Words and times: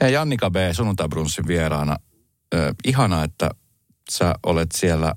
Hei 0.00 0.12
Jannika 0.12 0.50
B. 0.50 0.56
sunnuntai 0.72 1.08
vieraana. 1.46 1.96
Ö, 2.54 2.74
ihana, 2.84 3.24
että 3.24 3.50
sä 4.10 4.34
olet 4.46 4.68
siellä, 4.74 5.14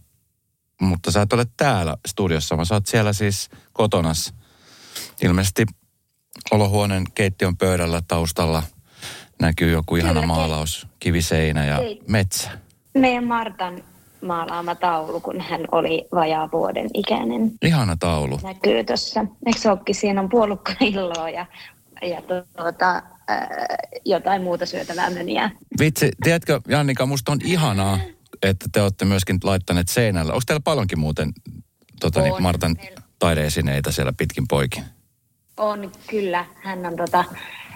mutta 0.82 1.12
sä 1.12 1.21
et 1.21 1.33
ole 1.33 1.46
täällä 1.58 1.98
studiossa, 2.08 2.58
vaan 2.58 2.66
sä 2.66 2.75
oot 2.75 2.88
siellä 2.88 3.14
siis 3.14 3.50
kotonas. 3.74 4.33
Ilmeisesti 5.22 5.66
olohuoneen 6.51 7.04
keittiön 7.16 7.58
pöydällä 7.58 8.02
taustalla 8.07 8.64
näkyy 9.41 9.71
joku 9.71 9.96
ihana 9.96 10.14
Kyllä, 10.14 10.27
maalaus, 10.27 10.88
kiviseinä 11.00 11.65
ja 11.65 11.77
Ei. 11.77 12.02
metsä. 12.07 12.50
Meidän 12.93 13.27
Martan 13.27 13.84
maalaama 14.21 14.75
taulu, 14.75 15.20
kun 15.20 15.41
hän 15.41 15.61
oli 15.71 16.07
vajaa 16.15 16.50
vuoden 16.52 16.89
ikäinen. 16.93 17.52
Ihana 17.61 17.97
taulu. 18.00 18.39
Näkyy 18.43 18.84
tuossa. 18.84 19.25
Eikö 19.45 19.59
se 19.59 19.70
olekin? 19.70 19.95
Siinä 19.95 20.21
on 20.21 20.29
puolukkailloa 20.29 21.29
ja, 21.29 21.45
ja 22.02 22.21
tuota, 22.57 23.02
ää, 23.28 23.66
jotain 24.05 24.42
muuta 24.42 24.66
syötävää 24.66 25.10
möniä. 25.10 25.52
Vitsi, 25.80 26.12
tiedätkö 26.24 26.61
Jannika, 26.68 27.06
musta 27.06 27.32
on 27.32 27.39
ihanaa, 27.43 28.00
että 28.43 28.66
te 28.71 28.82
olette 28.82 29.06
myöskin 29.06 29.39
laittaneet 29.43 29.88
seinällä. 29.88 30.34
Onko 30.34 30.43
teillä 30.47 30.61
paljonkin 30.64 31.00
muuten 31.00 31.33
tota, 32.00 32.21
niin. 32.21 32.41
Martan 32.41 32.75
Meillä- 32.81 33.02
taideesineitä 33.20 33.91
siellä 33.91 34.13
pitkin 34.17 34.47
poikin? 34.47 34.83
On 35.57 35.91
kyllä. 36.09 36.45
Hän 36.55 36.85
on, 36.85 36.95
tota, 36.95 37.23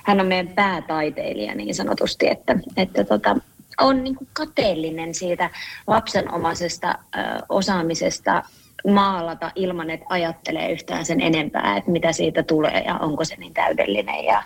hän 0.05 0.19
on 0.19 0.27
meidän 0.27 0.47
päätaiteilija 0.47 1.55
niin 1.55 1.75
sanotusti, 1.75 2.27
että, 2.27 2.59
että 2.77 3.03
tota, 3.03 3.35
on 3.81 4.03
niin 4.03 4.15
kuin 4.15 4.27
kateellinen 4.33 5.13
siitä 5.15 5.49
lapsenomaisesta 5.87 6.95
ö, 7.15 7.19
osaamisesta 7.49 8.43
maalata 8.87 9.51
ilman, 9.55 9.89
että 9.89 10.05
ajattelee 10.09 10.71
yhtään 10.71 11.05
sen 11.05 11.21
enempää, 11.21 11.77
että 11.77 11.91
mitä 11.91 12.11
siitä 12.11 12.43
tulee 12.43 12.83
ja 12.85 12.95
onko 12.95 13.25
se 13.25 13.35
niin 13.35 13.53
täydellinen 13.53 14.25
ja, 14.25 14.43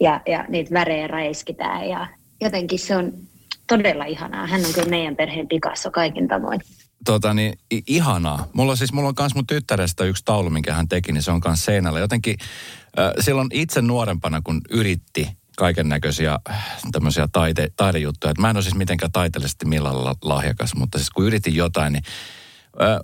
ja, 0.00 0.20
ja 0.26 0.44
niitä 0.48 0.74
värejä 0.74 1.06
räiskitään 1.06 1.88
ja 1.88 2.06
jotenkin 2.40 2.78
se 2.78 2.96
on 2.96 3.12
todella 3.66 4.04
ihanaa. 4.04 4.46
Hän 4.46 4.64
on 4.64 4.72
kyllä 4.74 4.88
meidän 4.88 5.16
perheen 5.16 5.48
Picasso 5.48 5.90
kaikin 5.90 6.28
tavoin. 6.28 6.60
Tota 7.04 7.34
niin, 7.34 7.58
ihanaa. 7.86 8.46
Mulla 8.52 8.76
siis, 8.76 8.92
mulla 8.92 9.08
on 9.08 9.14
kans 9.14 9.34
mun 9.34 9.46
tyttärestä 9.46 10.04
yksi 10.04 10.24
taulu, 10.24 10.50
minkä 10.50 10.74
hän 10.74 10.88
teki, 10.88 11.12
niin 11.12 11.22
se 11.22 11.30
on 11.30 11.40
kans 11.40 11.64
seinällä. 11.64 11.98
Jotenkin 11.98 12.36
äh, 12.98 13.12
silloin 13.20 13.48
itse 13.52 13.82
nuorempana, 13.82 14.40
kun 14.44 14.60
yritti 14.70 15.28
kaiken 15.56 15.88
näköisiä 15.88 16.38
tämmöisiä 16.92 17.28
taite, 17.32 17.68
taidejuttuja. 17.76 18.30
Et 18.30 18.38
mä 18.38 18.50
en 18.50 18.56
ole 18.56 18.62
siis 18.62 18.74
mitenkään 18.74 19.12
taiteellisesti 19.12 19.66
millään 19.66 20.04
la- 20.04 20.14
lahjakas, 20.22 20.74
mutta 20.74 20.98
siis 20.98 21.10
kun 21.10 21.26
yritin 21.26 21.54
jotain, 21.54 21.92
niin 21.92 22.04
äh, 22.82 22.98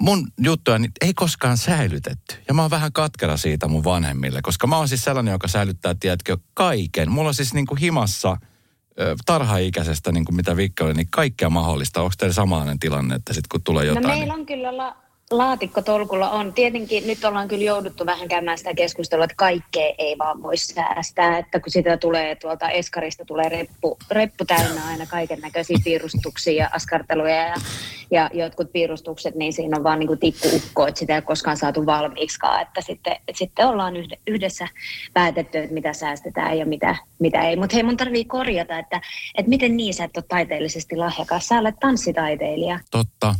mun 0.00 0.28
juttuja 0.40 0.78
niin 0.78 0.92
ei 1.00 1.14
koskaan 1.14 1.56
säilytetty. 1.56 2.34
Ja 2.48 2.54
mä 2.54 2.62
oon 2.62 2.70
vähän 2.70 2.92
katkera 2.92 3.36
siitä 3.36 3.68
mun 3.68 3.84
vanhemmille, 3.84 4.42
koska 4.42 4.66
mä 4.66 4.76
oon 4.76 4.88
siis 4.88 5.04
sellainen, 5.04 5.32
joka 5.32 5.48
säilyttää, 5.48 5.94
tiedätkö, 6.00 6.36
kaiken. 6.54 7.10
Mulla 7.10 7.28
on 7.28 7.34
siis 7.34 7.54
niin 7.54 7.66
kuin 7.66 7.78
himassa 7.78 8.36
tarhaikäisestä, 9.26 10.12
niin 10.12 10.24
kuin 10.24 10.36
mitä 10.36 10.56
Vikki 10.56 10.82
oli, 10.82 10.94
niin 10.94 11.10
kaikkea 11.10 11.50
mahdollista. 11.50 12.02
Onko 12.02 12.14
teillä 12.18 12.34
samanlainen 12.34 12.78
tilanne, 12.78 13.14
että 13.14 13.32
sitten 13.32 13.48
kun 13.50 13.62
tulee 13.62 13.84
jotain... 13.84 14.02
No 14.02 14.08
niin... 14.08 14.18
meillä 14.18 14.34
on 14.34 14.46
kyllä 14.46 14.76
la- 14.76 14.96
laatikkotolkulla 15.30 16.30
on. 16.30 16.52
Tietenkin 16.52 17.06
nyt 17.06 17.24
ollaan 17.24 17.48
kyllä 17.48 17.64
jouduttu 17.64 18.06
vähän 18.06 18.28
käymään 18.28 18.58
sitä 18.58 18.74
keskustelua, 18.74 19.24
että 19.24 19.34
kaikkea 19.36 19.94
ei 19.98 20.18
vaan 20.18 20.42
voi 20.42 20.56
säästää. 20.56 21.38
Että 21.38 21.60
kun 21.60 21.72
sitä 21.72 21.96
tulee 21.96 22.34
tuolta 22.34 22.70
Eskarista 22.70 23.24
tulee 23.24 23.48
reppu, 23.48 23.98
reppu 24.10 24.44
täynnä 24.44 24.86
aina 24.88 25.06
kaiken 25.06 25.40
näköisiä 25.40 25.76
piirustuksia 25.84 26.52
ja 26.52 26.70
askarteluja 26.72 27.36
ja, 27.36 27.54
ja 28.10 28.30
jotkut 28.32 28.72
piirustukset, 28.72 29.34
niin 29.34 29.52
siinä 29.52 29.76
on 29.76 29.84
vaan 29.84 29.98
niin 29.98 30.06
kuin 30.06 30.18
tikkuukko, 30.18 30.86
että 30.86 30.98
sitä 30.98 31.14
ei 31.14 31.22
koskaan 31.22 31.56
saatu 31.56 31.86
valmiiksikaan. 31.86 32.62
Että 32.62 32.80
sitten, 32.80 33.12
että 33.12 33.38
sitten 33.38 33.66
ollaan 33.66 33.96
yhde- 33.96 34.18
yhdessä 34.26 34.68
päätetty, 35.14 35.58
että 35.58 35.74
mitä 35.74 35.92
säästetään 35.92 36.58
ja 36.58 36.66
mitä, 36.66 36.96
mitä 37.18 37.40
ei. 37.40 37.56
Mutta 37.56 37.76
hei, 37.76 37.82
mun 37.82 37.96
tarvii 37.96 38.24
korjata, 38.24 38.78
että, 38.78 39.00
että 39.34 39.48
miten 39.48 39.76
niin 39.76 39.94
sä 39.94 40.04
et 40.04 40.16
ole 40.16 40.24
taiteellisesti 40.28 40.96
lahjakas. 40.96 41.48
Sä 41.48 41.58
olet 41.58 41.74
tanssitaiteilija 41.80 42.80
Totta. 42.90 43.34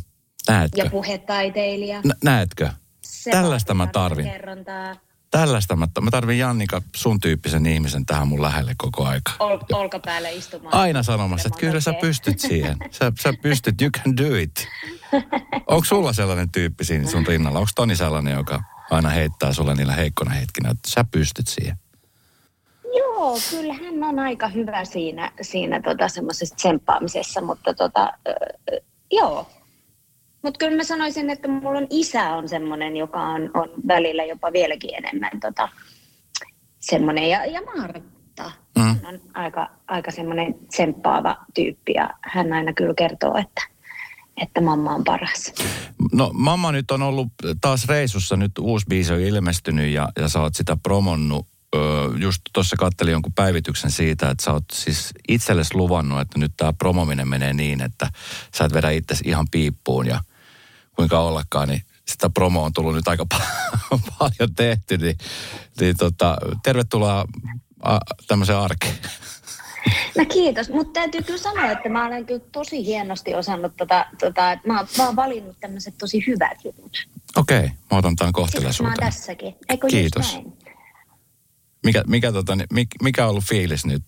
Näetkö? 0.47 0.81
ja 0.81 0.89
puhetaiteilija. 0.89 2.01
Nä- 2.03 2.15
näetkö? 2.23 2.69
Se 3.01 3.31
tällaista 3.31 3.73
mä 3.73 3.87
tarvin. 3.87 4.25
Kerrontaa. 4.31 4.95
Tällaista 5.31 5.75
mä, 5.75 5.87
mä 6.01 6.11
tarvin 6.11 6.39
Jannika 6.39 6.81
sun 6.95 7.19
tyyppisen 7.19 7.65
ihmisen 7.65 8.05
tähän 8.05 8.27
mun 8.27 8.41
lähelle 8.41 8.73
koko 8.77 9.05
aika. 9.05 9.31
Ol, 9.39 9.57
olkapäälle 9.73 10.31
istumaan. 10.31 10.73
Aina 10.73 11.03
sanomassa, 11.03 11.47
että 11.47 11.59
kyllä 11.59 11.79
sä 11.79 11.93
pystyt 12.01 12.39
siihen. 12.39 12.77
Sä, 12.91 13.11
sä 13.19 13.33
pystyt, 13.41 13.81
you 13.81 13.91
can 13.91 14.17
do 14.17 14.35
it. 14.35 14.67
Onko 15.67 15.85
sulla 15.85 16.13
sellainen 16.13 16.51
tyyppi 16.51 16.83
siinä 16.83 17.09
sun 17.09 17.27
rinnalla? 17.27 17.59
Onko 17.59 17.71
Toni 17.75 17.95
sellainen, 17.95 18.33
joka 18.33 18.63
aina 18.91 19.09
heittää 19.09 19.53
sulle 19.53 19.75
niillä 19.75 19.93
heikkona 19.93 20.31
hetkinä, 20.31 20.69
että 20.69 20.89
sä 20.89 21.05
pystyt 21.11 21.47
siihen? 21.47 21.77
Joo, 22.97 23.37
kyllä 23.49 23.73
hän 23.73 24.03
on 24.03 24.19
aika 24.19 24.47
hyvä 24.47 24.85
siinä, 24.85 25.31
siinä 25.41 25.81
tota, 25.81 26.07
semmoisessa 26.07 26.55
tsemppaamisessa, 26.55 27.41
mutta 27.41 27.73
tota, 27.73 28.13
ö, 28.27 28.33
joo. 29.11 29.47
Mutta 30.43 30.57
kyllä 30.57 30.77
mä 30.77 30.83
sanoisin, 30.83 31.29
että 31.29 31.47
mulla 31.47 31.77
on 31.77 31.87
isä 31.89 32.29
on 32.29 32.49
semmoinen, 32.49 32.97
joka 32.97 33.21
on, 33.21 33.51
on 33.53 33.69
välillä 33.87 34.23
jopa 34.23 34.53
vieläkin 34.53 34.95
enemmän 34.95 35.39
tota, 35.39 35.69
semmoinen. 36.79 37.29
Ja, 37.29 37.45
ja 37.45 37.61
Martta 37.61 38.19
Mm. 38.79 39.07
on 39.07 39.19
aika, 39.33 39.69
aika 39.87 40.11
semmoinen 40.11 40.55
tsemppaava 40.67 41.37
tyyppi 41.53 41.93
ja 41.93 42.09
hän 42.21 42.53
aina 42.53 42.73
kyllä 42.73 42.93
kertoo, 42.93 43.37
että, 43.37 43.61
että 44.41 44.61
mamma 44.61 44.95
on 44.95 45.03
paras. 45.03 45.53
No 46.13 46.31
mamma 46.33 46.71
nyt 46.71 46.91
on 46.91 47.01
ollut 47.01 47.27
taas 47.61 47.87
reissussa, 47.87 48.35
nyt 48.37 48.51
uusi 48.59 48.85
biisi 48.89 49.13
on 49.13 49.19
ilmestynyt 49.19 49.89
ja, 49.93 50.09
ja 50.19 50.29
sä 50.29 50.41
oot 50.41 50.55
sitä 50.55 50.77
promonnut. 50.83 51.47
Öö, 51.75 51.81
just 52.17 52.41
tuossa 52.53 52.75
kattelin 52.75 53.11
jonkun 53.11 53.33
päivityksen 53.33 53.91
siitä, 53.91 54.29
että 54.29 54.43
sä 54.43 54.53
oot 54.53 54.63
siis 54.73 55.13
itsellesi 55.27 55.75
luvannut, 55.75 56.21
että 56.21 56.39
nyt 56.39 56.51
tämä 56.57 56.73
promominen 56.73 57.27
menee 57.27 57.53
niin, 57.53 57.81
että 57.81 58.07
sä 58.55 58.65
et 58.65 58.73
vedä 58.73 58.89
itsesi 58.89 59.23
ihan 59.27 59.47
piippuun 59.51 60.07
ja 60.07 60.19
kuinka 60.99 61.19
ollakaan, 61.19 61.67
niin 61.67 61.81
sitä 62.07 62.29
promo 62.29 62.63
on 62.63 62.73
tullut 62.73 62.95
nyt 62.95 63.07
aika 63.07 63.25
pa- 63.35 63.99
paljon 64.19 64.55
tehty, 64.55 64.97
niin, 64.97 65.17
niin 65.79 65.97
tota, 65.97 66.37
tervetuloa 66.63 67.25
a, 67.83 67.97
tämmöiseen 68.27 68.59
arkeen. 68.59 68.95
No 70.17 70.25
kiitos, 70.25 70.69
mutta 70.69 70.93
täytyy 70.99 71.23
kyllä 71.23 71.39
sanoa, 71.39 71.71
että 71.71 71.89
mä 71.89 72.07
olen 72.07 72.25
kyllä 72.25 72.41
tosi 72.51 72.85
hienosti 72.85 73.35
osannut 73.35 73.77
tota, 73.77 74.05
tota 74.19 74.51
että 74.51 74.67
mä, 74.67 74.77
oon- 74.77 74.87
mä 74.97 75.05
oon 75.05 75.15
valinnut 75.15 75.59
tämmöiset 75.59 75.97
tosi 75.97 76.23
hyvät 76.27 76.65
jutut. 76.65 77.07
Okei, 77.35 77.57
okay, 77.59 77.69
mä 77.91 77.97
otan 77.97 78.15
tämän 78.15 78.33
Siis 78.51 78.81
mä 78.81 78.87
oon 78.87 78.97
tässäkin. 78.99 79.55
Eikö 79.69 79.87
Kiitos. 79.87 80.37
Mikä, 81.85 82.03
mikä, 82.07 82.31
tota, 82.31 82.55
niin, 82.55 82.67
mik- 82.73 83.03
mikä 83.03 83.23
on 83.23 83.29
ollut 83.29 83.43
fiilis 83.43 83.85
nyt? 83.85 84.03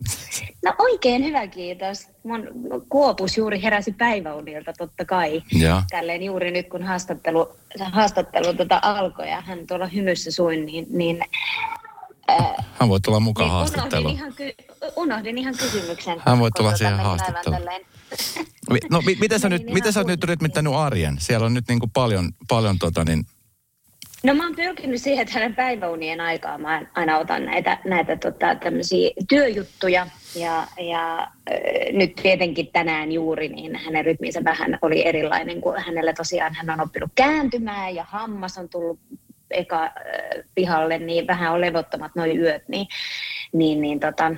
No 0.64 0.74
oikein 0.78 1.24
hyvä, 1.24 1.46
kiitos. 1.46 2.08
Mun 2.24 2.48
kuopus 2.88 3.36
juuri 3.36 3.62
heräsi 3.62 3.92
päiväunilta 3.92 4.72
totta 4.72 5.04
kai. 5.04 5.42
Ja. 5.52 5.82
Tälleen 5.90 6.22
juuri 6.22 6.50
nyt 6.50 6.68
kun 6.68 6.82
haastattelu, 6.82 7.56
haastattelu 7.92 8.54
tota 8.54 8.80
alkoi 8.82 9.30
ja 9.30 9.40
hän 9.40 9.66
tuolla 9.66 9.86
hymyssä 9.86 10.30
suin, 10.30 10.66
niin, 10.66 10.86
niin, 10.90 11.20
Hän 12.78 12.88
voi 12.88 13.00
tulla 13.00 13.20
mukaan 13.20 13.48
niin 13.48 13.56
unohdin, 13.56 13.74
haastatteluun. 13.74 14.12
ihan 14.14 14.32
ky- 14.34 14.54
unohdin 14.96 15.38
ihan 15.38 15.54
kysymyksen. 15.58 16.22
Hän 16.26 16.38
voi 16.38 16.50
tulla 16.56 16.70
tota 16.70 16.78
siihen 16.78 16.96
haastatteluun. 16.98 17.60
No 18.90 19.00
mi- 19.06 19.16
miten 19.20 19.40
sä, 19.40 19.48
Menin 19.48 19.66
nyt, 19.66 19.74
miten 19.74 19.92
sä 19.92 20.04
nyt 20.04 20.24
rytmittänyt 20.24 20.72
arjen? 20.74 21.16
Siellä 21.20 21.46
on 21.46 21.54
nyt 21.54 21.64
niin 21.68 21.80
kuin 21.80 21.90
paljon, 21.90 22.32
paljon 22.48 22.78
tota 22.78 23.04
niin, 23.04 23.26
No 24.22 24.34
mä 24.34 24.44
oon 24.44 24.56
pyrkinyt 24.56 25.02
siihen, 25.02 25.22
että 25.22 25.34
hänen 25.34 25.54
päiväunien 25.54 26.20
aikaa 26.20 26.58
mä 26.58 26.82
aina 26.94 27.18
otan 27.18 27.44
näitä, 27.44 27.78
näitä 27.84 28.16
tota, 28.16 28.46
työjuttuja. 29.28 30.06
Ja, 30.36 30.66
ja 30.80 31.18
äh, 31.18 31.92
nyt 31.92 32.14
tietenkin 32.14 32.68
tänään 32.72 33.12
juuri, 33.12 33.48
niin 33.48 33.76
hänen 33.76 34.04
rytminsä 34.04 34.44
vähän 34.44 34.78
oli 34.82 35.06
erilainen, 35.06 35.60
kun 35.60 35.78
hänellä 35.78 36.12
tosiaan 36.12 36.54
hän 36.54 36.70
on 36.70 36.80
oppinut 36.80 37.10
kääntymään 37.14 37.94
ja 37.94 38.04
hammas 38.08 38.58
on 38.58 38.68
tullut 38.68 38.98
eka 39.50 39.84
äh, 39.84 39.92
pihalle, 40.54 40.98
niin 40.98 41.26
vähän 41.26 41.52
on 41.52 41.60
levottomat 41.60 42.12
noin 42.14 42.40
yöt, 42.40 42.68
niin, 42.68 42.86
niin, 43.52 43.80
niin 43.80 44.00
tota, 44.00 44.32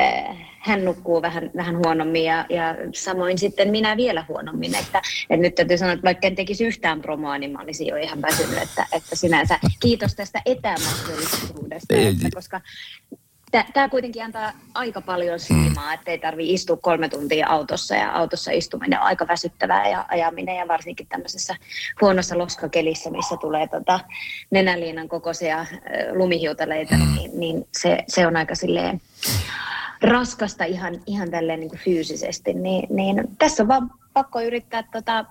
äh, 0.00 0.51
hän 0.62 0.84
nukkuu 0.84 1.22
vähän, 1.22 1.50
vähän 1.56 1.76
huonommin 1.76 2.24
ja, 2.24 2.46
ja 2.48 2.74
samoin 2.94 3.38
sitten 3.38 3.70
minä 3.70 3.96
vielä 3.96 4.24
huonommin. 4.28 4.74
Että, 4.74 5.02
että 5.30 5.42
nyt 5.42 5.54
täytyy 5.54 5.78
sanoa, 5.78 5.92
että 5.92 6.04
vaikka 6.04 6.26
en 6.26 6.34
tekisi 6.34 6.64
yhtään 6.64 7.02
promoa, 7.02 7.38
niin 7.38 7.50
mä 7.50 7.62
olisin 7.62 7.86
jo 7.86 7.96
ihan 7.96 8.22
väsynyt, 8.22 8.58
että, 8.58 8.86
että 8.92 9.16
sinänsä 9.16 9.58
kiitos 9.80 10.14
tästä 10.14 10.42
etämahdollisuudesta, 10.46 11.94
että, 11.94 12.28
koska 12.34 12.60
Tämä 13.72 13.88
kuitenkin 13.88 14.24
antaa 14.24 14.52
aika 14.74 15.00
paljon 15.00 15.40
siimaa, 15.40 15.94
että 15.94 16.10
ei 16.10 16.18
tarvitse 16.18 16.52
istua 16.52 16.76
kolme 16.76 17.08
tuntia 17.08 17.48
autossa 17.48 17.94
ja 17.94 18.12
autossa 18.12 18.50
istuminen 18.50 18.98
on 18.98 19.04
aika 19.04 19.28
väsyttävää 19.28 19.88
ja 19.88 20.04
ajaminen 20.08 20.56
ja 20.56 20.68
varsinkin 20.68 21.06
tämmöisessä 21.06 21.56
huonossa 22.00 22.38
loskakelissä, 22.38 23.10
missä 23.10 23.36
tulee 23.36 23.66
tota 23.66 24.00
nenäliinan 24.50 25.08
kokoisia 25.08 25.66
lumihiutaleita, 26.12 26.96
niin, 26.96 27.30
niin 27.40 27.68
se, 27.72 27.98
se 28.08 28.26
on 28.26 28.36
aika 28.36 28.54
silleen 28.54 29.00
raskasta 30.02 30.64
ihan, 30.64 31.00
ihan 31.06 31.30
tälleen 31.30 31.60
niin 31.60 31.70
kuin 31.70 31.80
fyysisesti, 31.80 32.54
niin, 32.54 32.96
niin 32.96 33.16
tässä 33.38 33.62
on 33.62 33.68
vaan 33.68 33.90
pakko 34.12 34.40
yrittää 34.40 34.82
tota, 34.92 35.24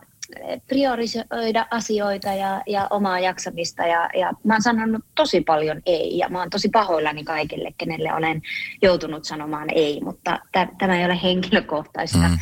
priorisoida 0.67 1.67
asioita 1.71 2.27
ja, 2.27 2.61
ja 2.67 2.87
omaa 2.89 3.19
jaksamista. 3.19 3.87
Ja, 3.87 4.09
ja 4.19 4.33
mä 4.43 4.53
oon 4.53 4.61
sanonut 4.61 5.05
tosi 5.15 5.41
paljon 5.41 5.81
ei 5.85 6.17
ja 6.17 6.29
mä 6.29 6.39
oon 6.39 6.49
tosi 6.49 6.69
pahoillani 6.69 7.23
kaikille, 7.23 7.73
kenelle 7.77 8.13
olen 8.13 8.41
joutunut 8.81 9.25
sanomaan 9.25 9.67
ei, 9.75 10.01
mutta 10.03 10.39
t- 10.51 10.77
tämä 10.77 10.99
ei 10.99 11.05
ole 11.05 11.19
henkilökohtaista. 11.23 12.17
Mm. 12.17 12.37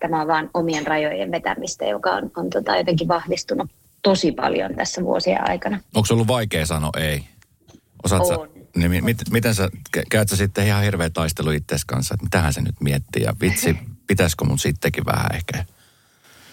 Tämä 0.00 0.20
on 0.20 0.28
vaan 0.28 0.50
omien 0.54 0.86
rajojen 0.86 1.30
vetämistä, 1.30 1.84
joka 1.84 2.10
on, 2.10 2.30
on 2.36 2.50
tota 2.50 2.76
jotenkin 2.76 3.08
vahvistunut 3.08 3.70
tosi 4.02 4.32
paljon 4.32 4.74
tässä 4.74 5.04
vuosien 5.04 5.48
aikana. 5.48 5.80
Onko 5.94 6.06
se 6.06 6.14
ollut 6.14 6.28
vaikea 6.28 6.66
sanoa 6.66 6.90
ei? 6.98 7.24
Osaat 8.04 8.22
on. 8.22 8.48
Sä, 8.54 8.59
niin, 8.76 9.04
mit, 9.04 9.18
miten 9.30 9.54
sä, 9.54 9.68
käyt 10.10 10.28
sä 10.28 10.36
sitten 10.36 10.66
ihan 10.66 10.82
hirveä 10.82 11.10
taistelu 11.10 11.50
itses 11.50 11.84
kanssa, 11.84 12.14
että 12.14 12.24
mitähän 12.24 12.52
se 12.52 12.60
nyt 12.60 12.80
miettii 12.80 13.22
ja 13.22 13.34
vitsi, 13.40 13.76
pitäisikö 14.06 14.44
mun 14.44 14.58
sittenkin 14.58 15.06
vähän 15.06 15.34
ehkä? 15.34 15.64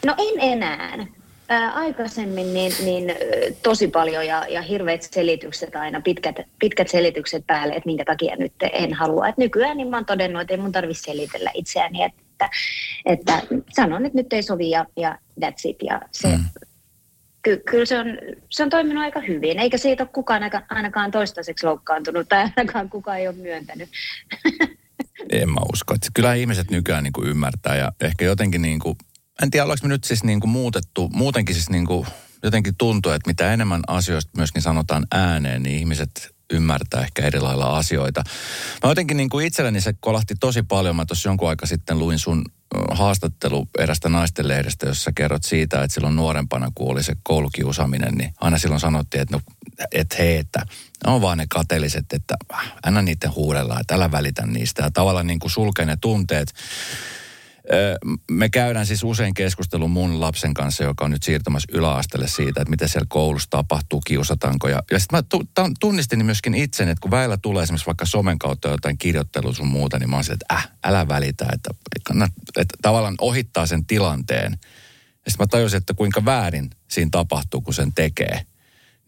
No 0.06 0.16
en 0.18 0.40
enää. 0.40 1.08
Ää, 1.50 1.72
aikaisemmin 1.72 2.54
niin, 2.54 2.72
niin 2.84 3.16
tosi 3.64 3.88
paljon 3.88 4.28
ja, 4.28 4.46
ja 4.50 4.62
hirveät 4.62 5.02
selitykset 5.02 5.76
aina, 5.76 6.02
pitkät, 6.02 6.36
pitkät 6.60 6.88
selitykset 6.88 7.44
päälle, 7.48 7.74
että 7.74 7.88
minkä 7.88 8.06
takia 8.06 8.36
nyt 8.36 8.54
en 8.74 8.94
halua. 8.94 9.28
Et 9.28 9.38
nykyään 9.38 9.78
niin 9.78 9.88
mä 9.88 9.98
oon 9.98 10.06
todennut, 10.06 10.42
että 10.42 10.54
ei 10.54 10.60
mun 10.60 10.72
tarvitse 10.72 11.04
selitellä 11.04 11.52
itseäni, 11.54 12.04
että, 12.04 12.50
että 13.06 13.42
sanon, 13.76 14.06
että 14.06 14.18
nyt 14.18 14.34
ei 14.34 14.44
sovi 14.44 14.70
ja, 14.70 14.86
ja 14.98 15.18
that's 15.42 15.62
it. 15.64 15.78
Ja 15.84 16.02
se, 16.12 16.28
mm 16.28 16.44
ky, 17.48 17.62
kyllä 17.70 17.86
se 17.86 18.00
on, 18.00 18.06
se 18.50 18.64
on 18.64 18.70
toiminut 18.70 19.04
aika 19.04 19.20
hyvin, 19.20 19.60
eikä 19.60 19.78
siitä 19.78 20.04
ole 20.04 20.10
kukaan 20.14 20.42
ainakaan 20.70 21.12
toistaiseksi 21.12 21.66
loukkaantunut 21.66 22.30
tai 22.30 22.50
ainakaan 22.58 22.90
kukaan 22.90 23.20
ei 23.20 23.28
ole 23.28 23.36
myöntänyt. 23.36 23.90
En 25.32 25.50
mä 25.50 25.62
usko. 25.74 25.94
Että 25.94 26.08
kyllä 26.14 26.34
ihmiset 26.34 26.72
nykyään 26.72 27.04
niin 27.04 27.14
kuin 27.14 27.28
ymmärtää 27.28 27.76
ja 27.76 27.92
ehkä 28.02 28.26
jotenkin 28.26 28.62
niin 28.62 28.80
kuin, 28.80 28.96
en 29.44 29.52
tiedä 29.52 29.64
ollaanko 29.64 29.88
me 29.88 29.94
nyt 29.94 30.04
siis 30.04 30.24
niin 30.24 30.40
kuin 30.40 30.50
muutettu, 30.50 31.10
muutenkin 31.14 31.56
siis 31.56 31.70
niin 31.70 31.86
kuin 31.86 32.08
jotenkin 32.44 32.76
tuntuu, 32.78 33.12
että 33.12 33.30
mitä 33.30 33.54
enemmän 33.54 33.82
asioista 33.88 34.32
myöskin 34.38 34.62
sanotaan 34.62 35.08
ääneen, 35.12 35.64
niin 35.64 35.80
ihmiset 35.80 36.36
ymmärtää 36.54 37.02
ehkä 37.02 37.22
eri 37.22 37.40
lailla 37.40 37.78
asioita. 37.78 38.24
Mä 38.84 38.90
jotenkin 38.90 39.18
niin 39.18 39.30
kuin 39.30 39.46
itselleni 39.46 39.82
se 39.82 39.94
kolahti 40.00 40.36
tosi 40.40 40.64
paljon. 40.64 40.96
Mä 40.96 41.06
tuossa 41.06 41.30
jonkun 41.30 41.50
aika 41.50 41.66
sitten 41.66 42.00
luin 42.00 42.20
sun 42.20 42.46
haastattelu 42.92 43.68
erästä 43.78 44.10
naisten 44.10 44.48
lehdestä, 44.48 44.86
jossa 44.86 45.12
kerrot 45.16 45.44
siitä, 45.44 45.84
että 45.84 45.94
silloin 45.94 46.16
nuorempana, 46.16 46.72
kun 46.76 46.92
oli 46.92 47.04
se 47.04 47.16
koulukiusaaminen, 47.24 48.14
niin 48.14 48.34
aina 48.42 48.58
silloin 48.58 48.80
sanottiin, 48.80 49.22
että, 49.22 49.36
no, 49.36 49.42
että 49.92 50.16
hei, 50.20 50.38
että 50.38 50.66
on 51.06 51.22
vaan 51.22 51.38
ne 51.38 51.46
kateelliset, 51.50 52.06
että 52.14 52.36
anna 52.86 53.02
niiden 53.02 53.36
huudella, 53.36 53.80
että 53.80 53.96
älä 53.96 54.12
välitä 54.12 54.46
niistä. 54.46 54.84
Ja 54.84 54.92
tavallaan 54.92 55.28
niin 55.28 55.40
kuin 55.40 55.52
sulkee 55.52 55.86
ne 55.86 55.98
tunteet 56.02 56.54
me 58.32 58.50
käydään 58.50 58.86
siis 58.86 59.04
usein 59.04 59.34
keskustelun 59.34 59.92
mun 59.92 60.22
lapsen 60.22 60.54
kanssa, 60.54 60.84
joka 60.84 61.06
on 61.06 61.12
nyt 61.12 61.24
siirtymässä 61.24 61.68
yläasteelle 61.74 62.28
siitä, 62.28 62.62
että 62.62 62.70
mitä 62.70 62.88
siellä 62.88 63.06
koulussa 63.10 63.50
tapahtuu, 63.50 64.02
kiusataanko. 64.06 64.68
Ja, 64.68 64.84
ja 64.92 65.00
sitten 65.00 65.20
mä 65.20 65.70
tunnistin 65.80 66.26
myöskin 66.26 66.56
itsen, 66.56 66.90
että 66.90 67.02
kun 67.02 67.12
väillä 67.12 67.38
tulee 67.38 67.64
esimerkiksi 67.64 67.86
vaikka 67.86 68.06
somen 68.06 68.40
kautta 68.40 68.70
jotain 68.70 68.98
kirjoittelua 68.98 69.54
sun 69.54 69.68
muuta, 69.68 70.00
niin 70.00 70.10
mä 70.10 70.16
oon 70.16 70.26
että 70.32 70.54
äh, 70.54 70.72
älä 70.84 71.08
välitä, 71.08 71.46
että, 71.54 71.70
että, 71.96 72.14
että 72.58 72.78
tavallaan 72.82 73.16
ohittaa 73.22 73.66
sen 73.66 73.86
tilanteen. 73.86 74.58
Ja 75.26 75.32
sitten 75.32 75.44
mä 75.44 75.48
tajusin, 75.48 75.78
että 75.78 75.94
kuinka 75.94 76.26
väärin 76.26 76.70
siinä 76.88 77.10
tapahtuu, 77.12 77.62
kun 77.62 77.74
sen 77.74 77.94
tekee. 77.94 78.42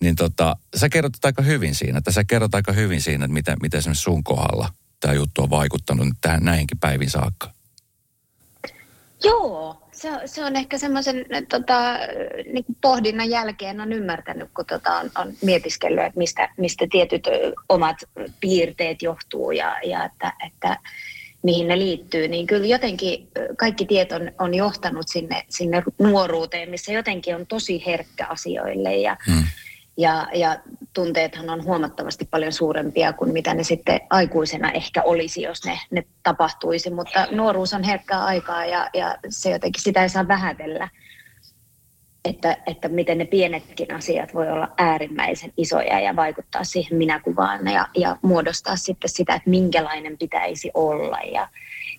Niin 0.02 0.16
tota, 0.16 0.56
sä 0.76 0.90
kerrot 0.90 1.26
aika 1.26 1.42
hyvin 1.42 1.76
siinä, 1.76 1.98
että 1.98 2.12
sä 2.12 2.24
kerrot 2.24 2.56
aika 2.56 2.72
hyvin 2.72 3.02
siinä, 3.02 3.26
että 3.26 3.34
miten, 3.34 3.58
miten 3.62 3.78
esimerkiksi 3.78 4.04
sun 4.04 4.24
kohdalla 4.24 4.70
tämä 5.00 5.14
juttu 5.14 5.44
on 5.44 5.50
vaikuttanut 5.50 6.08
tähän 6.22 6.44
näihinkin 6.44 6.80
päivin 6.80 7.10
saakka. 7.10 7.59
Joo, 9.24 9.82
se, 9.92 10.10
se 10.26 10.46
on 10.46 10.56
ehkä 10.56 10.78
semmoisen 10.78 11.26
tota, 11.50 11.98
niin 12.54 12.66
pohdinnan 12.82 13.30
jälkeen 13.30 13.82
on 13.82 13.94
ymmärtänyt, 13.94 14.50
kun 14.56 14.66
tota, 14.66 14.98
on, 14.98 15.12
on 15.18 15.34
mietiskellyt, 15.42 16.04
että 16.04 16.18
mistä, 16.18 16.50
mistä 16.58 16.88
tietyt 16.92 17.28
omat 17.70 17.98
piirteet 18.40 19.02
johtuu 19.02 19.52
ja, 19.52 19.80
ja 19.84 20.06
että, 20.06 20.34
että 20.48 20.78
mihin 21.44 21.68
ne 21.68 21.80
liittyy, 21.80 22.28
niin 22.28 22.48
kyllä 22.48 22.66
jotenkin 22.66 23.28
kaikki 23.58 23.86
tieto 23.86 24.16
on, 24.16 24.32
on 24.40 24.54
johtanut 24.54 25.08
sinne, 25.08 25.44
sinne 25.50 25.84
nuoruuteen, 26.00 26.70
missä 26.70 26.92
jotenkin 26.92 27.36
on 27.36 27.48
tosi 27.48 27.86
herkkä 27.86 28.28
asioille 28.28 28.96
ja, 28.96 29.18
hmm 29.28 29.44
ja, 30.00 30.28
ja 30.34 30.60
tunteethan 30.94 31.50
on 31.50 31.64
huomattavasti 31.64 32.28
paljon 32.32 32.54
suurempia 32.54 33.14
kuin 33.14 33.34
mitä 33.34 33.54
ne 33.54 33.64
sitten 33.64 34.02
aikuisena 34.10 34.72
ehkä 34.72 35.04
olisi, 35.04 35.42
jos 35.42 35.66
ne, 35.66 35.80
ne 35.92 36.04
tapahtuisi. 36.24 36.90
Mutta 36.90 37.28
nuoruus 37.32 37.74
on 37.74 37.84
herkkää 37.84 38.24
aikaa 38.26 38.66
ja, 38.66 38.90
ja 38.94 39.18
se 39.30 39.50
jotenkin 39.50 39.84
sitä 39.84 40.02
ei 40.02 40.10
saa 40.10 40.28
vähätellä, 40.28 40.90
että, 42.26 42.58
että 42.68 42.90
miten 42.90 43.18
ne 43.18 43.26
pienetkin 43.26 43.96
asiat 43.96 44.34
voi 44.34 44.50
olla 44.50 44.72
äärimmäisen 44.78 45.54
isoja 45.58 46.00
ja 46.00 46.16
vaikuttaa 46.16 46.64
siihen 46.64 46.98
minäkuvaan 46.98 47.68
ja, 47.68 47.88
ja 47.98 48.18
muodostaa 48.22 48.76
sitten 48.76 49.10
sitä, 49.10 49.36
että 49.36 49.50
minkälainen 49.50 50.18
pitäisi 50.18 50.72
olla 50.74 51.20
ja, 51.34 51.48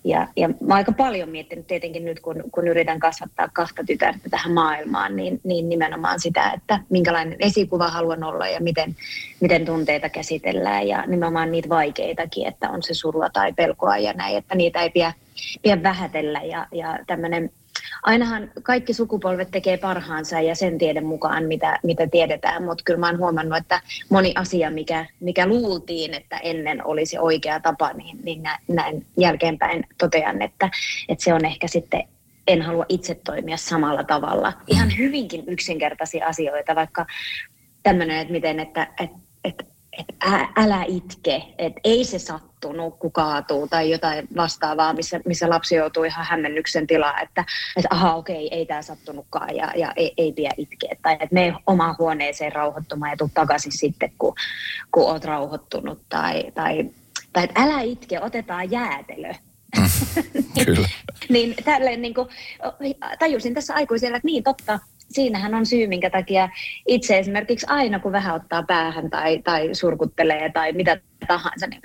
ja, 0.04 0.28
ja 0.36 0.48
mä 0.60 0.74
aika 0.74 0.92
paljon 0.92 1.28
miettinyt 1.28 1.66
tietenkin 1.66 2.04
nyt, 2.04 2.20
kun, 2.20 2.44
kun 2.52 2.68
yritän 2.68 2.98
kasvattaa 2.98 3.48
kahta 3.52 3.84
tytärtä 3.84 4.30
tähän 4.30 4.52
maailmaan, 4.52 5.16
niin, 5.16 5.40
niin 5.44 5.68
nimenomaan 5.68 6.20
sitä, 6.20 6.50
että 6.50 6.80
minkälainen 6.90 7.36
esikuva 7.38 7.88
haluan 7.88 8.24
olla 8.24 8.48
ja 8.48 8.60
miten, 8.60 8.96
miten 9.40 9.64
tunteita 9.64 10.08
käsitellään. 10.08 10.88
Ja 10.88 11.06
nimenomaan 11.06 11.50
niitä 11.50 11.68
vaikeitakin, 11.68 12.46
että 12.46 12.70
on 12.70 12.82
se 12.82 12.94
surua 12.94 13.30
tai 13.30 13.52
pelkoa 13.52 13.96
ja 13.96 14.12
näin, 14.12 14.36
että 14.36 14.54
niitä 14.54 14.82
ei 14.82 14.90
pidä, 14.90 15.12
pidä 15.62 15.82
vähätellä. 15.82 16.42
Ja, 16.42 16.66
ja 16.72 16.98
tämmöinen 17.06 17.50
ainahan 18.02 18.50
kaikki 18.62 18.94
sukupolvet 18.94 19.50
tekee 19.50 19.76
parhaansa 19.76 20.40
ja 20.40 20.54
sen 20.54 20.78
tiedon 20.78 21.06
mukaan, 21.06 21.44
mitä, 21.44 21.78
mitä 21.82 22.06
tiedetään, 22.06 22.64
mutta 22.64 22.84
kyllä 22.84 23.00
mä 23.00 23.06
oon 23.06 23.18
huomannut, 23.18 23.58
että 23.58 23.80
moni 24.08 24.32
asia, 24.36 24.70
mikä, 24.70 25.06
mikä 25.20 25.46
luultiin, 25.46 26.14
että 26.14 26.36
ennen 26.36 26.86
olisi 26.86 27.18
oikea 27.18 27.60
tapa, 27.60 27.92
niin, 27.92 28.18
niin 28.22 28.42
näin 28.68 29.06
jälkeenpäin 29.16 29.84
totean, 29.98 30.42
että, 30.42 30.70
että 31.08 31.24
se 31.24 31.34
on 31.34 31.44
ehkä 31.44 31.68
sitten 31.68 32.04
en 32.46 32.62
halua 32.62 32.84
itse 32.88 33.14
toimia 33.14 33.56
samalla 33.56 34.04
tavalla. 34.04 34.52
Ihan 34.66 34.98
hyvinkin 34.98 35.44
yksinkertaisia 35.46 36.26
asioita, 36.26 36.74
vaikka 36.74 37.06
tämmöinen, 37.82 38.18
että 38.18 38.32
miten, 38.32 38.60
että, 38.60 38.86
että, 39.00 39.18
että 39.44 39.64
että 39.98 40.48
älä 40.56 40.84
itke, 40.88 41.42
että 41.58 41.80
ei 41.84 42.04
se 42.04 42.18
sattunut, 42.18 42.98
kun 42.98 43.12
kaatuu 43.12 43.68
tai 43.68 43.90
jotain 43.90 44.28
vastaavaa, 44.36 44.92
missä, 44.92 45.20
missä 45.24 45.50
lapsi 45.50 45.74
joutuu 45.74 46.04
ihan 46.04 46.26
hämmennyksen 46.26 46.86
tilaan, 46.86 47.22
että, 47.22 47.44
että 47.76 47.88
aha 47.90 48.14
okei, 48.14 48.54
ei 48.54 48.66
tämä 48.66 48.82
sattunutkaan 48.82 49.56
ja, 49.56 49.72
ja 49.76 49.92
ei, 49.96 50.14
ei 50.16 50.32
pidä 50.32 50.50
itkeä. 50.56 50.96
Tai 51.02 51.12
että 51.12 51.28
mene 51.34 51.54
omaan 51.66 51.94
huoneeseen 51.98 52.52
rauhoittumaan 52.52 53.10
ja 53.10 53.16
tuu 53.16 53.30
takaisin 53.34 53.72
sitten, 53.72 54.12
kun, 54.18 54.34
kun 54.92 55.04
oot 55.04 55.24
rauhoittunut. 55.24 56.02
Tai, 56.08 56.44
tai, 56.54 56.90
tai 57.32 57.44
että 57.44 57.62
älä 57.62 57.80
itke, 57.80 58.20
otetaan 58.20 58.70
jäätelö. 58.70 59.32
Kyllä. 60.64 60.88
niin 61.28 61.54
tälleen 61.64 62.02
niin 62.02 62.14
kuin, 62.14 62.28
tajusin 63.18 63.54
tässä 63.54 63.74
aikuisella, 63.74 64.16
että 64.16 64.26
niin 64.26 64.42
totta, 64.42 64.78
siinähän 65.10 65.54
on 65.54 65.66
syy, 65.66 65.86
minkä 65.86 66.10
takia 66.10 66.48
itse 66.86 67.18
esimerkiksi 67.18 67.66
aina 67.68 67.98
kun 67.98 68.12
vähän 68.12 68.34
ottaa 68.34 68.62
päähän 68.62 69.10
tai, 69.10 69.42
tai 69.44 69.74
surkuttelee 69.74 70.50
tai 70.52 70.72
mitä 70.72 71.00
tahansa, 71.26 71.66
niin 71.66 71.82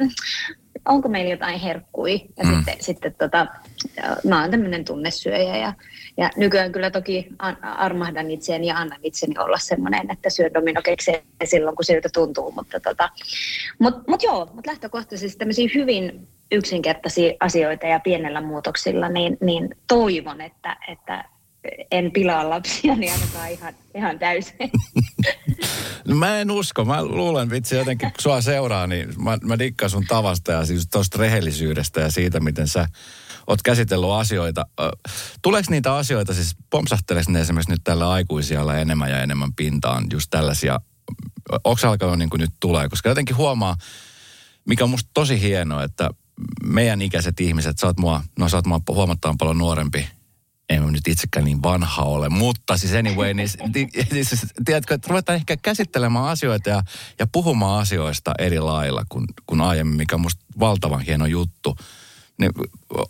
onko 0.85 1.09
meillä 1.09 1.31
jotain 1.31 1.59
herkkui. 1.59 2.21
Ja 2.37 2.43
mm. 2.43 2.55
sitten, 2.55 2.75
sitten 2.79 3.15
tota, 3.17 3.47
mä 4.27 4.41
oon 4.41 4.51
tämmöinen 4.51 4.85
tunnesyöjä 4.85 5.57
ja, 5.57 5.73
ja 6.17 6.29
nykyään 6.37 6.71
kyllä 6.71 6.91
toki 6.91 7.27
armahdan 7.61 8.31
itseäni 8.31 8.67
ja 8.67 8.77
annan 8.77 8.99
itseni 9.03 9.37
olla 9.37 9.57
semmoinen, 9.57 10.11
että 10.11 10.29
syö 10.29 10.53
dominokekseen 10.53 11.23
silloin, 11.43 11.75
kun 11.75 11.85
siltä 11.85 12.09
tuntuu. 12.13 12.51
Mutta 12.51 12.79
tota, 12.79 13.09
mut, 13.79 14.07
mut 14.07 14.23
joo, 14.23 14.49
mutta 14.53 14.71
lähtökohtaisesti 14.71 15.37
tämmöisiä 15.39 15.69
hyvin 15.75 16.27
yksinkertaisia 16.51 17.33
asioita 17.39 17.87
ja 17.87 17.99
pienellä 17.99 18.41
muutoksilla, 18.41 19.09
niin, 19.09 19.37
niin 19.41 19.75
toivon, 19.87 20.41
että, 20.41 20.77
että 20.87 21.25
en 21.91 22.11
pilaa 22.11 22.49
lapsia, 22.49 22.95
niin 22.95 23.13
ainakaan 23.13 23.51
ihan, 23.51 23.73
ihan 23.95 24.19
täysin. 24.19 24.71
No 26.07 26.15
mä 26.25 26.39
en 26.39 26.51
usko. 26.51 26.85
Mä 26.85 27.05
luulen 27.05 27.49
vitsi 27.49 27.75
jotenkin, 27.75 28.11
kun 28.11 28.21
sua 28.21 28.41
seuraa, 28.41 28.87
niin 28.87 29.13
mä, 29.23 29.37
mä 29.43 29.59
dikkaan 29.59 29.89
sun 29.89 30.05
tavasta 30.07 30.51
ja 30.51 30.65
siis 30.65 30.87
tuosta 30.91 31.17
rehellisyydestä 31.17 32.01
ja 32.01 32.11
siitä, 32.11 32.39
miten 32.39 32.67
sä 32.67 32.87
oot 33.47 33.61
käsitellyt 33.61 34.09
asioita. 34.09 34.65
Tuleeko 35.41 35.67
niitä 35.71 35.95
asioita, 35.95 36.33
siis 36.33 36.55
pompsahteleeko 36.69 37.31
ne 37.31 37.41
esimerkiksi 37.41 37.71
nyt 37.71 37.83
tällä 37.83 38.11
aikuisilla 38.11 38.77
enemmän 38.77 39.11
ja 39.11 39.23
enemmän 39.23 39.53
pintaan, 39.53 40.07
just 40.13 40.29
tällaisia, 40.29 40.79
onko 41.63 41.87
alkanut 41.87 42.19
niin 42.19 42.29
kuin 42.29 42.39
nyt 42.39 42.53
tulee? 42.59 42.89
Koska 42.89 43.09
jotenkin 43.09 43.37
huomaa, 43.37 43.75
mikä 44.65 44.83
on 44.83 44.89
musta 44.89 45.09
tosi 45.13 45.41
hienoa, 45.41 45.83
että 45.83 46.09
meidän 46.63 47.01
ikäiset 47.01 47.39
ihmiset, 47.39 47.77
sä 47.77 47.87
oot 47.87 47.97
mua, 47.97 48.21
no 48.39 48.49
sä 48.49 48.57
oot 48.57 48.65
mua 48.65 48.81
huomattavan 48.89 49.37
paljon 49.37 49.57
nuorempi 49.57 50.07
en 50.69 50.83
mä 50.83 50.91
nyt 50.91 51.07
itsekään 51.07 51.45
niin 51.45 51.63
vanha 51.63 52.03
ole, 52.03 52.29
mutta 52.29 52.77
siis 52.77 52.93
anyway, 52.93 53.33
niin, 53.33 53.49
niin, 53.73 53.89
niin 54.11 54.25
siis, 54.25 54.45
tiedätkö, 54.65 54.93
että 54.93 55.07
ruvetaan 55.09 55.35
ehkä 55.35 55.57
käsittelemään 55.57 56.25
asioita 56.25 56.69
ja, 56.69 56.83
ja 57.19 57.27
puhumaan 57.31 57.81
asioista 57.81 58.31
eri 58.39 58.59
lailla 58.59 59.03
kuin, 59.09 59.25
kuin 59.45 59.61
aiemmin, 59.61 59.97
mikä 59.97 60.15
on 60.15 60.21
musta 60.21 60.45
valtavan 60.59 61.01
hieno 61.01 61.25
juttu. 61.25 61.77
Niin, 62.37 62.51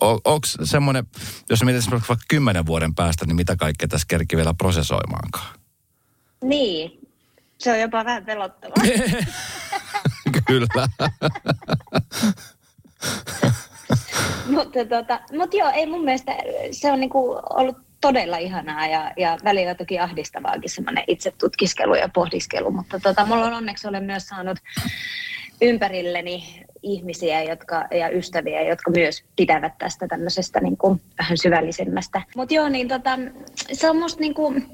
on, 0.02 0.20
onko 0.24 0.48
semmoinen, 0.64 1.08
jos 1.50 1.64
mietit 1.64 1.92
vaikka 1.92 2.18
kymmenen 2.28 2.66
vuoden 2.66 2.96
päästä, 2.96 3.26
niin 3.26 3.36
mitä 3.36 3.56
kaikkea 3.56 3.88
tässä 3.88 4.08
kerki 4.08 4.38
vielä 4.38 4.54
prosessoimaankaan? 4.54 5.60
Niin, 6.44 7.00
se 7.58 7.72
on 7.72 7.80
jopa 7.80 8.06
vähän 8.06 8.26
pelottavaa. 8.26 8.86
Kyllä. 10.48 10.68
mutta, 14.56 14.86
tota, 14.90 15.20
mutta 15.38 15.58
joo, 15.58 15.70
ei 15.70 15.86
mun 15.86 16.04
mielestä 16.04 16.36
se 16.72 16.92
on 16.92 17.00
niinku 17.00 17.40
ollut 17.50 17.78
todella 18.02 18.38
ihanaa 18.38 18.88
ja, 18.88 19.12
ja 19.18 19.38
välillä 19.44 19.76
toki 19.76 20.00
ahdistavaakin 20.00 20.70
semmoinen 20.70 21.04
itse 21.08 21.32
tutkiskelu 21.32 21.96
ja 21.96 22.10
pohdiskelu, 22.14 22.72
mutta 22.72 23.00
tota, 23.00 23.26
mulla 23.26 23.46
on 23.46 23.54
onneksi 23.54 23.88
olen 23.88 24.04
myös 24.04 24.28
saanut 24.28 24.58
ympärilleni 25.62 26.64
ihmisiä 26.86 27.44
jotka, 27.44 27.86
ja 27.92 28.10
ystäviä, 28.10 28.62
jotka 28.62 28.92
myös 28.92 29.24
pitävät 29.36 29.74
tästä 29.78 30.08
tämmöisestä 30.08 30.60
niin 30.60 30.78
kuin, 30.78 31.02
vähän 31.20 31.38
syvällisemmästä. 31.38 32.22
Mutta 32.36 32.54
joo, 32.54 32.70
niin 32.70 32.88
tota, 32.88 33.20
se 33.74 33.90
on 33.90 33.98
musta 33.98 34.22
niin 34.22 34.34
kuin, 34.34 34.68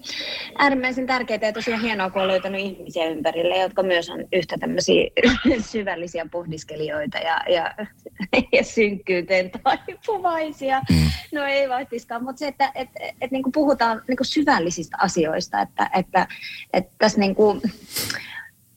äärimmäisen 0.57 1.07
tärkeää 1.07 1.39
ja 1.41 1.53
tosiaan 1.53 1.81
hienoa, 1.81 2.09
kun 2.09 2.21
on 2.21 2.27
löytänyt 2.27 2.61
ihmisiä 2.61 3.05
ympärille, 3.05 3.57
jotka 3.57 3.83
myös 3.83 4.09
on 4.09 4.25
yhtä 4.33 4.57
tämmöisiä 4.59 5.09
syvällisiä 5.71 6.25
pohdiskelijoita 6.31 7.17
ja, 7.17 7.41
ja, 7.49 7.75
ja 8.57 8.63
synkkyyteen 8.63 9.51
taipuvaisia. 9.63 10.81
Mm. 10.89 11.11
No 11.31 11.45
ei 11.45 11.69
vaihtiskaan, 11.69 12.23
mutta 12.23 12.39
se, 12.39 12.47
että 12.47 12.71
et, 12.75 12.89
et, 12.99 13.15
et, 13.21 13.31
niin 13.31 13.43
kuin 13.43 13.51
puhutaan 13.51 14.01
niin 14.07 14.17
kuin 14.17 14.27
syvällisistä 14.27 14.97
asioista, 14.99 15.61
että, 15.61 15.89
että, 15.97 16.27
että 16.73 16.91
tässä 16.97 17.19
niin 17.19 17.35
kuin, 17.35 17.61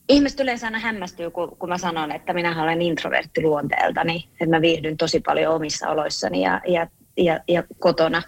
Ihmiset 0.09 0.39
yleensä 0.39 0.67
aina 0.67 0.79
hämmästyy, 0.79 1.31
kun, 1.31 1.57
kun 1.59 1.69
mä 1.69 1.77
sanon, 1.77 2.11
että 2.11 2.33
minä 2.33 2.63
olen 2.63 2.81
introvertti 2.81 3.41
luonteeltani, 3.41 4.29
että 4.31 4.55
mä 4.55 4.61
viihdyn 4.61 4.97
tosi 4.97 5.19
paljon 5.19 5.55
omissa 5.55 5.89
oloissani 5.89 6.41
ja, 6.41 6.61
ja, 6.67 6.87
ja, 7.17 7.39
ja 7.47 7.63
kotona, 7.79 8.21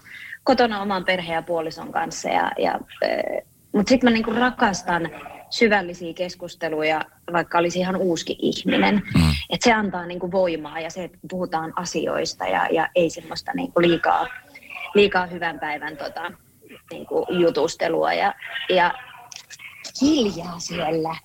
kotona 0.44 0.82
oman 0.82 1.04
perheen 1.04 1.34
ja 1.34 1.42
puolison 1.42 1.92
kanssa. 1.92 2.28
Ja, 2.28 2.52
ja, 2.58 2.80
mutta 3.72 3.88
sitten 3.88 4.10
mä 4.10 4.14
niinku 4.14 4.30
rakastan 4.30 5.10
syvällisiä 5.50 6.14
keskusteluja, 6.14 7.04
vaikka 7.32 7.58
olisi 7.58 7.78
ihan 7.78 7.96
uusikin 7.96 8.36
ihminen. 8.40 8.94
Mm. 8.94 9.30
Että 9.50 9.64
se 9.64 9.72
antaa 9.72 10.06
niinku 10.06 10.32
voimaa 10.32 10.80
ja 10.80 10.90
se, 10.90 11.04
että 11.04 11.18
puhutaan 11.30 11.72
asioista 11.76 12.46
ja, 12.46 12.68
ja 12.70 12.88
ei 12.94 13.10
semmoista 13.10 13.52
niinku 13.54 13.80
liikaa, 13.80 14.26
liikaa 14.94 15.26
hyvän 15.26 15.60
päivän 15.60 15.96
tota, 15.96 16.32
niinku 16.90 17.26
jutustelua. 17.30 18.12
Ja, 18.12 18.34
ja 18.68 18.94
hiljaa 20.02 20.58
siellä. 20.58 21.16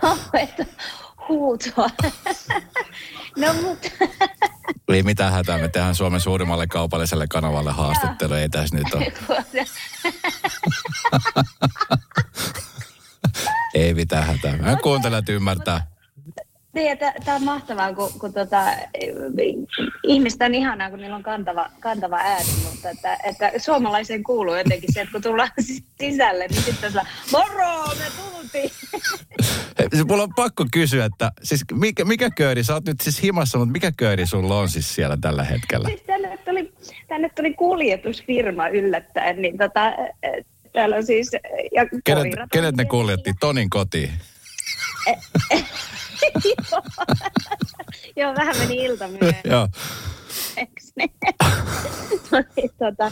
Kauheeta 0.00 0.64
huutoa. 1.28 1.90
no 3.36 3.54
mutta... 3.62 3.88
Ei 4.88 5.02
mitään 5.02 5.32
hätää, 5.32 5.58
me 5.58 5.68
tehdään 5.68 5.94
Suomen 5.94 6.20
suurimmalle 6.20 6.66
kaupalliselle 6.66 7.26
kanavalle 7.26 7.72
haastattelu, 7.72 8.34
ei 8.34 8.48
tässä 8.48 8.76
nyt 8.76 8.94
ole. 8.94 9.12
ei 13.74 13.94
mitään 13.94 14.26
hätää. 14.26 14.56
Mä 14.56 14.76
kuuntelen, 14.76 15.18
että 15.18 15.32
ymmärtää. 15.32 15.93
Niin, 16.74 16.98
tämä 16.98 17.36
on 17.36 17.44
mahtavaa, 17.44 17.94
kun, 17.94 18.10
kun 18.18 18.32
tota, 18.32 18.64
ihmistä 20.02 20.44
on 20.44 20.54
ihanaa, 20.54 20.90
kun 20.90 20.98
niillä 20.98 21.16
on 21.16 21.22
kantava, 21.22 21.70
kantava 21.80 22.16
ääni, 22.16 22.48
mutta 22.64 22.90
että, 22.90 23.18
että 23.24 23.52
suomalaiseen 23.58 24.22
kuuluu 24.22 24.54
jotenkin 24.54 24.92
se, 24.92 25.00
että 25.00 25.12
kun 25.12 25.22
tullaan 25.22 25.50
sisälle, 26.00 26.46
niin 26.46 26.62
sitten 26.62 26.92
on 26.98 27.06
moro, 27.32 27.86
me 27.86 28.04
tultiin. 28.16 28.70
Mulla 30.08 30.22
on 30.22 30.34
pakko 30.36 30.66
kysyä, 30.72 31.04
että 31.04 31.32
siis 31.42 31.64
mikä, 31.72 32.04
mikä 32.04 32.30
kööri, 32.30 32.64
sä 32.64 32.74
oot 32.74 32.86
nyt 32.86 33.00
siis 33.00 33.22
himassa, 33.22 33.58
mutta 33.58 33.72
mikä 33.72 33.92
kööri 33.96 34.26
sulla 34.26 34.58
on 34.58 34.68
siis 34.68 34.94
siellä 34.94 35.16
tällä 35.20 35.44
hetkellä? 35.44 35.88
Siis 35.88 36.02
tänne 36.02 36.38
tuli, 36.44 36.72
tänne 37.08 37.28
tuli 37.28 37.54
kuljetusfirma 37.54 38.68
yllättäen, 38.68 39.42
niin 39.42 39.58
tota, 39.58 39.92
täällä 40.72 40.96
on 40.96 41.06
siis... 41.06 41.30
Ja 41.74 41.86
kenet, 42.04 42.32
kenet 42.52 42.76
ne 42.76 42.84
kuljetti? 42.84 43.32
Tonin 43.40 43.70
kotiin? 43.70 44.10
Joo, 48.16 48.34
vähän 48.34 48.56
meni 48.58 48.76
ilta 48.76 49.08
myöhemmin. 49.08 49.52
Joo. 49.52 49.68
tuli, 52.30 52.68
tota, 52.78 53.10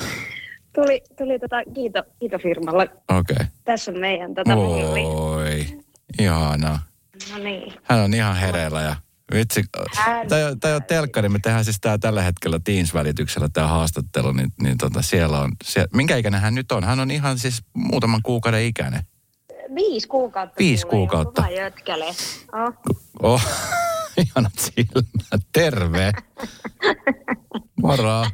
tuli, 0.74 1.02
tuli 1.18 1.38
tota, 1.38 1.56
kiito, 1.74 2.02
kiito 2.20 2.38
firmalle. 2.38 2.82
Okei. 2.82 3.34
Okay. 3.34 3.46
Tässä 3.64 3.90
on 3.92 3.98
meidän 3.98 4.34
tota, 4.34 4.54
Oi, 4.54 5.66
ihana. 6.20 6.78
No 7.32 7.38
niin. 7.38 7.72
Hän 7.82 8.00
on 8.00 8.14
ihan 8.14 8.36
hereillä 8.36 8.82
ja 8.82 8.96
vitsi. 9.34 9.64
Tämä 10.60 10.76
on 10.76 10.82
telkkari, 10.88 11.28
me 11.28 11.38
tehdään 11.42 11.64
siis 11.64 11.80
tää 11.80 11.98
tällä 11.98 12.22
hetkellä 12.22 12.58
Teams-välityksellä 12.64 13.48
tämä 13.52 13.66
haastattelu, 13.66 14.32
niin, 14.32 14.52
niin 14.62 14.78
tota, 14.78 15.02
siellä 15.02 15.40
on, 15.40 15.50
siellä, 15.64 15.88
minkä 15.94 16.16
ikäinen 16.16 16.40
hän 16.40 16.54
nyt 16.54 16.72
on? 16.72 16.84
Hän 16.84 17.00
on 17.00 17.10
ihan 17.10 17.38
siis 17.38 17.62
muutaman 17.74 18.20
kuukauden 18.22 18.62
ikäinen. 18.62 19.02
Viisi 19.74 20.08
kuukautta. 20.08 20.54
Viisi 20.58 20.86
kuukautta. 20.86 21.48
Jötkäle. 21.48 22.06
Oh. 22.52 22.74
oh. 23.22 23.42
Ihanat 24.16 24.52
silmät. 24.58 25.46
Terve. 25.52 26.12
Moro. 27.82 28.26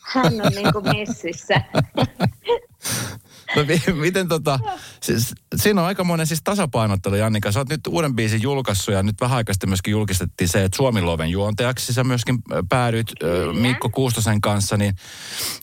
Hän 0.00 0.40
on 0.40 0.52
niin 0.52 0.72
kuin 0.72 0.84
messissä. 0.84 1.60
No 3.56 3.62
miten 3.94 4.28
tota, 4.28 4.58
siis, 5.02 5.34
siinä 5.56 5.80
on 5.80 5.86
aikamoinen 5.86 6.26
siis 6.26 6.40
tasapainottelu, 6.44 7.14
Jannika. 7.14 7.52
Sä 7.52 7.60
oot 7.60 7.68
nyt 7.68 7.86
uuden 7.86 8.16
biisin 8.16 8.42
julkaissut 8.42 8.94
ja 8.94 9.02
nyt 9.02 9.20
vähän 9.20 9.36
aikaa 9.36 9.54
myöskin 9.66 9.92
julkistettiin 9.92 10.48
se, 10.48 10.64
että 10.64 10.76
Suomi 10.76 11.00
Loven 11.00 11.30
juontajaksi 11.30 11.92
sä 11.92 12.04
myöskin 12.04 12.38
päädyit 12.68 13.06
Kyllä. 13.20 13.60
Mikko 13.60 13.90
Kuustosen 13.90 14.40
kanssa. 14.40 14.76
Niin, 14.76 14.94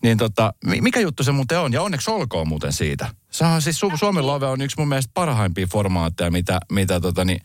niin 0.04 0.18
tota, 0.18 0.54
mikä 0.82 1.00
juttu 1.00 1.24
se 1.24 1.32
muuten 1.32 1.60
on? 1.60 1.74
Ja 1.74 1.82
onneksi 1.82 2.12
olkoon 2.12 2.48
muuten 2.48 2.74
siitä. 2.74 3.08
Sehän 3.32 3.62
siis 3.62 3.82
Su- 3.86 3.98
Suomen 3.98 4.28
Love 4.28 4.46
on 4.46 4.62
yksi 4.62 4.76
mun 4.80 4.88
mielestä 4.88 5.12
parhaimpia 5.14 5.68
formaatteja, 5.68 6.32
mitä, 6.32 6.60
mitä 6.72 7.00
tota, 7.00 7.26
niin, 7.26 7.42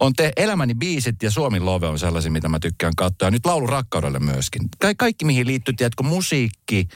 on 0.00 0.12
te 0.12 0.32
elämäni 0.36 0.74
biisit 0.74 1.22
ja 1.22 1.30
Suomi 1.30 1.60
Love 1.60 1.86
on 1.86 1.98
sellaisia, 1.98 2.30
mitä 2.30 2.48
mä 2.48 2.58
tykkään 2.58 2.96
katsoa. 2.96 3.26
Ja 3.26 3.30
nyt 3.30 3.46
laulu 3.46 3.66
rakkaudelle 3.66 4.18
myöskin. 4.18 4.62
Ka- 4.78 4.94
kaikki 4.94 5.24
mihin 5.24 5.46
liittyy, 5.46 5.74
tiedätkö, 5.74 6.02
musiikki, 6.02 6.88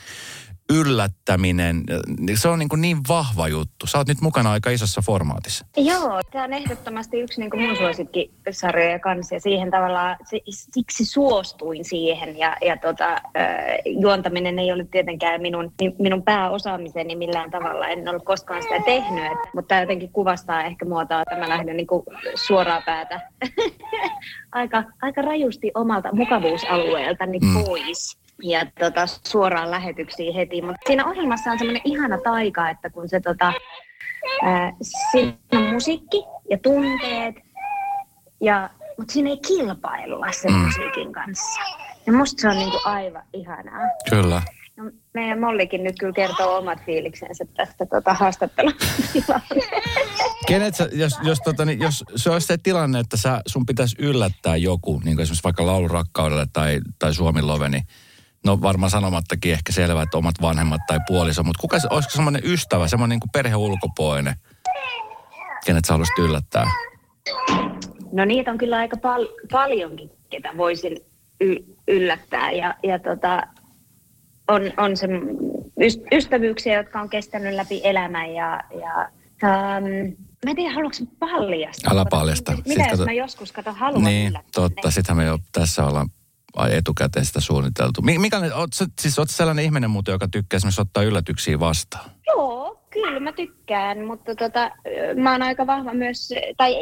yllättäminen, 0.71 1.85
niin 2.19 2.39
se 2.39 2.49
on 2.49 2.59
niin, 2.59 2.69
kuin 2.69 2.81
niin 2.81 2.97
vahva 3.09 3.49
juttu. 3.49 3.87
Sä 3.87 3.99
oot 3.99 4.09
nyt 4.09 4.21
mukana 4.21 4.53
aika 4.53 4.71
isossa 4.71 5.03
formaatissa. 5.07 5.67
Joo, 5.77 6.21
tämä 6.33 6.45
on 6.45 6.53
ehdottomasti 6.53 7.21
yksi 7.21 7.41
niin 7.41 7.51
kuin 7.51 7.63
mun 7.63 7.77
suosikkisarjoja 7.77 8.99
kanssa 8.99 9.35
ja 9.35 9.41
siihen 9.41 9.71
tavallaan, 9.71 10.17
siksi 10.51 11.05
suostuin 11.05 11.85
siihen 11.85 12.39
ja, 12.39 12.57
ja 12.65 12.77
tota, 12.77 13.17
juontaminen 13.85 14.59
ei 14.59 14.73
ole 14.73 14.87
tietenkään 14.91 15.43
minun, 15.43 15.73
minun 15.99 16.23
pääosaamiseni 16.23 17.17
millään 17.17 17.51
tavalla, 17.51 17.89
en 17.89 18.09
ole 18.09 18.21
koskaan 18.21 18.63
sitä 18.63 18.83
tehnyt, 18.85 19.25
että, 19.25 19.49
mutta 19.55 19.69
tämä 19.69 19.81
jotenkin 19.81 20.13
kuvastaa 20.13 20.65
ehkä 20.65 20.85
muotoa, 20.85 21.23
että 21.23 21.39
mä 21.39 21.49
lähden 21.49 21.77
niin 21.77 21.87
kuin 21.87 22.03
suoraa 22.35 22.83
päätä 22.87 23.21
aika, 24.53 24.85
aika 25.03 25.23
rajusti 25.23 25.71
omalta 25.75 26.09
mukavuusalueeltani 26.13 27.39
mm. 27.39 27.55
pois 27.55 28.22
ja 28.43 28.67
tota, 28.79 29.07
suoraan 29.07 29.71
lähetyksiin 29.71 30.35
heti. 30.35 30.63
Mutta 30.63 30.87
siinä 30.87 31.07
ohjelmassa 31.07 31.51
on 31.51 31.59
semmoinen 31.59 31.83
ihana 31.85 32.19
taika, 32.19 32.71
että 32.71 32.91
kun 32.91 33.09
se 33.09 33.21
tota, 33.21 33.53
ää, 34.43 34.73
siinä 35.11 35.33
on 35.53 35.73
musiikki 35.73 36.25
ja 36.51 36.59
tunteet, 36.59 37.35
ja, 38.41 38.71
mutta 38.99 39.13
siinä 39.13 39.31
ei 39.31 39.37
kilpailla 39.37 40.33
sen 40.33 40.53
mm. 40.53 40.59
musiikin 40.59 41.13
kanssa. 41.13 41.61
Ja 42.07 42.13
musta 42.13 42.41
se 42.41 42.49
on 42.49 42.57
niinku 42.57 42.81
aivan 42.85 43.23
ihanaa. 43.33 43.81
Kyllä. 44.11 44.43
No, 44.77 44.91
meidän 45.15 45.41
Mollikin 45.41 45.85
nyt 45.85 45.97
kyllä 45.99 46.13
kertoo 46.13 46.57
omat 46.59 46.79
fiiliksensä 46.87 47.45
tästä 47.57 47.87
tota. 47.87 48.17
Kenet 50.49 50.75
sä, 50.75 50.89
jos, 50.93 51.13
jos, 51.23 51.39
tota, 51.45 51.65
niin, 51.65 51.81
jos 51.81 52.05
se 52.17 52.31
olisi 52.31 52.47
se 52.47 52.59
tilanne, 52.59 53.01
että 53.01 53.17
sä, 53.17 53.41
sun 53.47 53.67
pitäisi 53.67 53.97
yllättää 53.99 54.57
joku, 54.57 55.01
niin 55.05 55.17
kuin 55.17 55.23
esimerkiksi 55.23 55.45
vaikka 55.45 55.67
laulurakkaudelle 55.67 56.47
tai, 56.53 56.81
tai 56.99 57.15
Suomi 57.15 57.43
Love, 57.43 57.69
niin 57.69 57.83
no 58.47 58.61
varmaan 58.61 58.91
sanomattakin 58.91 59.53
ehkä 59.53 59.73
selvää, 59.73 60.03
että 60.03 60.19
omat 60.19 60.35
vanhemmat 60.43 60.81
tai 60.87 60.99
puoliso, 61.07 61.43
mutta 61.43 61.61
kuka, 61.61 61.77
olisiko 61.91 62.13
semmoinen 62.13 62.43
ystävä, 62.45 62.89
semmoinen 62.89 63.19
niin 63.19 63.31
perheulkopuolinen, 63.33 64.35
kenet 65.67 65.85
sä 65.85 65.93
haluaisit 65.93 66.19
yllättää? 66.19 66.67
No 68.13 68.25
niitä 68.25 68.51
on 68.51 68.59
kyllä 68.59 68.77
aika 68.77 68.97
pal- 68.97 69.49
paljonkin, 69.53 70.11
ketä 70.31 70.51
voisin 70.57 70.97
y- 71.41 71.65
yllättää 71.89 72.51
ja, 72.51 72.75
ja 72.83 72.99
tota, 72.99 73.43
on, 74.49 74.63
on 74.77 74.97
se 74.97 75.07
ystävyyksiä, 76.13 76.77
jotka 76.77 77.01
on 77.01 77.09
kestänyt 77.09 77.55
läpi 77.55 77.81
elämän 77.85 78.35
ja, 78.35 78.61
ja 78.81 79.09
um, 79.43 80.17
Mä 80.45 80.51
en 80.51 80.57
tiedä, 80.57 80.75
haluatko 80.75 81.05
paljastaa? 81.19 81.93
Älä 81.93 82.05
paljasta. 82.11 82.53
Mitä 82.53 82.65
Sitten 82.67 82.85
jos 82.85 82.91
kato... 82.91 83.05
mä 83.05 83.13
joskus 83.13 83.53
kato 83.53 83.73
haluan 83.73 84.05
Niin, 84.05 84.29
yllättää 84.29 84.51
totta. 84.55 84.91
Sittenhän 84.91 85.25
me 85.25 85.25
jo 85.25 85.39
tässä 85.53 85.87
ollaan 85.87 86.09
ai 86.57 86.77
etukäteen 86.77 87.27
sitä 87.27 87.41
suunniteltu. 87.41 88.03
Mikä, 88.03 88.41
oot, 88.55 88.71
siis 89.01 89.19
oot 89.19 89.31
sellainen 89.31 89.65
ihminen 89.65 89.91
muuten, 89.91 90.13
joka 90.13 90.29
tykkää 90.29 90.57
esimerkiksi 90.57 90.81
ottaa 90.81 91.03
yllätyksiä 91.03 91.61
vastaan? 91.61 92.11
Joo, 92.27 92.83
kyllä 92.91 93.21
mä 93.21 93.33
tykkään, 93.33 94.07
mutta 94.07 94.35
tota, 94.35 94.71
mä 95.17 95.33
oon 95.33 95.43
aika 95.43 95.67
vahva 95.67 95.95
myös, 95.95 96.29
tai 96.57 96.75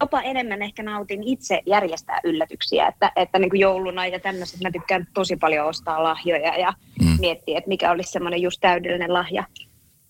jopa 0.00 0.22
enemmän 0.22 0.62
ehkä 0.62 0.82
nautin 0.82 1.22
itse 1.22 1.62
järjestää 1.66 2.20
yllätyksiä, 2.24 2.88
että, 2.88 3.12
että 3.16 3.38
niin 3.38 3.50
kuin 3.50 3.60
jouluna 3.60 4.06
ja 4.06 4.20
tämmöiset 4.20 4.60
mä 4.60 4.70
tykkään 4.70 5.06
tosi 5.14 5.36
paljon 5.36 5.66
ostaa 5.66 6.02
lahjoja 6.02 6.58
ja 6.58 6.72
mm. 7.02 7.16
miettiä, 7.20 7.58
että 7.58 7.68
mikä 7.68 7.90
olisi 7.90 8.12
semmoinen 8.12 8.42
just 8.42 8.60
täydellinen 8.60 9.12
lahja, 9.12 9.44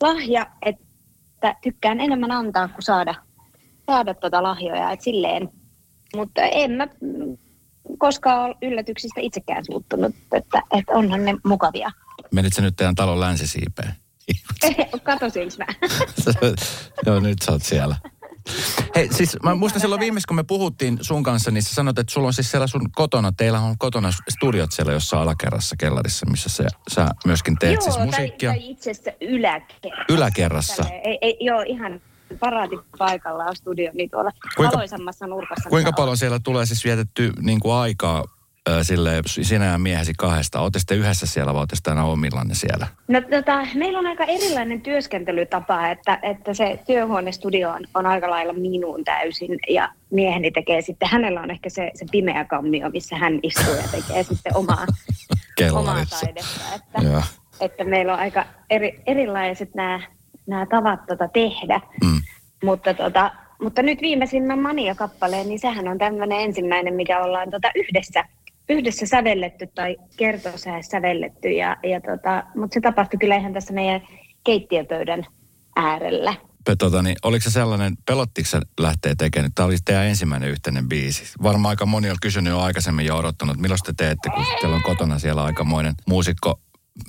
lahja 0.03 0.47
että 0.63 0.85
tykkään 1.63 2.01
enemmän 2.01 2.31
antaa 2.31 2.69
kuin 2.69 2.83
saada, 2.83 3.15
saada 3.87 4.15
tota 4.15 4.43
lahjoja, 4.43 4.91
että 4.91 5.05
silleen, 5.05 5.49
mutta 6.17 6.43
en 6.43 6.71
mä 6.71 6.89
koskaan 7.99 8.41
ole 8.41 8.55
yllätyksistä 8.63 9.21
itsekään 9.21 9.65
suuttunut, 9.65 10.15
että, 10.33 10.63
että 10.79 10.93
onhan 10.93 11.25
ne 11.25 11.35
mukavia. 11.45 11.91
Menitkö 12.31 12.63
nyt 12.63 12.77
teidän 12.77 12.95
talon 12.95 13.21
länsisiipeen? 13.21 13.95
Katosinko 15.03 15.55
mä? 15.59 15.67
Joo, 17.07 17.21
nyt 17.21 17.39
sä 17.43 17.53
oot 17.53 17.63
siellä. 17.63 17.97
Hei, 18.97 19.09
siis 19.13 19.37
mä 19.43 19.55
muistan 19.55 19.81
silloin 19.81 20.01
viimeis, 20.01 20.27
kun 20.27 20.37
me 20.37 20.45
puhuttiin 20.45 20.99
sun 21.01 21.23
kanssa, 21.23 21.51
niin 21.51 21.63
sä 21.63 21.75
sanoit, 21.75 21.99
että 21.99 22.13
sulla 22.13 22.27
on 22.27 22.35
siis 22.35 22.51
siellä 22.51 22.67
sun 22.67 22.93
kotona, 22.93 23.33
teillä 23.33 23.61
on 23.61 23.79
kotona 23.79 24.11
studiot 24.29 24.73
siellä 24.73 24.93
jossain 24.93 25.23
alakerrassa 25.23 25.77
kellarissa, 25.79 26.27
missä 26.27 26.49
sä, 26.49 26.69
sä 26.89 27.09
myöskin 27.27 27.57
teet 27.59 27.73
joo, 27.73 27.81
siis 27.81 27.99
musiikkia. 28.07 28.51
Tai, 28.51 28.59
tai 28.59 28.71
itse 28.71 28.91
asiassa 28.91 29.11
yläkerrassa. 29.21 30.05
Yläkerrassa? 30.09 30.85
ei, 31.05 31.19
ei, 31.21 31.37
joo, 31.41 31.63
ihan 31.67 32.01
paraatipaikalla 32.39 33.45
on 33.45 33.57
studio, 33.57 33.91
niin 33.95 34.11
tuolla 34.11 34.31
kuinka, 34.57 34.77
valoisammassa 34.77 35.27
nurkassa. 35.27 35.71
Kuinka 35.71 35.93
paljon 35.93 36.17
siellä 36.17 36.39
tulee 36.39 36.67
siis 36.67 36.85
vietetty 36.85 37.33
niin 37.41 37.61
kuin 37.61 37.75
aikaa 37.75 38.25
sille 38.83 39.23
sinä 39.25 39.65
ja 39.65 39.79
miehesi 39.79 40.13
kahdesta? 40.19 40.61
Olette 40.61 40.79
sitten 40.79 40.99
yhdessä 40.99 41.27
siellä 41.27 41.55
vai 41.55 41.61
olette 41.61 41.91
aina 41.91 42.05
omillanne 42.05 42.55
siellä? 42.55 42.87
No 43.09 43.21
tota, 43.21 43.67
meillä 43.75 43.99
on 43.99 44.07
aika 44.07 44.25
erilainen 44.25 44.81
työskentelytapa, 44.81 45.89
että, 45.89 46.19
että 46.23 46.55
se 46.55 46.81
työhuonestudio 46.87 47.71
on, 47.71 47.85
on 47.95 48.07
aika 48.07 48.31
lailla 48.31 48.53
minun 48.53 49.05
täysin 49.05 49.59
ja 49.69 49.89
mieheni 50.11 50.51
tekee 50.51 50.83
sitten, 50.83 51.09
hänellä 51.09 51.41
on 51.41 51.51
ehkä 51.51 51.71
se, 51.71 51.91
se 51.95 52.07
pimeä 52.11 52.45
kammio, 52.45 52.91
missä 52.91 53.17
hän 53.17 53.39
istuu 53.43 53.75
ja 53.75 53.89
tekee 53.91 54.23
sitten 54.23 54.57
omaa, 54.57 54.87
omaa 55.73 56.07
taidetta. 56.11 56.75
Että, 56.75 57.23
että 57.61 57.85
meillä 57.85 58.13
on 58.13 58.19
aika 58.19 58.45
eri, 58.71 59.03
erilaiset 59.07 59.75
nämä, 59.75 60.01
nämä 60.47 60.67
tavat 60.67 61.07
tota 61.07 61.29
tehdä. 61.29 61.81
Mm. 62.05 62.21
Mutta, 62.65 62.95
tota, 62.95 63.31
mutta 63.63 63.83
nyt 63.83 64.01
viimeisimmän 64.01 64.59
Mania-kappaleen, 64.59 65.49
niin 65.49 65.59
sehän 65.59 65.89
on 65.89 65.99
tämmöinen 65.99 66.41
ensimmäinen, 66.41 66.95
mikä 66.95 67.25
ollaan 67.25 67.51
tota 67.51 67.71
yhdessä 67.75 68.25
yhdessä 68.69 69.07
sävelletty 69.07 69.67
tai 69.75 69.97
kertosää 70.17 70.83
sävelletty, 70.83 71.49
ja, 71.49 71.77
ja 71.83 72.01
tota, 72.01 72.45
mutta 72.57 72.75
se 72.75 72.81
tapahtui 72.81 73.19
kyllä 73.19 73.37
ihan 73.37 73.53
tässä 73.53 73.75
meidän 73.75 74.01
keittiöpöydän 74.45 75.27
äärellä. 75.77 76.35
Tota, 76.79 77.03
niin, 77.03 77.17
oliko 77.23 77.43
se 77.43 77.51
sellainen, 77.51 77.97
pelottiko 78.07 78.49
se 78.49 78.61
lähtee 78.81 79.15
tekemään? 79.15 79.53
Tämä 79.55 79.67
oli 79.67 79.77
teidän 79.85 80.07
ensimmäinen 80.07 80.51
yhteinen 80.51 80.89
biisi. 80.89 81.35
Varmaan 81.43 81.71
aika 81.71 81.87
moni 81.87 82.11
on 82.11 82.17
kysynyt 82.23 82.51
jo 82.51 82.61
aikaisemmin 82.61 83.07
ja 83.07 83.15
odottanut, 83.15 83.57
milloin 83.57 83.81
te 83.87 83.93
teette, 83.97 84.31
kun 84.31 84.45
teillä 84.61 84.77
on 84.77 84.83
kotona 84.83 85.19
siellä 85.19 85.45
aikamoinen 85.45 85.95
muusikko 86.07 86.61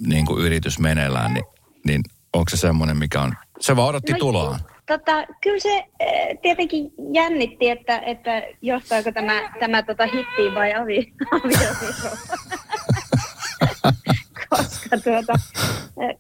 niin 0.08 0.26
kuin 0.26 0.46
yritys 0.46 0.80
meneillään, 0.80 1.34
niin, 1.34 1.46
niin 1.86 2.02
onko 2.36 2.50
se 2.50 2.58
semmoinen, 2.58 2.98
mikä 2.98 3.22
on, 3.22 3.34
se 3.60 3.76
vaan 3.76 3.90
odotti 3.90 4.12
no, 4.12 4.20
tuloaan? 4.20 4.60
Tota, 4.86 5.26
kyllä 5.42 5.60
se 5.60 5.78
äh, 5.78 5.86
tietenkin 6.42 6.92
jännitti, 7.14 7.70
että, 7.70 8.00
että 8.00 8.44
johtaako 8.62 9.12
tämä, 9.12 9.54
tämä 9.60 9.84
tota 9.84 10.06
hittiin 10.06 10.56
vai 10.56 10.74
avi. 10.74 11.14
Koska 14.50 14.98
tuota, 15.04 15.34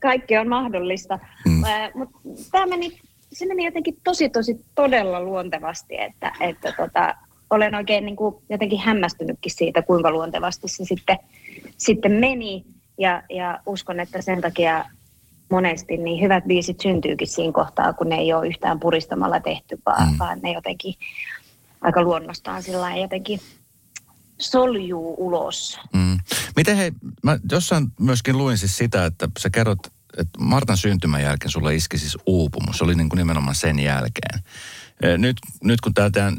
kaikki 0.01 0.37
on 0.37 0.49
mahdollista. 0.49 1.19
Mm. 1.45 1.63
Äh, 1.63 1.91
Mutta 1.93 2.17
tämä 2.51 2.65
meni, 2.65 2.99
se 3.33 3.45
meni 3.45 3.65
jotenkin 3.65 3.97
tosi 4.03 4.29
tosi 4.29 4.65
todella 4.75 5.21
luontevasti, 5.21 6.01
että, 6.01 6.31
että 6.39 6.71
tota, 6.71 7.15
olen 7.49 7.75
oikein 7.75 8.05
niin 8.05 8.15
kuin 8.15 8.35
jotenkin 8.49 8.79
hämmästynytkin 8.79 9.55
siitä, 9.55 9.81
kuinka 9.81 10.11
luontevasti 10.11 10.67
se 10.67 10.85
sitten, 10.85 11.17
sitten 11.77 12.11
meni. 12.11 12.65
Ja, 12.97 13.23
ja 13.29 13.59
uskon, 13.65 13.99
että 13.99 14.21
sen 14.21 14.41
takia 14.41 14.85
monesti 15.51 15.97
niin 15.97 16.21
hyvät 16.21 16.43
biisit 16.43 16.81
syntyykin 16.81 17.27
siinä 17.27 17.53
kohtaa, 17.53 17.93
kun 17.93 18.09
ne 18.09 18.15
ei 18.15 18.33
ole 18.33 18.47
yhtään 18.47 18.79
puristamalla 18.79 19.39
tehty, 19.39 19.81
vaan, 19.85 20.11
mm. 20.11 20.19
vaan 20.19 20.39
ne 20.43 20.51
jotenkin 20.51 20.93
aika 21.81 22.01
luonnostaan 22.01 22.63
sillä 22.63 22.95
jotenkin 22.95 23.39
soljuu 24.39 25.15
ulos. 25.17 25.79
Mm. 25.93 26.19
Miten 26.55 26.77
hei, 26.77 26.91
mä 27.23 27.39
jossain 27.51 27.87
myöskin 27.99 28.37
luin 28.37 28.57
siis 28.57 28.77
sitä, 28.77 29.05
että 29.05 29.29
sä 29.39 29.49
kerrot, 29.49 29.79
että 30.17 30.39
Martan 30.39 30.77
syntymän 30.77 31.21
jälkeen 31.21 31.51
sulla 31.51 31.71
iski 31.71 31.97
siis 31.97 32.17
uupumus. 32.25 32.77
Se 32.77 32.83
oli 32.83 32.95
niin 32.95 33.09
kuin 33.09 33.17
nimenomaan 33.17 33.55
sen 33.55 33.79
jälkeen. 33.79 34.39
Nyt, 35.17 35.37
nyt 35.63 35.81
kun 35.81 35.93
tämä 35.93 36.31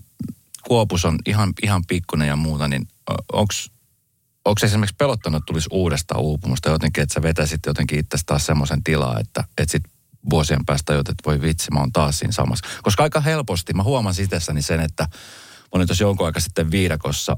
kuopus 0.63 1.05
on 1.05 1.19
ihan, 1.27 1.53
ihan 1.63 1.83
pikkunen 1.89 2.29
ja 2.29 2.37
muuta, 2.37 2.69
niin 2.69 2.89
onko 3.33 3.55
onko 4.47 4.59
se 4.59 4.67
esimerkiksi 4.67 4.97
pelottanut, 4.99 5.39
että 5.39 5.47
tulisi 5.47 5.69
uudestaan 5.73 6.21
uupumusta 6.21 6.69
jotenkin, 6.69 7.03
että 7.03 7.15
sä 7.15 7.23
vetäisit 7.23 7.61
jotenkin 7.67 7.99
itse 7.99 8.19
taas 8.27 8.47
semmoisen 8.47 8.85
tilaa, 8.85 9.21
että, 9.21 9.45
että 9.59 9.73
sit 9.73 9.83
vuosien 10.31 10.67
päästä 10.67 10.93
jo, 10.93 11.01
että 11.01 11.15
voi 11.27 11.43
vitsi, 11.43 11.71
mä 11.71 11.81
oon 11.81 11.93
taas 11.93 12.19
siinä 12.19 12.33
samassa. 12.33 12.67
Koska 12.83 13.03
aika 13.03 13.21
helposti, 13.21 13.73
mä 13.73 13.83
huomaan 13.83 14.15
itsessäni 14.21 14.63
sen, 14.63 14.81
että 14.81 15.03
mä 15.03 15.69
olin 15.73 15.87
tuossa 15.87 16.05
jonkun 16.05 16.27
aika 16.27 16.41
sitten 16.41 16.71
viidakossa 16.71 17.37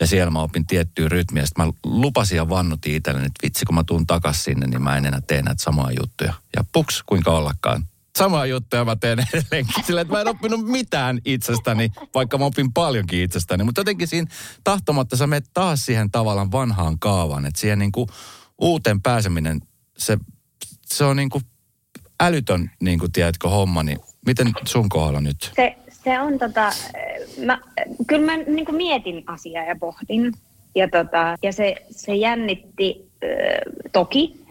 ja 0.00 0.06
siellä 0.06 0.30
mä 0.30 0.40
opin 0.40 0.66
tiettyä 0.66 1.08
rytmiä. 1.08 1.46
Sitten 1.46 1.66
mä 1.66 1.72
lupasin 1.84 2.36
ja 2.36 2.48
vannutin 2.48 2.94
itselleni, 2.94 3.26
että 3.26 3.42
vitsi 3.42 3.64
kun 3.64 3.74
mä 3.74 3.84
tuun 3.84 4.06
takas 4.06 4.44
sinne, 4.44 4.66
niin 4.66 4.82
mä 4.82 4.96
en 4.96 5.06
enää 5.06 5.20
tee 5.20 5.42
näitä 5.42 5.62
samaa 5.62 5.90
juttuja. 6.00 6.32
Ja 6.56 6.64
puks, 6.72 7.02
kuinka 7.06 7.30
ollakaan 7.30 7.88
samaa 8.18 8.46
juttuja 8.46 8.84
mä 8.84 8.96
teen 8.96 9.18
edelleenkin. 9.32 9.84
Sillä, 9.84 10.00
että 10.00 10.14
mä 10.14 10.20
en 10.20 10.28
oppinut 10.28 10.66
mitään 10.66 11.18
itsestäni, 11.24 11.90
vaikka 12.14 12.38
mä 12.38 12.44
opin 12.44 12.72
paljonkin 12.72 13.22
itsestäni. 13.22 13.64
Mutta 13.64 13.80
jotenkin 13.80 14.08
siinä 14.08 14.30
tahtomatta 14.64 15.16
sä 15.16 15.26
menet 15.26 15.50
taas 15.54 15.86
siihen 15.86 16.10
tavallaan 16.10 16.52
vanhaan 16.52 16.98
kaavaan. 16.98 17.46
Että 17.46 17.60
siihen 17.60 17.78
niin 17.78 17.92
uuteen 18.60 19.02
pääseminen, 19.02 19.60
se, 19.98 20.18
se 20.86 21.04
on 21.04 21.16
niin 21.16 21.30
älytön, 22.20 22.70
niin 22.80 23.00
tiedätkö, 23.12 23.48
homma. 23.48 23.82
Niin 23.82 23.98
miten 24.26 24.52
sun 24.64 24.88
kohdalla 24.88 25.20
nyt? 25.20 25.52
Se, 25.56 25.76
se 26.04 26.20
on 26.20 26.38
tota, 26.38 26.70
mä, 27.44 27.58
kyllä 28.06 28.26
mä 28.26 28.36
niin 28.36 28.74
mietin 28.74 29.24
asiaa 29.26 29.64
ja 29.64 29.76
pohdin. 29.80 30.32
Ja, 30.74 30.88
tota, 30.88 31.36
ja 31.42 31.52
se, 31.52 31.74
se 31.90 32.14
jännitti 32.14 33.10
äh, 33.24 33.88
toki, 33.92 34.44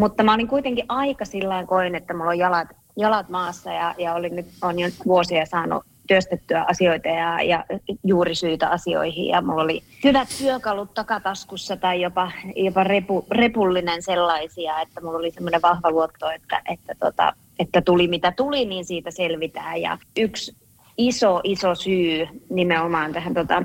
mutta 0.00 0.22
mä 0.22 0.34
olin 0.34 0.48
kuitenkin 0.48 0.84
aika 0.88 1.24
sillä 1.24 1.64
koin, 1.66 1.94
että 1.94 2.14
mulla 2.14 2.30
on 2.30 2.38
jalat 2.38 2.68
jalat 2.96 3.28
maassa 3.28 3.72
ja, 3.72 3.94
ja 3.98 4.14
olin 4.14 4.36
nyt, 4.36 4.46
on 4.62 4.78
jo 4.78 4.88
vuosia 5.06 5.46
saanut 5.46 5.84
työstettyä 6.06 6.64
asioita 6.68 7.08
ja, 7.08 7.42
ja 7.42 7.64
juurisyitä 8.04 8.68
asioihin. 8.68 9.26
Ja 9.26 9.42
mulla 9.42 9.62
oli 9.62 9.82
hyvät 10.04 10.28
työkalut 10.38 10.94
takataskussa 10.94 11.76
tai 11.76 12.00
jopa, 12.00 12.30
jopa 12.56 12.84
repu, 12.84 13.26
repullinen 13.30 14.02
sellaisia, 14.02 14.80
että 14.80 15.00
mulla 15.00 15.18
oli 15.18 15.30
semmoinen 15.30 15.62
vahva 15.62 15.90
luotto, 15.90 16.30
että, 16.30 16.62
että, 16.72 16.94
tota, 17.00 17.32
että 17.58 17.82
tuli 17.82 18.08
mitä 18.08 18.32
tuli, 18.32 18.64
niin 18.64 18.84
siitä 18.84 19.10
selvitään. 19.10 19.80
Ja 19.80 19.98
yksi 20.18 20.56
iso, 20.98 21.40
iso 21.44 21.74
syy 21.74 22.26
nimenomaan 22.50 23.12
tähän 23.12 23.34
tota, 23.34 23.62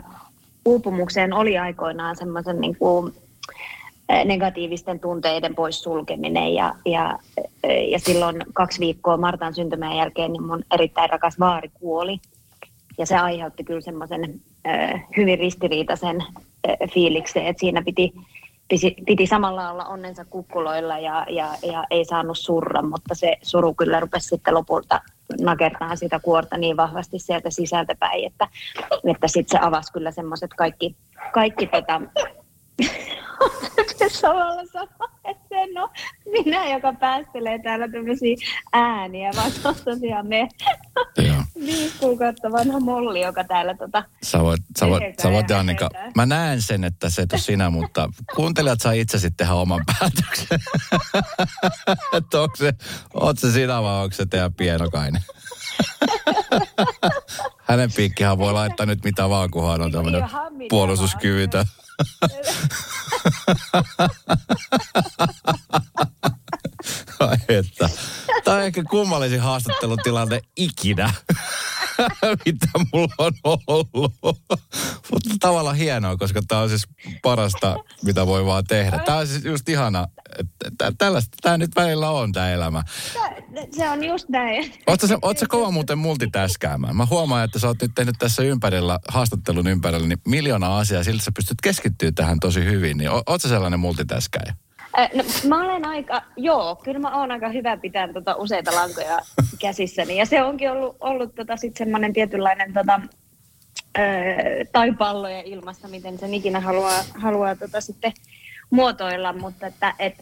uupumukseen 0.66 1.34
oli 1.34 1.58
aikoinaan 1.58 2.16
semmoisen 2.16 2.62
niin 2.62 2.76
kuin 2.76 3.14
negatiivisten 4.26 5.00
tunteiden 5.00 5.56
pois 5.56 5.84
sulkeminen 5.84 6.54
ja, 6.54 6.76
ja, 6.86 7.20
ja 7.92 8.00
silloin 8.00 8.36
kaksi 8.54 8.80
viikkoa 8.80 9.18
Martan 9.18 9.56
syntymän 9.56 9.98
jälkeen 9.98 10.32
niin 10.32 10.44
mun 10.44 10.64
erittäin 10.74 11.10
rakas 11.10 11.40
vaari 11.40 11.70
kuoli. 11.80 12.20
Ja 12.98 13.06
se 13.06 13.18
aiheutti 13.18 13.64
kyllä 13.64 13.82
semmoisen 13.82 14.42
hyvin 15.18 15.40
ristiriitaisen 15.40 16.24
fiiliksen, 16.94 17.46
että 17.46 17.60
siinä 17.60 17.82
piti, 17.82 18.14
piti, 18.68 18.96
piti 19.06 19.28
samalla 19.28 19.72
olla 19.72 19.86
onnensa 19.86 20.26
kukkuloilla 20.26 21.00
ja, 21.00 21.26
ja, 21.30 21.56
ja 21.64 21.84
ei 21.92 22.06
saanut 22.06 22.38
surra, 22.38 22.82
mutta 22.82 23.16
se 23.16 23.38
suru 23.42 23.74
kyllä 23.74 24.00
rupesi 24.00 24.28
sitten 24.28 24.54
lopulta 24.54 25.02
nakertaa 25.42 25.96
sitä 25.96 26.20
kuorta 26.20 26.58
niin 26.58 26.78
vahvasti 26.78 27.20
sieltä 27.20 27.50
sisältä 27.50 27.96
päin, 28.00 28.26
että, 28.26 28.48
että 29.12 29.28
sitten 29.28 29.60
se 29.60 29.66
avasi 29.66 29.94
kyllä 29.94 30.12
semmoiset 30.12 30.54
kaikki, 30.54 30.96
kaikki 31.34 31.68
tota, 31.68 32.02
samalla 34.12 34.66
sanoa, 34.72 35.12
että 35.26 35.46
sen 35.50 35.78
on 35.78 35.90
minä, 36.26 36.70
joka 36.70 36.94
päästelee 36.94 37.60
täällä 37.64 37.88
tämmöisiä 37.88 38.36
ääniä, 38.74 39.32
vaan 39.36 39.52
se 39.52 39.68
on 39.68 39.76
tosiaan 39.86 40.28
me 40.28 40.50
viisi 41.56 41.94
kuukautta 42.00 42.52
vanha 42.52 42.80
molli, 42.80 43.22
joka 43.22 43.44
täällä 43.44 43.76
tota 43.76 44.04
Sä 44.24 44.40
voit, 44.40 44.62
sä 44.80 44.88
voit, 44.88 45.04
sä 45.22 45.32
voit 45.32 45.52
Annika, 45.52 45.90
mä 46.16 46.26
näen 46.26 46.62
sen, 46.62 46.84
että 46.84 47.10
se 47.10 47.22
et 47.22 47.30
sinä, 47.36 47.70
mutta 47.70 48.10
kuuntelijat 48.36 48.82
saa 48.82 48.92
itse 48.92 49.20
sitten 49.20 49.48
tehdä 49.48 49.54
oman 49.54 49.84
päätöksen. 49.86 50.60
että 52.18 52.42
onko 52.42 52.56
se, 52.56 52.74
oot 53.14 53.40
se 53.40 53.52
sinä 53.52 53.84
vai 53.84 54.04
onko 54.04 54.16
se 54.16 54.26
teidän 54.26 54.54
pienokainen? 54.54 55.22
Hänen 57.58 57.92
piikkihan 57.96 58.38
voi 58.38 58.54
laittaa 58.54 58.86
nyt 58.86 59.04
mitä 59.04 59.30
vaan, 59.30 59.52
kunhan 59.52 59.82
on 59.82 59.92
tämmöinen 59.92 60.24
puolustuskyvytön. 60.70 61.66
Että. 67.50 67.90
Tämä 68.44 68.58
on 68.58 68.64
ehkä 68.64 68.84
kummallisin 68.84 69.40
haastattelutilanne 69.40 70.42
ikinä, 70.58 71.14
mitä 72.46 72.68
mulla 72.94 73.14
on 73.18 73.34
ollut. 73.68 74.14
Mutta 75.12 75.30
tavallaan 75.40 75.76
hienoa, 75.76 76.18
koska 76.18 76.42
tämä 76.48 76.62
on 76.62 76.70
siis 76.70 76.88
parasta, 77.22 77.76
mitä 78.04 78.28
voi 78.28 78.46
vaan 78.46 78.64
tehdä. 78.64 79.00
Tämä 79.00 79.18
on 79.18 79.28
siis 79.28 79.46
just 79.46 79.70
ihana, 79.70 80.08
tällaista 80.98 81.38
tämä 81.42 81.58
nyt 81.58 81.72
välillä 81.76 82.10
on 82.10 82.32
tämä 82.32 82.52
elämä. 82.52 82.84
Se 83.72 83.90
on 83.90 84.04
just 84.04 84.30
näin. 84.30 84.74
Oletko 84.88 85.08
sä, 85.40 85.46
kova 85.50 85.72
muuten 85.72 85.98
multitäskäämään? 85.98 86.96
Mä 86.96 87.08
huomaan, 87.10 87.44
että 87.44 87.60
sä 87.60 87.68
oot 87.68 87.82
nyt 87.82 87.92
tehnyt 87.96 88.16
tässä 88.20 88.44
ympärillä, 88.44 89.00
haastattelun 89.08 89.68
ympärillä, 89.68 90.08
niin 90.08 90.20
miljoona 90.28 90.78
asiaa, 90.78 91.04
siltä 91.04 91.24
sä 91.24 91.32
pystyt 91.36 91.58
keskittyä 91.64 92.12
tähän 92.12 92.40
tosi 92.40 92.66
hyvin. 92.66 92.98
Niin 92.98 93.10
ootko 93.10 93.48
sellainen 93.48 93.80
multitäskäjä? 93.80 94.54
No, 94.98 95.24
mä 95.48 95.64
olen 95.66 95.86
aika, 95.86 96.22
joo, 96.38 96.76
kyllä 96.76 97.00
mä 97.00 97.20
oon 97.20 97.32
aika 97.32 97.50
hyvä 97.50 97.78
pitää 97.78 98.14
tota 98.14 98.36
useita 98.36 98.76
lankoja 98.76 99.20
käsissäni. 99.62 100.18
Ja 100.18 100.26
se 100.26 100.44
onkin 100.44 100.72
ollut, 100.72 100.98
ollut 101.00 101.36
tota 101.36 101.58
sit 101.58 101.78
semmoinen 101.78 102.14
tietynlainen 102.14 102.74
tota, 102.74 103.02
tai 104.72 104.92
palloja 104.92 105.42
ilmassa, 105.42 105.88
miten 105.88 106.20
sen 106.20 106.34
ikinä 106.34 106.60
haluaa, 106.60 107.04
haluaa 107.14 107.56
tota 107.56 107.82
sitten 107.82 108.14
muotoilla, 108.70 109.34
mutta 109.34 109.68
että, 109.68 109.94
et, 110.00 110.16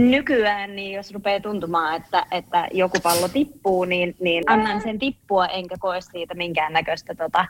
nykyään, 0.00 0.76
niin 0.76 0.96
jos 0.96 1.12
rupeaa 1.12 1.40
tuntumaan, 1.40 1.96
että, 1.96 2.26
että 2.30 2.68
joku 2.72 3.00
pallo 3.02 3.28
tippuu, 3.28 3.84
niin, 3.84 4.16
niin 4.20 4.44
annan 4.46 4.82
sen 4.82 4.98
tippua, 4.98 5.46
enkä 5.46 5.76
koe 5.78 6.00
siitä 6.00 6.34
minkäännäköistä 6.34 7.14
tota, 7.14 7.46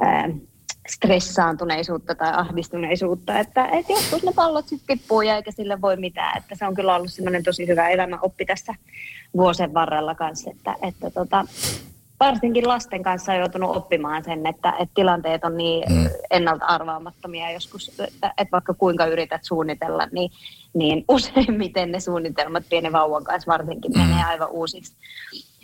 ää, 0.00 0.28
stressaantuneisuutta 0.88 2.14
tai 2.14 2.32
ahdistuneisuutta, 2.34 3.38
että, 3.38 3.66
että 3.66 3.92
joskus 3.92 4.22
ne 4.22 4.32
pallot 4.34 4.68
sitten 4.68 4.98
tippuu 4.98 5.22
ja 5.22 5.36
eikä 5.36 5.50
sille 5.50 5.80
voi 5.80 5.96
mitään, 5.96 6.38
että 6.38 6.54
se 6.54 6.66
on 6.66 6.74
kyllä 6.74 6.94
ollut 6.94 7.12
semmoinen 7.12 7.42
tosi 7.42 7.66
hyvä 7.66 7.88
elämäoppi 7.88 8.44
tässä 8.44 8.74
vuosien 9.36 9.74
varrella 9.74 10.14
kanssa, 10.14 10.50
että, 10.50 10.74
että 10.82 11.10
tota, 11.10 11.44
varsinkin 12.26 12.68
lasten 12.68 13.02
kanssa 13.02 13.32
on 13.32 13.38
joutunut 13.38 13.76
oppimaan 13.76 14.24
sen, 14.24 14.46
että, 14.46 14.70
että 14.70 14.94
tilanteet 14.94 15.44
on 15.44 15.56
niin 15.56 15.92
mm. 15.92 16.08
ennalta 16.30 16.64
arvaamattomia 16.64 17.50
joskus, 17.50 17.88
että, 17.88 18.34
että 18.38 18.52
vaikka 18.52 18.74
kuinka 18.74 19.06
yrität 19.06 19.44
suunnitella, 19.44 20.08
niin, 20.12 20.30
niin 20.74 21.04
useimmiten 21.08 21.92
ne 21.92 22.00
suunnitelmat 22.00 22.64
pienen 22.70 22.92
vauvan 22.92 23.24
kanssa 23.24 23.52
varsinkin 23.52 23.92
mm. 23.92 24.00
menee 24.00 24.24
aivan 24.24 24.50
uusiksi. 24.50 24.96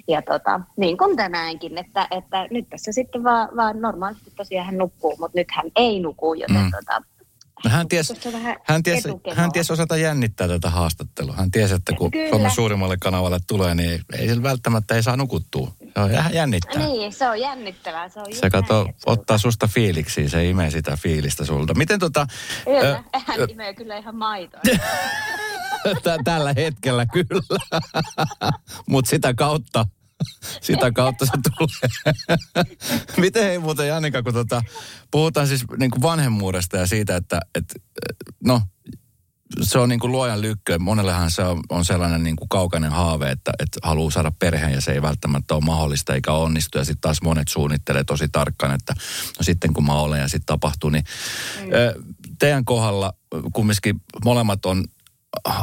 Ja 0.09 0.23
tota, 0.23 0.61
niin 0.77 0.99
kuin 0.99 1.17
tänäänkin, 1.17 1.79
että, 1.79 2.09
että 2.11 2.47
nyt 2.51 2.69
tässä 2.71 2.93
sitten 2.93 3.25
vaan, 3.25 3.49
vaan 3.57 3.81
normaalisti 3.81 4.33
tosiaan 4.37 4.67
hän 4.67 4.79
nukkuu, 4.79 5.17
mutta 5.19 5.39
nyt 5.39 5.49
hän 5.51 5.71
ei 5.77 6.01
nuku, 6.01 6.35
joten 6.35 6.57
mm. 6.57 6.71
tota, 6.71 7.03
No 7.65 7.71
hän 7.71 7.89
tiesi, 7.89 8.15
hän, 8.65 8.83
tiesi, 8.83 9.09
hän 9.35 9.53
tiesi 9.53 9.73
osata 9.73 9.97
jännittää 9.97 10.49
tätä 10.49 10.71
haastattelua. 10.71 11.35
Hän 11.35 11.51
tiesi, 11.51 11.75
että 11.75 11.93
kun 11.93 12.11
Kyllä. 12.11 12.31
Suomen 12.31 12.51
suurimmalle 12.51 12.97
kanavalle 13.01 13.39
tulee, 13.47 13.75
niin 13.75 14.01
ei 14.19 14.29
sillä 14.29 14.43
välttämättä 14.43 14.95
ei 14.95 15.03
saa 15.03 15.17
nukuttua. 15.17 15.73
Se 15.95 16.01
on 16.01 16.11
jännittää. 16.35 16.87
Niin, 16.87 17.13
se 17.13 17.29
on 17.29 17.41
jännittävää. 17.41 18.09
Se, 18.09 18.21
on 18.21 18.27
se 18.33 18.51
kato, 18.51 18.85
näin, 18.85 18.95
ottaa 19.07 19.39
susta 19.39 19.67
fiiliksi, 19.67 20.29
se 20.29 20.49
imee 20.49 20.71
sitä 20.71 20.97
fiilistä 20.97 21.45
sulta. 21.45 21.75
Miten 21.75 21.99
tota... 21.99 22.27
Kyllä, 22.65 23.03
äh, 23.15 23.25
hän 23.27 23.51
imee 23.51 23.75
kyllä 23.75 23.97
ihan 23.97 24.17
maitoa. 24.17 24.61
Tällä 26.25 26.53
hetkellä 26.57 27.07
kyllä. 27.07 27.59
Mutta 28.91 29.09
sitä 29.11 29.35
kautta 29.35 29.87
sitä 30.61 30.93
kautta 30.93 31.27
se 31.27 31.33
tulee. 31.59 32.17
Miten 33.17 33.45
hei 33.45 33.59
muuten 33.59 33.89
Jannika, 33.89 34.23
kun 34.23 34.35
tota, 34.35 34.63
puhutaan 35.11 35.47
siis 35.47 35.65
niin 35.79 35.91
kuin 35.91 36.03
vanhemmuudesta 36.03 36.77
ja 36.77 36.87
siitä, 36.87 37.17
että 37.17 37.41
et, 37.55 37.65
no, 38.45 38.63
se 39.63 39.79
on 39.79 39.89
niin 39.89 40.01
kuin 40.01 40.13
luojan 40.13 40.41
lykkö. 40.41 40.79
Monellehan 40.79 41.31
se 41.31 41.43
on, 41.43 41.61
on 41.69 41.85
sellainen 41.85 42.23
niin 42.23 42.37
kuin 42.37 42.49
kaukainen 42.49 42.91
haave, 42.91 43.31
että, 43.31 43.53
että 43.59 43.79
haluaa 43.83 44.11
saada 44.11 44.33
perheen 44.39 44.73
ja 44.73 44.81
se 44.81 44.93
ei 44.93 45.03
välttämättä 45.03 45.55
ole 45.55 45.65
mahdollista 45.65 46.15
eikä 46.15 46.33
onnistu. 46.33 46.79
Ja 46.79 46.85
sitten 46.85 47.01
taas 47.01 47.23
monet 47.23 47.49
suunnittelee 47.49 48.05
tosi 48.05 48.29
tarkkaan, 48.29 48.75
että 48.75 48.95
no 49.39 49.43
sitten 49.43 49.75
kun 49.75 49.87
mä 49.87 49.93
olen 49.93 50.21
ja 50.21 50.29
sitten 50.29 50.47
tapahtuu. 50.47 50.91
Niin, 50.91 51.05
mm. 51.61 52.15
Teidän 52.39 52.65
kohdalla 52.65 53.13
kumminkin 53.53 54.01
molemmat 54.25 54.67
on 54.67 54.85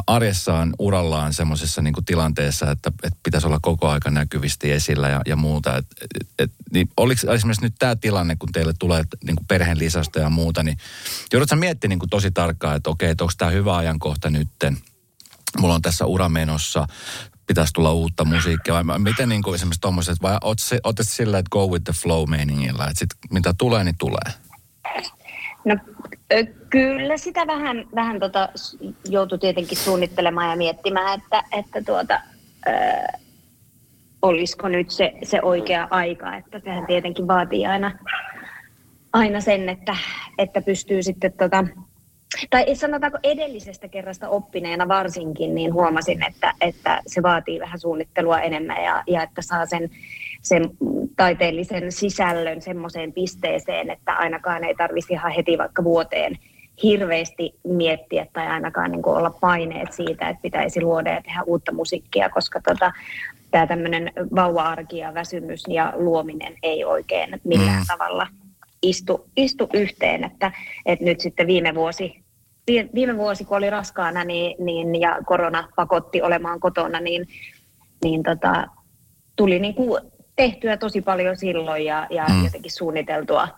arjessaan, 0.06 0.74
urallaan 0.78 1.34
semmoisessa 1.34 1.82
niin 1.82 1.94
tilanteessa, 2.06 2.70
että, 2.70 2.92
että 3.02 3.18
pitäisi 3.22 3.46
olla 3.46 3.58
koko 3.62 3.88
aika 3.88 4.10
näkyvisti 4.10 4.72
esillä 4.72 5.08
ja, 5.08 5.20
ja 5.26 5.36
muuta. 5.36 5.76
Et, 5.76 5.86
et, 6.38 6.52
niin 6.72 6.90
oliko 6.96 7.32
esimerkiksi 7.32 7.64
nyt 7.64 7.74
tämä 7.78 7.96
tilanne, 7.96 8.36
kun 8.36 8.52
teille 8.52 8.72
tulee 8.78 9.04
niin 9.24 9.36
kuin 9.36 9.46
perheen 9.46 9.78
lisästä 9.78 10.20
ja 10.20 10.30
muuta, 10.30 10.62
niin 10.62 10.78
joudutko 11.32 11.56
miettimään 11.56 11.90
niin 11.90 11.98
kuin 11.98 12.10
tosi 12.10 12.30
tarkkaan, 12.30 12.76
että 12.76 12.90
okei, 12.90 13.10
että 13.10 13.24
onko 13.24 13.34
tämä 13.38 13.50
hyvä 13.50 13.76
ajankohta 13.76 14.30
nytten? 14.30 14.78
Mulla 15.58 15.74
on 15.74 15.82
tässä 15.82 16.06
ura 16.06 16.28
menossa, 16.28 16.86
pitäisi 17.46 17.72
tulla 17.72 17.92
uutta 17.92 18.24
musiikkia, 18.24 18.86
vai 18.86 18.98
miten 18.98 19.28
niin 19.28 19.42
kuin 19.42 19.54
esimerkiksi 19.54 19.80
tuommoiset, 19.80 20.22
vai 20.22 20.38
oot 20.42 20.98
sillä, 21.02 21.38
että 21.38 21.50
go 21.50 21.66
with 21.66 21.84
the 21.84 21.92
flow 21.92 22.30
meiningillä, 22.30 22.84
että 22.84 22.98
sit 22.98 23.10
mitä 23.30 23.54
tulee, 23.58 23.84
niin 23.84 23.98
tulee? 23.98 24.45
No 25.66 25.76
Kyllä 26.70 27.16
sitä 27.16 27.46
vähän, 27.46 27.84
vähän 27.94 28.20
tota, 28.20 28.48
joutui 29.08 29.38
tietenkin 29.38 29.78
suunnittelemaan 29.78 30.50
ja 30.50 30.56
miettimään, 30.56 31.20
että, 31.20 31.42
että 31.52 31.82
tuota, 31.82 32.20
ö, 32.66 32.72
olisiko 34.22 34.68
nyt 34.68 34.90
se, 34.90 35.12
se 35.22 35.42
oikea 35.42 35.88
aika. 35.90 36.36
Että 36.36 36.60
sehän 36.64 36.86
tietenkin 36.86 37.28
vaatii 37.28 37.66
aina, 37.66 37.98
aina 39.12 39.40
sen, 39.40 39.68
että, 39.68 39.96
että 40.38 40.62
pystyy 40.62 41.02
sitten 41.02 41.32
tota, 41.32 41.64
tai 42.50 42.74
sanotaanko 42.74 43.18
edellisestä 43.22 43.88
kerrasta 43.88 44.28
oppineena 44.28 44.88
varsinkin, 44.88 45.54
niin 45.54 45.72
huomasin, 45.72 46.22
että, 46.26 46.52
että 46.60 47.02
se 47.06 47.22
vaatii 47.22 47.60
vähän 47.60 47.80
suunnittelua 47.80 48.40
enemmän 48.40 48.84
ja, 48.84 49.02
ja 49.06 49.22
että 49.22 49.42
saa 49.42 49.66
sen, 49.66 49.90
sen 50.42 50.70
taiteellisen 51.16 51.92
sisällön 51.92 52.62
semmoiseen 52.62 53.12
pisteeseen, 53.12 53.90
että 53.90 54.12
ainakaan 54.12 54.64
ei 54.64 54.74
tarvitsisi 54.74 55.12
ihan 55.12 55.32
heti 55.32 55.58
vaikka 55.58 55.84
vuoteen 55.84 56.38
hirveästi 56.82 57.54
miettiä 57.64 58.26
tai 58.32 58.46
ainakaan 58.46 58.92
niin 58.92 59.08
olla 59.08 59.30
paineet 59.30 59.92
siitä, 59.92 60.28
että 60.28 60.42
pitäisi 60.42 60.82
luoda 60.82 61.10
ja 61.10 61.22
tehdä 61.22 61.42
uutta 61.46 61.72
musiikkia, 61.72 62.28
koska 62.28 62.60
tota, 62.60 62.92
tämä 63.50 63.66
tämmöinen 63.66 64.12
vauva-arki 64.34 64.98
ja 64.98 65.14
väsymys 65.14 65.64
ja 65.68 65.92
luominen 65.96 66.54
ei 66.62 66.84
oikein 66.84 67.40
millään 67.44 67.80
mm. 67.80 67.86
tavalla 67.88 68.26
istu, 68.82 69.26
istu 69.36 69.68
yhteen, 69.74 70.24
että, 70.24 70.52
että 70.86 71.04
nyt 71.04 71.20
sitten 71.20 71.46
viime 71.46 71.74
vuosi, 71.74 72.24
viime 72.94 73.16
vuosi 73.16 73.44
kun 73.44 73.56
oli 73.56 73.70
raskaana 73.70 74.24
niin, 74.24 74.64
niin, 74.64 75.00
ja 75.00 75.18
korona 75.26 75.68
pakotti 75.76 76.22
olemaan 76.22 76.60
kotona, 76.60 77.00
niin, 77.00 77.28
niin 78.04 78.22
tota, 78.22 78.66
tuli 79.36 79.58
niin 79.58 79.74
kuin 79.74 80.02
tehtyä 80.36 80.76
tosi 80.76 81.02
paljon 81.02 81.36
silloin 81.36 81.84
ja, 81.84 82.06
ja 82.10 82.24
mm. 82.28 82.44
jotenkin 82.44 82.72
suunniteltua 82.72 83.48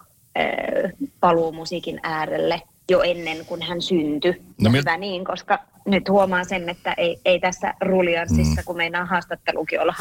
paluu 1.21 1.53
musiikin 1.53 2.01
äärelle 2.03 2.63
jo 2.91 3.03
ennen 3.03 3.47
kuin 3.47 3.63
hän 3.63 3.83
syntyi. 3.83 4.43
No, 4.61 4.71
Hyvä 4.73 4.97
niin, 4.97 5.25
koska 5.25 5.59
nyt 5.87 6.09
huomaan 6.09 6.49
sen, 6.49 6.69
että 6.69 6.95
ei, 6.97 7.21
ei 7.25 7.41
tässä 7.41 7.75
rulianssissa, 7.81 8.61
mm. 8.61 8.65
kun 8.65 8.77
meinaa 8.77 9.05
haastattelukin 9.05 9.81
olla 9.81 9.95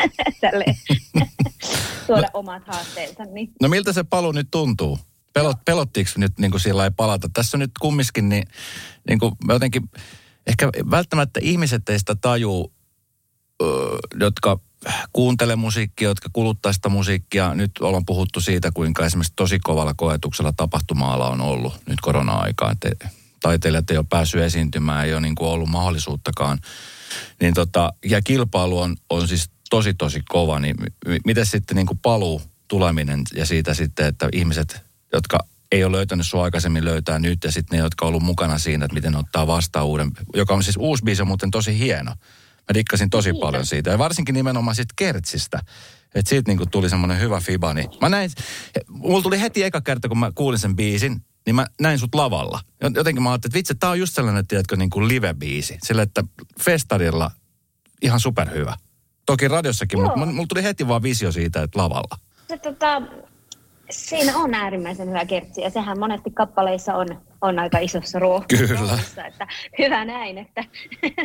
tälle 0.40 0.64
tuoda 2.06 2.22
no, 2.22 2.28
omat 2.32 2.62
haasteensa. 2.66 3.24
Niin. 3.24 3.52
No 3.62 3.68
miltä 3.68 3.92
se 3.92 4.04
palu 4.04 4.32
nyt 4.32 4.48
tuntuu? 4.50 4.98
Pelot, 5.32 5.56
pelottiinko 5.64 6.10
nyt 6.16 6.32
niin 6.38 6.50
kuin 6.50 6.60
sillä 6.60 6.84
ei 6.84 6.90
palata? 6.96 7.28
Tässä 7.32 7.58
nyt 7.58 7.70
kumminkin, 7.80 8.28
niin, 8.28 8.44
niin 9.08 9.18
kuin 9.18 9.32
jotenkin, 9.48 9.82
ehkä 10.46 10.68
välttämättä 10.90 11.40
ihmiset 11.42 11.88
ei 11.88 11.98
sitä 11.98 12.14
tajuu, 12.14 12.72
jotka 14.20 14.58
kuuntele 15.12 15.56
musiikkia, 15.56 16.08
jotka 16.08 16.28
kuluttaa 16.32 16.72
sitä 16.72 16.88
musiikkia. 16.88 17.54
Nyt 17.54 17.70
ollaan 17.80 18.06
puhuttu 18.06 18.40
siitä, 18.40 18.70
kuinka 18.74 19.06
esimerkiksi 19.06 19.32
tosi 19.36 19.58
kovalla 19.58 19.94
koetuksella 19.96 20.52
tapahtuma-ala 20.56 21.30
on 21.30 21.40
ollut 21.40 21.80
nyt 21.86 22.00
korona-aikaa. 22.00 22.70
Että 22.70 23.08
taiteilijat 23.40 23.90
ei 23.90 23.96
ole 23.96 24.06
päässyt 24.10 24.42
esiintymään, 24.42 25.06
ei 25.06 25.12
ole 25.12 25.20
niin 25.20 25.34
kuin 25.34 25.48
ollut 25.48 25.68
mahdollisuuttakaan. 25.68 26.58
Niin 27.40 27.54
tota, 27.54 27.92
ja 28.04 28.22
kilpailu 28.22 28.78
on, 28.78 28.96
on 29.10 29.28
siis 29.28 29.50
tosi 29.70 29.94
tosi 29.94 30.22
kova, 30.28 30.60
niin 30.60 30.76
miten 31.24 31.46
sitten 31.46 31.76
niin 31.76 31.86
kuin 31.86 31.98
paluu 31.98 32.42
tuleminen 32.68 33.22
ja 33.34 33.46
siitä 33.46 33.74
sitten, 33.74 34.06
että 34.06 34.28
ihmiset, 34.32 34.80
jotka 35.12 35.38
ei 35.72 35.84
ole 35.84 35.96
löytänyt 35.96 36.26
sua 36.26 36.44
aikaisemmin 36.44 36.84
löytää 36.84 37.18
nyt 37.18 37.44
ja 37.44 37.52
sitten 37.52 37.78
ne, 37.78 37.84
jotka 37.84 38.04
on 38.04 38.08
ollut 38.08 38.22
mukana 38.22 38.58
siinä, 38.58 38.84
että 38.84 38.94
miten 38.94 39.16
ottaa 39.16 39.46
vastaan 39.46 39.86
uuden, 39.86 40.10
joka 40.34 40.54
on 40.54 40.62
siis 40.62 40.76
uusi 40.76 41.04
biisi, 41.04 41.24
muuten 41.24 41.50
tosi 41.50 41.78
hieno. 41.78 42.14
Mä 42.68 42.74
dikkasin 42.74 43.10
tosi 43.10 43.30
Kiitos. 43.30 43.40
paljon 43.40 43.66
siitä. 43.66 43.90
Ja 43.90 43.98
varsinkin 43.98 44.34
nimenomaan 44.34 44.74
siitä 44.74 44.94
kertsistä. 44.96 45.60
Että 46.14 46.28
siitä 46.28 46.50
niinku 46.50 46.66
tuli 46.66 46.90
semmoinen 46.90 47.20
hyvä 47.20 47.40
fiba. 47.40 47.74
Niin 47.74 47.90
mä 48.00 48.08
näin, 48.08 48.30
mulla 48.88 49.22
tuli 49.22 49.40
heti 49.40 49.62
eka 49.62 49.80
kerta, 49.80 50.08
kun 50.08 50.18
mä 50.18 50.32
kuulin 50.34 50.58
sen 50.58 50.76
biisin, 50.76 51.20
niin 51.46 51.54
mä 51.56 51.66
näin 51.80 51.98
sut 51.98 52.14
lavalla. 52.14 52.60
Jotenkin 52.94 53.22
mä 53.22 53.30
ajattelin, 53.30 53.50
että 53.50 53.58
vitsi, 53.58 53.74
tää 53.74 53.90
on 53.90 53.98
just 53.98 54.14
sellainen, 54.14 54.46
tiedätkö, 54.46 54.76
niin 54.76 54.90
kuin 54.90 55.08
live-biisi. 55.08 55.78
Sillä, 55.82 56.02
että 56.02 56.24
festarilla 56.60 57.30
ihan 58.02 58.20
superhyvä. 58.20 58.76
Toki 59.26 59.48
radiossakin, 59.48 59.98
Joo. 59.98 60.06
mutta 60.06 60.26
mulla 60.26 60.46
tuli 60.48 60.62
heti 60.62 60.88
vaan 60.88 61.02
visio 61.02 61.32
siitä, 61.32 61.62
että 61.62 61.78
lavalla. 61.78 62.18
Se, 62.48 62.58
tota, 62.58 63.02
siinä 63.90 64.36
on 64.36 64.54
äärimmäisen 64.54 65.08
hyvä 65.08 65.24
kertsi 65.24 65.60
ja 65.60 65.70
sehän 65.70 65.98
monesti 65.98 66.30
kappaleissa 66.30 66.94
on, 66.94 67.06
on 67.44 67.58
aika 67.58 67.78
isossa 67.78 68.18
roolissa, 68.18 69.26
että 69.26 69.46
hyvä 69.78 70.04
näin, 70.04 70.38
että 70.38 70.64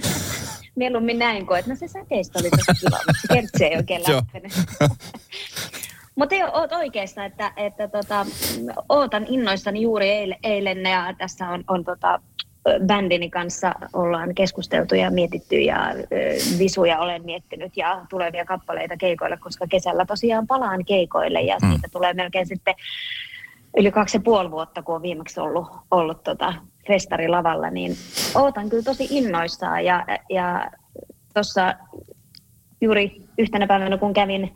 mieluummin 0.76 1.20
näin 1.20 1.48
kuin, 1.48 1.60
että 1.60 1.72
no 1.72 1.76
se 1.76 1.88
säteistä 1.88 2.40
oli 2.40 2.50
tosi 2.50 2.80
kiva, 2.86 2.98
mutta 3.08 3.22
se 3.22 3.34
kertsi 3.34 3.66
ei 3.66 3.78
oikein 3.78 4.02
lähtenyt. 4.08 4.52
Mutta 6.16 6.36
oot 6.54 6.72
oikeassa, 6.72 7.26
että, 7.26 7.54
että 7.58 7.88
tota, 7.88 8.26
ootan 8.90 9.26
innoissani 9.30 9.82
juuri 9.82 10.10
eilen, 10.10 10.38
eilen 10.44 10.84
ja 10.84 11.14
tässä 11.18 11.50
on, 11.50 11.64
on 11.68 11.86
tota, 11.86 12.20
bändini 12.86 13.30
kanssa 13.30 13.76
ollaan 13.94 14.36
keskusteltu 14.36 14.96
ja 14.96 15.12
mietitty 15.12 15.56
ja 15.56 15.96
visuja 16.60 17.00
olen 17.00 17.26
miettinyt 17.26 17.78
ja 17.78 18.06
tulevia 18.10 18.46
kappaleita 18.46 18.98
keikoille, 18.98 19.38
koska 19.38 19.68
kesällä 19.68 20.06
tosiaan 20.06 20.48
palaan 20.48 20.86
keikoille 20.86 21.42
ja 21.42 21.58
mm. 21.62 21.70
siitä 21.70 21.88
tulee 21.92 22.14
melkein 22.14 22.48
sitten 22.48 22.76
yli 23.78 23.92
kaksi 23.92 24.18
ja 24.18 24.22
puoli 24.22 24.52
vuotta, 24.52 24.84
kun 24.84 24.96
on 24.96 25.02
viimeksi 25.02 25.40
ollut, 25.40 25.68
ollut 25.92 26.24
tota 26.24 26.54
festarilavalla, 26.88 27.70
niin 27.70 27.96
ootan 28.36 28.70
kyllä 28.70 28.84
tosi 28.84 29.08
innoissaan. 29.10 29.86
Ja, 29.86 30.06
ja 30.30 30.72
tuossa 31.34 31.74
juuri 32.82 33.22
yhtenä 33.38 33.68
päivänä, 33.68 33.98
kun 33.98 34.14
kävin 34.14 34.54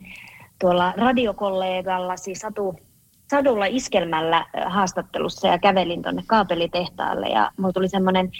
tuolla 0.60 0.94
radiokollegallasi 0.96 2.34
Satu, 2.34 2.74
Sadulla 3.30 3.66
iskelmällä 3.66 4.46
haastattelussa 4.66 5.48
ja 5.48 5.58
kävelin 5.58 6.02
tuonne 6.02 6.22
kaapelitehtaalle 6.26 7.28
ja 7.28 7.50
mulla 7.56 7.72
tuli 7.72 7.88
semmoinen 7.88 8.30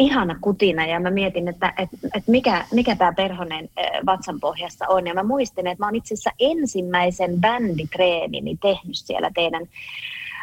ihana 0.00 0.36
kutina 0.40 0.86
ja 0.86 1.00
mä 1.00 1.10
mietin, 1.10 1.48
että, 1.48 1.72
että, 1.78 1.96
että 2.14 2.30
mikä, 2.30 2.64
mikä 2.72 2.96
tämä 2.96 3.12
perhonen 3.12 3.68
vatsan 4.06 4.40
pohjassa 4.40 4.86
on. 4.88 5.06
Ja 5.06 5.14
mä 5.14 5.22
muistin, 5.22 5.66
että 5.66 5.82
mä 5.82 5.86
oon 5.86 5.96
itse 5.96 6.14
asiassa 6.14 6.30
ensimmäisen 6.40 7.40
bänditreenini 7.40 8.56
tehnyt 8.62 8.96
siellä 8.96 9.30
teidän 9.34 9.66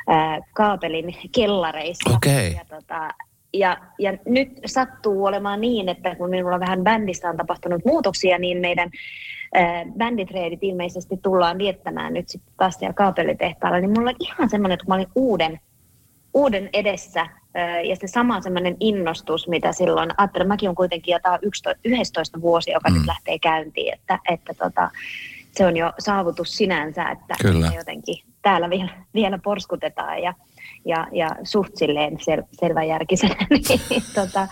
ää, 0.08 0.40
kaapelin 0.54 1.16
kellareissa. 1.32 2.16
Okay. 2.16 2.48
Ja, 2.48 2.66
tota, 2.70 3.10
ja, 3.54 3.78
ja 4.00 4.18
nyt 4.26 4.50
sattuu 4.66 5.26
olemaan 5.26 5.62
niin, 5.62 5.90
että 5.90 6.16
kun 6.16 6.30
minulla 6.30 6.60
vähän 6.60 6.84
bändissä 6.84 7.30
on 7.30 7.38
tapahtunut 7.38 7.86
muutoksia, 7.86 8.38
niin 8.38 8.58
meidän 8.58 8.90
bänditreidit 9.98 10.64
ilmeisesti 10.64 11.18
tullaan 11.24 11.58
viettämään 11.58 12.14
nyt 12.14 12.30
sitten 12.30 12.54
taas 12.58 12.76
siellä 12.76 12.94
kaapelitehtaalla, 12.94 13.80
niin 13.80 13.90
mulla 13.90 14.10
oli 14.10 14.18
ihan 14.20 14.50
semmoinen, 14.50 14.74
että 14.74 14.86
kun 14.86 14.92
mä 14.92 14.96
olin 14.96 15.12
uuden, 15.16 15.60
uuden 16.34 16.70
edessä 16.74 17.28
ja 17.62 17.96
se 17.96 18.08
sama 18.08 18.42
semmoinen 18.42 18.78
innostus, 18.80 19.48
mitä 19.48 19.72
silloin, 19.72 20.10
ajattelin, 20.18 20.48
mäkin 20.48 20.70
on 20.70 20.76
kuitenkin 20.76 21.12
jo 21.12 21.20
tämä 21.24 21.40
11 21.84 22.42
vuosi, 22.42 22.72
joka 22.72 22.90
mm. 22.90 22.96
nyt 22.96 23.06
lähtee 23.06 23.40
käyntiin, 23.40 23.94
että, 23.94 24.20
että 24.30 24.54
tota, 24.54 24.90
se 25.52 25.66
on 25.66 25.78
jo 25.78 25.94
saavutus 26.00 26.58
sinänsä, 26.58 27.10
että 27.10 27.36
Kyllä. 27.42 27.72
jotenkin 27.76 28.24
täällä 28.42 28.70
vielä, 28.70 28.90
vielä 29.14 29.40
porskutetaan 29.44 30.22
ja, 30.22 30.34
ja, 30.86 31.08
ja 31.12 31.30
suht 31.44 31.72
silleen 31.76 32.18
sel, 32.22 32.44
selväjärkisenä, 32.52 33.36
niin, 33.50 34.04
tota, 34.16 34.48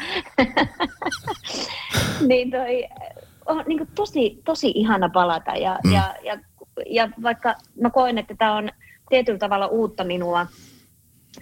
niin 2.30 2.52
toi, 2.52 2.86
on 3.46 3.64
niin 3.68 3.78
kuin 3.78 3.90
tosi, 3.96 4.42
tosi 4.46 4.72
ihana 4.76 5.10
palata. 5.10 5.52
Ja, 5.52 5.80
mm. 5.84 5.92
ja, 5.94 6.16
ja, 6.24 6.38
ja 6.86 7.10
vaikka 7.24 7.56
mä 7.82 7.90
koen, 7.90 8.18
että 8.18 8.36
tämä 8.38 8.56
on 8.56 8.70
tietyllä 9.10 9.40
tavalla 9.40 9.68
uutta 9.68 10.04
minua, 10.04 10.48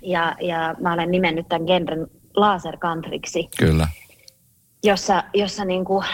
ja, 0.01 0.35
ja 0.41 0.75
mä 0.79 0.93
olen 0.93 1.11
nimennyt 1.11 1.47
tämän 1.49 1.65
genren 1.65 2.07
laserkantriksi. 2.35 3.49
Kyllä. 3.59 3.87
Jossa, 4.83 5.23
jossa 5.33 5.65
niin 5.65 5.85
kuin, 5.85 6.05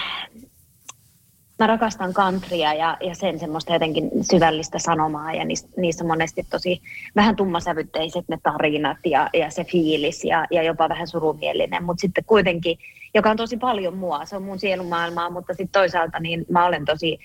mä 1.60 1.68
rakastan 1.68 2.14
kantria 2.14 2.74
ja, 2.74 2.98
ja 3.02 3.16
sen 3.16 3.40
semmoista 3.40 3.74
jotenkin 3.74 4.10
syvällistä 4.22 4.80
sanomaa 4.80 5.34
ja 5.34 5.46
niissä, 5.46 5.68
niissä 5.78 6.06
monesti 6.06 6.48
tosi 6.50 6.82
vähän 7.16 7.36
tummasävytteiset 7.36 8.26
ne 8.28 8.38
tarinat 8.44 8.98
ja, 9.06 9.30
ja 9.34 9.50
se 9.50 9.64
fiilis 9.64 10.24
ja, 10.24 10.46
ja 10.52 10.64
jopa 10.64 10.90
vähän 10.90 11.08
surumielinen, 11.08 11.84
mutta 11.84 12.02
sitten 12.02 12.24
kuitenkin, 12.24 12.78
joka 13.14 13.32
on 13.32 13.38
tosi 13.38 13.58
paljon 13.58 13.98
mua, 13.98 14.26
se 14.26 14.36
on 14.36 14.44
mun 14.44 14.60
sielumaailmaa, 14.60 15.30
mutta 15.30 15.54
sitten 15.54 15.82
toisaalta 15.82 16.20
niin 16.20 16.46
mä 16.50 16.66
olen 16.66 16.86
tosi 16.86 17.20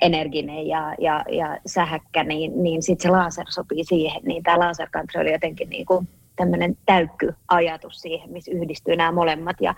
energinen 0.00 0.66
ja, 0.66 0.94
ja, 0.98 1.24
ja 1.30 1.58
sähäkkä, 1.66 2.24
niin, 2.24 2.62
niin 2.62 2.82
sitten 2.82 3.02
se 3.02 3.16
laser 3.16 3.46
sopii 3.48 3.84
siihen, 3.84 4.22
niin 4.24 4.42
tämä 4.42 4.58
laserkantri 4.58 5.20
oli 5.20 5.32
jotenkin 5.32 5.70
niin 5.70 5.86
kuin 5.86 6.08
tämmöinen 6.36 6.76
täykkyajatus 6.86 8.00
siihen, 8.00 8.30
missä 8.30 8.52
yhdistyy 8.54 8.96
nämä 8.96 9.12
molemmat 9.12 9.56
ja, 9.60 9.74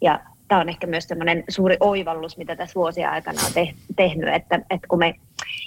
ja 0.00 0.20
tämä 0.48 0.60
on 0.60 0.68
ehkä 0.68 0.86
myös 0.86 1.04
semmoinen 1.04 1.44
suuri 1.48 1.76
oivallus, 1.80 2.36
mitä 2.36 2.56
tässä 2.56 2.74
vuosien 2.74 3.10
aikana 3.10 3.40
on 3.46 3.52
te- 3.54 3.74
tehnyt, 3.96 4.34
että, 4.34 4.60
että 4.70 4.88
kun 4.88 4.98
me 4.98 5.14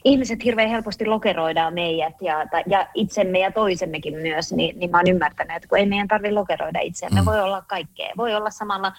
ihmiset 0.03 0.43
hirveän 0.43 0.69
helposti 0.69 1.05
lokeroidaan 1.05 1.73
meidät 1.73 2.21
ja, 2.21 2.45
ja 2.67 2.87
itsemme 2.93 3.39
ja 3.39 3.51
toisemmekin 3.51 4.15
myös, 4.15 4.53
niin, 4.53 4.79
niin 4.79 4.91
mä 4.91 4.97
oon 4.97 5.09
ymmärtänyt, 5.09 5.55
että 5.55 5.67
kun 5.67 5.77
ei 5.77 5.85
meidän 5.85 6.07
tarvitse 6.07 6.33
lokeroida 6.33 6.79
itseämme, 6.79 7.21
mm. 7.21 7.25
voi 7.25 7.41
olla 7.41 7.63
kaikkea. 7.67 8.13
Voi 8.17 8.35
olla 8.35 8.49
samalla 8.49 8.91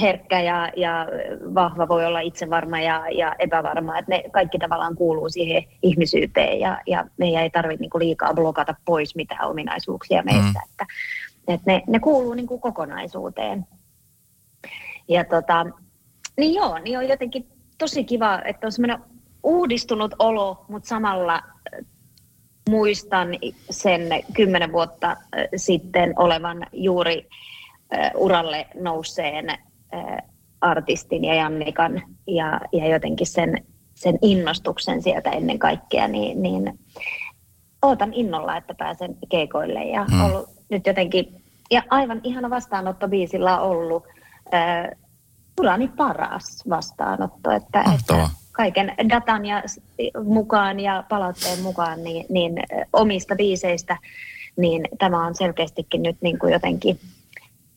herkkä 0.00 0.40
ja, 0.40 0.72
ja 0.76 1.06
vahva, 1.54 1.88
voi 1.88 2.06
olla 2.06 2.20
itsevarma 2.20 2.80
ja, 2.80 3.04
ja 3.10 3.34
epävarma, 3.38 3.98
että 3.98 4.12
ne 4.12 4.22
kaikki 4.32 4.58
tavallaan 4.58 4.96
kuuluu 4.96 5.28
siihen 5.28 5.62
ihmisyyteen 5.82 6.60
ja, 6.60 6.80
ja 6.86 7.04
meidän 7.16 7.42
ei 7.42 7.50
tarvitse 7.50 7.80
niinku 7.80 7.98
liikaa 7.98 8.34
blokata 8.34 8.74
pois 8.84 9.14
mitään 9.14 9.48
ominaisuuksia 9.48 10.22
meistä, 10.22 10.42
mm. 10.58 10.70
että, 10.70 10.86
että 11.48 11.72
ne, 11.72 11.82
ne 11.86 12.00
kuuluu 12.00 12.34
niinku 12.34 12.58
kokonaisuuteen. 12.58 13.66
Ja 15.08 15.24
tota, 15.24 15.66
niin 16.38 16.54
joo, 16.54 16.78
niin 16.78 16.98
on 16.98 17.08
jotenkin 17.08 17.46
tosi 17.78 18.04
kiva, 18.04 18.42
että 18.44 18.66
on 18.66 18.72
semmoinen 18.72 18.98
uudistunut 19.42 20.14
olo, 20.18 20.64
mutta 20.68 20.88
samalla 20.88 21.34
äh, 21.34 21.84
muistan 22.70 23.28
sen 23.70 24.02
kymmenen 24.34 24.72
vuotta 24.72 25.10
äh, 25.10 25.16
sitten 25.56 26.12
olevan 26.16 26.66
juuri 26.72 27.28
uralle 28.14 28.66
nouseen 28.74 29.46
artistin 30.60 31.24
ja 31.24 31.34
Jannikan 31.34 32.02
ja, 32.26 32.60
ja 32.72 32.88
jotenkin 32.88 33.26
sen, 33.26 33.64
sen 33.94 34.18
innostuksen 34.22 35.02
sieltä 35.02 35.30
ennen 35.30 35.58
kaikkea, 35.58 36.08
niin, 36.08 36.42
niin 36.42 36.78
ootan 37.82 38.12
innolla, 38.12 38.56
että 38.56 38.74
pääsen 38.74 39.16
keikoille 39.28 39.84
ja 39.84 40.06
hmm. 40.10 40.24
ollut 40.24 40.48
nyt 40.70 40.86
jotenkin, 40.86 41.42
ja 41.70 41.82
aivan 41.90 42.20
ihana 42.22 42.50
vastaanotto 42.50 43.08
biisillä 43.08 43.60
on 43.60 43.70
ollut 43.70 44.04
urani 45.60 45.88
paras 45.88 46.62
vastaanotto, 46.70 47.50
että, 47.50 47.84
että 47.94 48.30
kaiken 48.52 48.94
datan 49.08 49.46
ja 49.46 49.62
mukaan 50.24 50.80
ja 50.80 51.04
palautteen 51.08 51.62
mukaan 51.62 52.04
niin, 52.04 52.26
niin 52.28 52.52
omista 52.92 53.36
biiseistä, 53.36 53.98
niin 54.56 54.88
tämä 54.98 55.26
on 55.26 55.34
selkeästikin 55.34 56.02
nyt 56.02 56.16
niin 56.20 56.38
kuin 56.38 56.52
jotenkin 56.52 56.98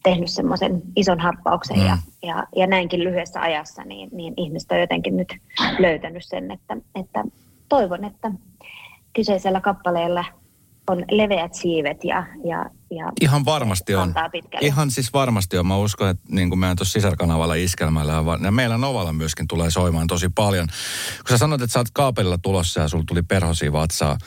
tehnyt 0.10 0.30
semmoisen 0.30 0.82
ison 0.96 1.20
harppauksen 1.20 1.80
mm. 1.80 1.86
ja, 1.86 1.98
ja, 2.24 2.48
ja 2.56 2.68
näinkin 2.68 3.04
lyhyessä 3.04 3.42
ajassa, 3.42 3.84
niin, 3.84 4.10
niin 4.12 4.34
ihmiset 4.38 4.72
on 4.72 4.80
jotenkin 4.80 5.18
nyt 5.18 5.28
löytänyt 5.80 6.24
sen, 6.26 6.52
että, 6.52 6.78
että 6.96 7.24
toivon, 7.70 8.06
että 8.06 8.32
kyseisellä 9.14 9.62
kappaleella 9.62 10.26
on 10.90 11.06
leveät 11.12 11.54
siivet 11.54 12.04
ja, 12.04 12.26
ja, 12.44 12.66
ja 12.92 13.12
Ihan 13.22 13.46
varmasti 13.46 13.96
on. 13.96 14.14
Ihan 14.62 14.92
siis 14.92 15.14
varmasti 15.14 15.58
on. 15.58 15.68
Mä 15.68 15.78
uskon, 15.78 16.10
että 16.10 16.24
niin 16.30 16.50
kuin 16.50 16.60
meidän 16.60 16.78
tuossa 16.78 16.94
sisarkanavalla 16.94 17.54
iskelmällä 17.54 18.14
ja 18.44 18.52
meillä 18.52 18.78
Novalla 18.78 19.14
myöskin 19.14 19.48
tulee 19.48 19.72
soimaan 19.72 20.08
tosi 20.08 20.30
paljon. 20.30 20.68
Kun 21.18 21.30
sä 21.30 21.38
sanoit, 21.38 21.62
että 21.62 21.74
sä 21.74 21.80
oot 21.80 21.88
kaapelilla 21.94 22.38
tulossa 22.38 22.82
ja 22.82 22.88
sulla 22.88 23.04
tuli 23.08 23.24
perhosia 23.24 23.74
vatsaa, 23.74 24.18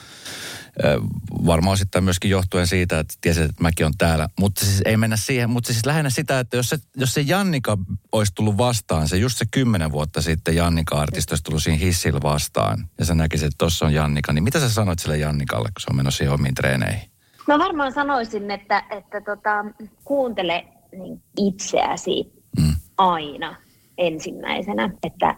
varmaan 1.45 1.73
osittain 1.73 2.03
myöskin 2.03 2.31
johtuen 2.31 2.67
siitä, 2.67 2.99
että 2.99 3.13
tiesit, 3.21 3.43
että 3.43 3.63
mäkin 3.63 3.85
on 3.85 3.93
täällä. 3.97 4.29
Mutta 4.39 4.65
siis 4.65 4.81
ei 4.85 4.97
mennä 4.97 5.17
siihen, 5.17 5.49
mutta 5.49 5.73
siis 5.73 5.85
lähinnä 5.85 6.09
sitä, 6.09 6.39
että 6.39 6.57
jos 6.57 6.69
se, 6.69 6.77
jos 6.95 7.13
se 7.13 7.21
Jannika 7.21 7.77
olisi 8.11 8.31
tullut 8.35 8.57
vastaan, 8.57 9.07
se 9.07 9.17
just 9.17 9.37
se 9.37 9.45
kymmenen 9.51 9.91
vuotta 9.91 10.21
sitten 10.21 10.55
Jannika-artisti 10.55 11.31
olisi 11.31 11.43
tullut 11.43 11.63
siinä 11.63 11.77
hissillä 11.77 12.19
vastaan, 12.23 12.89
ja 12.99 13.05
sä 13.05 13.15
näkisit, 13.15 13.47
että 13.47 13.57
tuossa 13.57 13.85
on 13.85 13.93
Jannika, 13.93 14.33
niin 14.33 14.43
mitä 14.43 14.59
sä 14.59 14.69
sanoit 14.69 14.99
sille 14.99 15.17
Jannikalle, 15.17 15.67
kun 15.67 15.81
se 15.81 15.87
on 15.89 15.95
menossa 15.95 16.17
siihen 16.17 16.33
omiin 16.33 16.55
treeneihin? 16.55 17.11
Mä 17.47 17.59
varmaan 17.59 17.93
sanoisin, 17.93 18.51
että, 18.51 18.83
että 18.89 19.21
tota, 19.21 19.65
kuuntele 20.03 20.65
niin 20.91 21.21
itseäsi 21.37 22.33
mm. 22.57 22.75
aina 22.97 23.55
ensimmäisenä. 23.97 24.89
Että, 25.03 25.35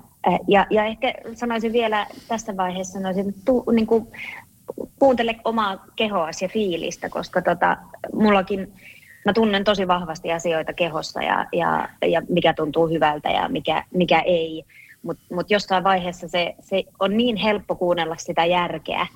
ja, 0.48 0.67
ja 0.69 0.86
ehkä 0.86 1.13
sanoisin 1.36 1.74
vielä 1.74 2.08
tässä 2.28 2.58
vaiheessa, 2.58 2.93
sanoisin, 2.93 3.36
tu, 3.46 3.63
niin 3.72 3.88
kuin, 3.88 4.08
kuuntele 4.99 5.36
omaa 5.43 5.86
kehoasi 5.95 6.45
ja 6.45 6.49
fiilistä, 6.49 7.10
koska 7.10 7.41
tota, 7.41 7.78
mullakin 8.13 8.73
mä 9.26 9.34
tunnen 9.34 9.63
tosi 9.63 9.88
vahvasti 9.88 10.32
asioita 10.32 10.73
kehossa 10.73 11.23
ja, 11.23 11.45
ja, 11.54 11.89
ja 12.06 12.21
mikä 12.30 12.54
tuntuu 12.54 12.88
hyvältä 12.88 13.30
ja 13.30 13.49
mikä, 13.49 13.84
mikä 13.93 14.19
ei. 14.19 14.63
Mutta 15.04 15.23
mut 15.36 15.52
jossain 15.52 15.84
vaiheessa 15.84 16.28
se, 16.28 16.56
se 16.60 16.84
on 16.99 17.17
niin 17.17 17.36
helppo 17.36 17.76
kuunnella 17.76 18.15
sitä 18.17 18.45
järkeä, 18.45 19.08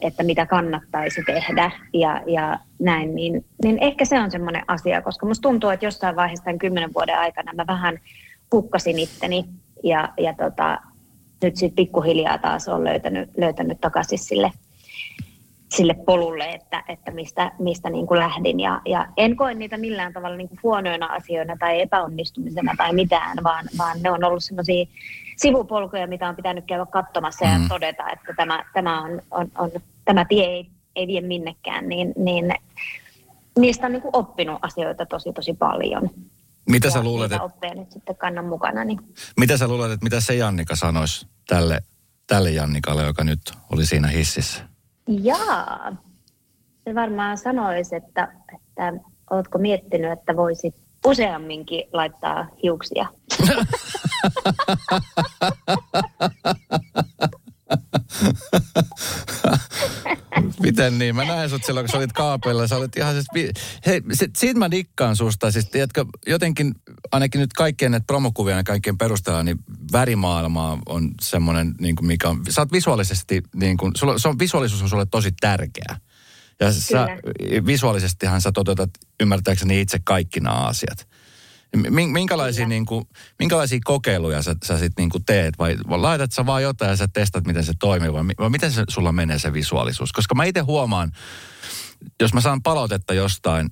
että 0.00 0.22
mitä 0.22 0.46
kannattaisi 0.46 1.22
tehdä 1.26 1.70
ja, 1.92 2.22
ja 2.26 2.58
näin, 2.78 3.14
niin, 3.14 3.44
niin 3.64 3.78
ehkä 3.80 4.04
se 4.04 4.20
on 4.20 4.30
semmoinen 4.30 4.64
asia, 4.68 5.02
koska 5.02 5.26
musta 5.26 5.48
tuntuu, 5.48 5.70
että 5.70 5.86
jossain 5.86 6.16
vaiheessa 6.16 6.44
tämän 6.44 6.58
kymmenen 6.58 6.94
vuoden 6.94 7.18
aikana 7.18 7.52
mä 7.52 7.64
vähän 7.66 7.98
hukkasin 8.52 8.98
itteni 8.98 9.44
ja, 9.84 10.08
ja 10.18 10.34
tota, 10.34 10.78
nyt 11.42 11.56
sitten 11.56 11.76
pikkuhiljaa 11.76 12.38
taas 12.38 12.68
on 12.68 12.84
löytänyt, 12.84 13.30
löytänyt 13.36 13.80
takaisin 13.80 14.18
sille 14.18 14.50
sille 15.70 15.94
polulle, 15.94 16.44
että, 16.44 16.82
että 16.88 17.10
mistä, 17.10 17.52
mistä 17.58 17.90
niin 17.90 18.06
kuin 18.06 18.20
lähdin. 18.20 18.60
Ja, 18.60 18.80
ja 18.86 19.06
en 19.16 19.36
koe 19.36 19.54
niitä 19.54 19.76
millään 19.76 20.12
tavalla 20.12 20.36
niin 20.36 20.48
kuin 20.48 20.60
huonoina 20.62 21.06
asioina 21.06 21.56
tai 21.58 21.80
epäonnistumisena 21.80 22.74
tai 22.76 22.92
mitään, 22.92 23.38
vaan, 23.44 23.64
vaan 23.78 23.96
ne 24.02 24.10
on 24.10 24.24
ollut 24.24 24.44
sellaisia 24.44 24.86
sivupolkuja, 25.36 26.06
mitä 26.06 26.28
on 26.28 26.36
pitänyt 26.36 26.64
käydä 26.66 26.86
katsomassa 26.86 27.44
ja 27.44 27.58
mm. 27.58 27.68
todeta, 27.68 28.10
että 28.10 28.34
tämä, 28.36 28.64
tämä, 28.74 29.02
on, 29.02 29.22
on, 29.30 29.50
on, 29.58 29.70
tämä 30.04 30.24
tie 30.24 30.44
ei, 30.44 30.70
ei 30.96 31.06
vie 31.06 31.20
minnekään, 31.20 31.88
niin, 31.88 32.12
niin 32.16 32.54
niistä 33.58 33.86
on 33.86 33.92
niin 33.92 34.02
kuin 34.02 34.16
oppinut 34.16 34.58
asioita 34.62 35.06
tosi 35.06 35.32
tosi 35.32 35.54
paljon. 35.54 36.10
Mitä 36.68 36.86
ja 36.86 36.90
sä 36.90 37.02
luulet, 37.02 37.32
että... 37.32 37.74
nyt 37.74 37.92
sitten 37.92 38.16
kannan 38.16 38.44
mukana. 38.44 38.84
Niin. 38.84 38.98
Mitä 39.36 39.56
sä 39.56 39.68
luulet, 39.68 39.92
että 39.92 40.04
mitä 40.04 40.20
se 40.20 40.34
Jannika 40.34 40.76
sanoisi 40.76 41.26
tälle, 41.48 41.80
tälle 42.26 42.50
Jannikalle, 42.50 43.02
joka 43.02 43.24
nyt 43.24 43.40
oli 43.72 43.86
siinä 43.86 44.08
hississä? 44.08 44.75
Jaa, 45.08 45.96
se 46.84 46.94
varmaan 46.94 47.38
sanoisi, 47.38 47.96
että, 47.96 48.32
että 48.54 48.92
oletko 49.30 49.58
miettinyt, 49.58 50.12
että 50.12 50.36
voisit 50.36 50.74
useamminkin 51.06 51.84
laittaa 51.92 52.46
hiuksia. 52.62 53.06
Miten 60.62 60.98
niin? 60.98 61.16
Mä 61.16 61.24
näin 61.24 61.50
sut 61.50 61.64
silloin, 61.64 61.86
kun 61.86 61.92
sä 61.92 61.98
olit 61.98 62.12
kaapeilla. 62.12 62.66
Sä 62.66 62.76
olit 62.76 62.96
ihan 62.96 63.14
siis... 63.14 63.26
Hei, 63.86 64.02
sit, 64.12 64.36
siitä 64.36 64.58
mä 64.58 64.70
dikkaan 64.70 65.16
susta. 65.16 65.50
Siis 65.50 65.70
tiedätkö, 65.70 66.04
jotenkin 66.26 66.74
ainakin 67.12 67.40
nyt 67.40 67.52
kaikkien 67.52 67.90
näitä 67.90 68.04
promokuvia 68.06 68.56
ja 68.56 68.64
kaikkien 68.64 68.98
perusteella, 68.98 69.42
niin 69.42 69.58
värimaailma 69.92 70.78
on 70.86 71.10
semmoinen, 71.20 71.74
niin 71.80 71.96
kuin 71.96 72.06
mikä 72.06 72.28
on... 72.28 72.42
Sä 72.48 72.60
oot 72.60 72.72
visuaalisesti, 72.72 73.42
niin 73.54 73.76
kuin, 73.76 73.92
sulla, 73.96 74.18
se 74.18 74.28
on, 74.28 74.38
visuaalisuus 74.38 74.82
on 74.82 74.88
sulle 74.88 75.06
tosi 75.06 75.32
tärkeä. 75.40 75.96
Ja 76.60 76.72
sä, 76.72 77.06
visuaalisestihan 77.66 78.40
sä 78.40 78.52
toteutat 78.52 78.90
ymmärtääkseni 79.20 79.80
itse 79.80 79.98
kaikki 80.04 80.40
nämä 80.40 80.56
asiat. 80.56 81.08
Minkälaisia, 82.12 82.66
niin 82.66 82.86
kuin, 82.86 83.04
minkälaisia 83.38 83.78
kokeiluja 83.84 84.42
sä, 84.42 84.54
sä 84.64 84.78
sitten 84.78 85.08
niin 85.08 85.24
teet? 85.26 85.58
Vai, 85.58 85.76
vai 85.88 85.98
laitat 85.98 86.32
sä 86.32 86.46
vaan 86.46 86.62
jotain 86.62 86.88
ja 86.88 86.96
sä 86.96 87.08
testat, 87.12 87.46
miten 87.46 87.64
se 87.64 87.72
toimii? 87.80 88.12
Vai, 88.12 88.24
vai 88.38 88.50
miten 88.50 88.72
se, 88.72 88.84
sulla 88.88 89.12
menee 89.12 89.38
se 89.38 89.52
visuaalisuus? 89.52 90.12
Koska 90.12 90.34
mä 90.34 90.44
itse 90.44 90.60
huomaan, 90.60 91.12
jos 92.20 92.34
mä 92.34 92.40
saan 92.40 92.62
palautetta 92.62 93.14
jostain, 93.14 93.70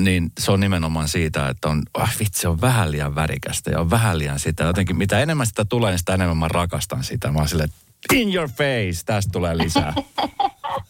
niin 0.00 0.32
se 0.40 0.52
on 0.52 0.60
nimenomaan 0.60 1.08
siitä, 1.08 1.48
että 1.48 1.68
on, 1.68 1.82
oh, 1.94 2.10
vitsi, 2.20 2.46
on 2.46 2.60
vähän 2.60 2.92
liian 2.92 3.14
värikästä 3.14 3.70
ja 3.70 3.80
on 3.80 3.90
vähän 3.90 4.18
liian 4.18 4.38
sitä. 4.38 4.64
Jotenkin 4.64 4.96
mitä 4.96 5.20
enemmän 5.20 5.46
sitä 5.46 5.64
tulee, 5.64 5.90
niin 5.90 5.98
sitä 5.98 6.14
enemmän 6.14 6.36
mä 6.36 6.48
rakastan 6.48 7.04
sitä. 7.04 7.32
Mä 7.32 7.38
oon 7.38 7.48
silleen, 7.48 7.68
in 8.14 8.34
your 8.34 8.48
face, 8.48 9.04
tästä 9.06 9.32
tulee 9.32 9.56
lisää. 9.56 9.94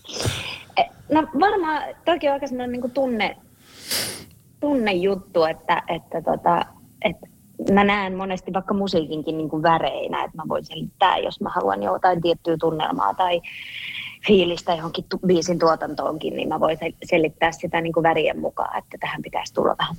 no 1.14 1.22
varmaan, 1.40 1.82
toki 2.04 2.28
on 2.28 2.34
aika 2.34 2.46
niin 2.46 2.90
tunne, 2.90 3.36
tunnejuttu, 4.60 5.44
että, 5.44 5.82
että, 5.88 6.22
tota, 6.22 6.64
että 7.04 7.26
mä 7.72 7.84
näen 7.84 8.16
monesti 8.16 8.52
vaikka 8.52 8.74
musiikinkin 8.74 9.38
niin 9.38 9.48
kuin 9.48 9.62
väreinä, 9.62 10.24
että 10.24 10.36
mä 10.36 10.42
voin 10.48 10.64
selittää, 10.64 11.18
jos 11.18 11.40
mä 11.40 11.48
haluan 11.48 11.82
jotain 11.82 12.22
tiettyä 12.22 12.56
tunnelmaa 12.60 13.14
tai 13.14 13.40
fiilistä 14.26 14.74
johonkin 14.74 15.04
tu- 15.08 15.20
biisin 15.26 15.58
tuotantoonkin, 15.58 16.36
niin 16.36 16.48
mä 16.48 16.60
voin 16.60 16.78
selittää 17.04 17.52
sitä 17.52 17.80
niin 17.80 17.92
kuin 17.92 18.02
värien 18.02 18.40
mukaan, 18.40 18.78
että 18.78 18.98
tähän 19.00 19.22
pitäisi 19.22 19.54
tulla 19.54 19.76
vähän 19.78 19.96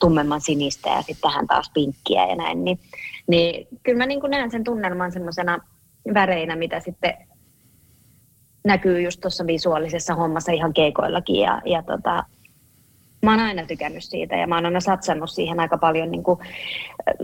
tummemman 0.00 0.40
sinistä 0.40 0.88
ja 0.90 1.02
sitten 1.02 1.30
tähän 1.30 1.46
taas 1.46 1.70
pinkkiä 1.74 2.26
ja 2.26 2.36
näin. 2.36 2.64
Niin, 2.64 2.78
niin 3.26 3.68
kyllä 3.82 3.98
mä 3.98 4.06
niin 4.06 4.20
kuin 4.20 4.30
näen 4.30 4.50
sen 4.50 4.64
tunnelman 4.64 5.12
semmoisena 5.12 5.58
väreinä, 6.14 6.56
mitä 6.56 6.80
sitten 6.80 7.14
näkyy 8.64 9.02
just 9.02 9.20
tuossa 9.20 9.46
visuaalisessa 9.46 10.14
hommassa 10.14 10.52
ihan 10.52 10.72
keikoillakin 10.72 11.40
ja, 11.40 11.62
ja 11.64 11.82
tota, 11.82 12.24
mä 13.22 13.30
oon 13.30 13.40
aina 13.40 13.66
tykännyt 13.66 14.04
siitä 14.04 14.36
ja 14.36 14.46
mä 14.46 14.54
oon 14.54 14.64
aina 14.64 14.80
satsannut 14.80 15.30
siihen 15.30 15.60
aika 15.60 15.78
paljon. 15.78 16.10
Niin 16.10 16.22
kuin, 16.22 16.38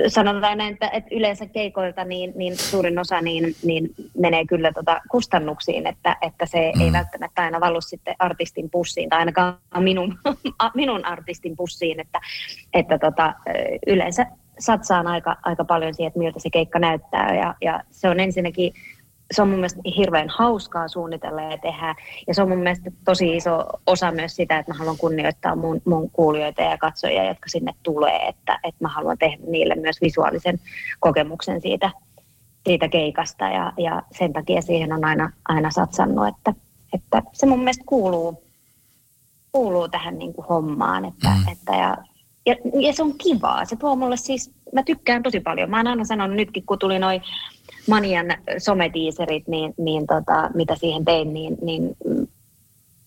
sanotaan 0.09 0.59
näin, 0.59 0.73
että, 0.73 0.89
että 0.89 1.15
yleensä 1.15 1.47
keikoilta 1.47 2.05
niin, 2.05 2.33
niin 2.37 2.57
suurin 2.57 2.99
osa 2.99 3.21
niin, 3.21 3.55
niin 3.65 3.95
menee 4.19 4.45
kyllä 4.47 4.73
tota 4.73 5.01
kustannuksiin, 5.11 5.87
että, 5.87 6.17
että 6.23 6.47
se 6.47 6.73
mm. 6.75 6.81
ei 6.81 6.93
välttämättä 6.93 7.43
aina 7.43 7.61
valu 7.61 7.81
sitten 7.81 8.15
artistin 8.19 8.71
pussiin 8.71 9.09
tai 9.09 9.19
ainakaan 9.19 9.59
minun, 9.79 10.19
minun 10.75 11.05
artistin 11.05 11.57
pussiin, 11.57 12.01
että, 12.01 12.21
että 12.75 12.99
tota, 12.99 13.35
yleensä 13.87 14.27
satsaan 14.59 15.07
aika, 15.07 15.37
aika 15.43 15.65
paljon 15.65 15.95
siihen, 15.95 16.09
että 16.09 16.19
miltä 16.19 16.41
se 16.41 16.51
keikka 16.51 16.79
näyttää 16.79 17.35
ja, 17.35 17.55
ja 17.61 17.81
se 17.91 18.09
on 18.09 18.21
ensinnäkin 18.21 18.73
se 19.33 19.43
on 19.43 19.49
mun 19.49 19.59
mielestä 19.59 19.81
hirveän 19.97 20.29
hauskaa 20.29 20.89
suunnitella 20.89 21.43
ja 21.43 21.59
tehdä. 21.59 21.95
Ja 22.27 22.35
se 22.35 22.43
on 22.43 22.49
mun 22.49 22.59
mielestä 22.59 22.91
tosi 23.05 23.37
iso 23.37 23.65
osa 23.87 24.13
myös 24.13 24.37
sitä, 24.37 24.59
että 24.59 24.73
mä 24.73 24.79
haluan 24.79 24.99
kunnioittaa 24.99 25.57
mun, 25.57 25.81
mun 25.85 26.11
kuulijoita 26.11 26.63
ja 26.63 26.79
katsojia, 26.79 27.25
jotka 27.25 27.49
sinne 27.49 27.73
tulee. 27.83 28.29
Että, 28.29 28.59
että 28.65 28.85
mä 28.85 28.89
haluan 28.89 29.19
tehdä 29.19 29.37
niille 29.47 29.75
myös 29.75 30.01
visuaalisen 30.01 30.61
kokemuksen 31.01 31.61
siitä, 31.61 31.91
siitä 32.67 32.89
keikasta. 32.89 33.45
Ja, 33.45 33.73
ja 33.79 34.03
sen 34.19 34.33
takia 34.33 34.63
siihen 34.63 34.93
on 34.93 35.05
aina, 35.05 35.33
aina 35.49 35.71
satsannut, 35.71 36.29
että, 36.29 36.55
että 36.93 37.23
se 37.33 37.47
mun 37.47 37.59
mielestä 37.59 37.85
kuuluu, 37.87 38.43
kuuluu 39.53 39.89
tähän 39.89 40.19
niin 40.19 40.33
kuin 40.33 40.47
hommaan. 40.47 41.05
Että, 41.05 41.29
mm. 41.29 41.53
että 41.53 41.73
ja, 41.73 41.97
ja, 42.47 42.57
ja 42.81 42.93
se 42.93 43.03
on 43.03 43.19
kivaa. 43.19 43.65
Se 43.65 43.77
tuo 43.77 43.97
mulle 43.97 44.17
siis, 44.17 44.51
mä 44.73 44.83
tykkään 44.83 45.23
tosi 45.23 45.41
paljon. 45.41 45.71
Mä 45.71 45.77
oon 45.77 45.87
aina 45.87 46.05
sanonut 46.05 46.37
nytkin, 46.37 46.67
kun 46.67 46.79
tuli 46.79 46.99
noin 46.99 47.23
Manian 47.89 48.27
sometiiserit, 48.59 49.49
niin, 49.49 49.75
niin 49.79 50.07
tota, 50.07 50.51
mitä 50.55 50.75
siihen 50.75 51.05
tein, 51.05 51.35
niin, 51.35 51.57
niin 51.63 51.97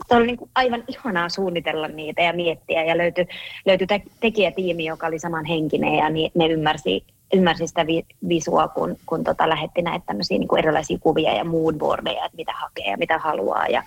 se 0.08 0.16
oli 0.16 0.28
niin 0.28 0.38
kuin 0.38 0.50
aivan 0.56 0.84
ihanaa 0.88 1.30
suunnitella 1.30 1.88
niitä 1.88 2.22
ja 2.22 2.34
miettiä. 2.34 2.84
Ja 2.84 2.98
löytyi, 2.98 3.28
löytyi 3.66 3.88
tekijätiimi, 4.20 4.86
joka 4.86 5.08
oli 5.08 5.20
samanhenkinen 5.20 5.96
ja 5.96 6.10
niin 6.10 6.32
ne 6.36 6.48
ymmärsi, 6.48 7.04
ymmärsi 7.34 7.68
sitä 7.68 7.88
vi, 7.88 8.06
visua, 8.30 8.68
kun, 8.68 8.98
kun 9.06 9.24
tota 9.24 9.50
lähetti 9.50 9.82
näitä 9.82 10.14
niin 10.30 10.48
kuin 10.48 10.60
erilaisia 10.60 10.98
kuvia 11.00 11.36
ja 11.36 11.44
moodboardeja, 11.44 12.26
että 12.26 12.38
mitä 12.38 12.52
hakee 12.56 12.92
ja 12.92 12.98
mitä 12.98 13.18
haluaa. 13.18 13.68
Ja, 13.68 13.84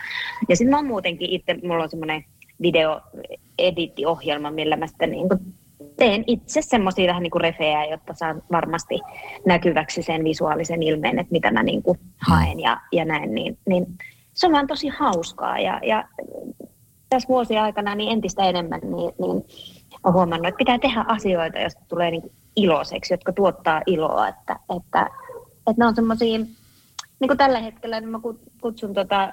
ja 0.48 0.56
sitten 0.56 0.76
mä 0.76 0.82
muutenkin 0.82 1.30
itse, 1.30 1.56
mulla 1.62 1.82
on 1.82 1.90
semmoinen 1.90 2.24
video-edittiohjelma, 2.62 4.50
millä 4.50 4.76
mä 4.76 4.86
sitten 4.86 5.10
niin 5.10 5.28
kuin 5.28 5.40
teen 6.00 6.24
itse 6.26 6.62
semmoisia 6.62 7.08
vähän 7.08 7.22
niin 7.22 7.30
kuin 7.30 7.42
refejä, 7.42 7.84
jotta 7.84 8.14
saan 8.14 8.42
varmasti 8.52 9.00
näkyväksi 9.46 10.02
sen 10.02 10.24
visuaalisen 10.24 10.82
ilmeen, 10.82 11.18
että 11.18 11.32
mitä 11.32 11.50
mä 11.50 11.62
niin 11.62 11.82
kuin 11.82 11.98
haen 12.28 12.60
ja, 12.60 12.80
ja 12.92 13.04
näin. 13.04 13.34
Niin, 13.34 13.58
niin 13.66 13.86
se 14.34 14.46
on 14.46 14.52
vaan 14.52 14.66
tosi 14.66 14.88
hauskaa 14.88 15.58
ja, 15.58 15.80
ja 15.82 16.04
tässä 17.08 17.28
vuosien 17.28 17.62
aikana 17.62 17.94
niin 17.94 18.12
entistä 18.12 18.42
enemmän 18.42 18.80
niin, 18.82 19.12
niin 19.18 19.44
olen 20.04 20.14
huomannut, 20.14 20.46
että 20.46 20.58
pitää 20.58 20.78
tehdä 20.78 21.04
asioita, 21.08 21.58
joista 21.58 21.82
tulee 21.88 22.10
niin 22.10 22.32
iloiseksi, 22.56 23.14
jotka 23.14 23.32
tuottaa 23.32 23.82
iloa, 23.86 24.28
että, 24.28 24.56
että, 24.76 25.10
että 25.70 25.74
ne 25.78 25.86
on 25.86 25.94
semmoisia 25.94 26.40
niin 27.20 27.28
kuin 27.28 27.38
tällä 27.38 27.58
hetkellä 27.60 28.00
niin 28.00 28.10
mä 28.10 28.20
kutsun 28.60 28.94
tota, 28.94 29.32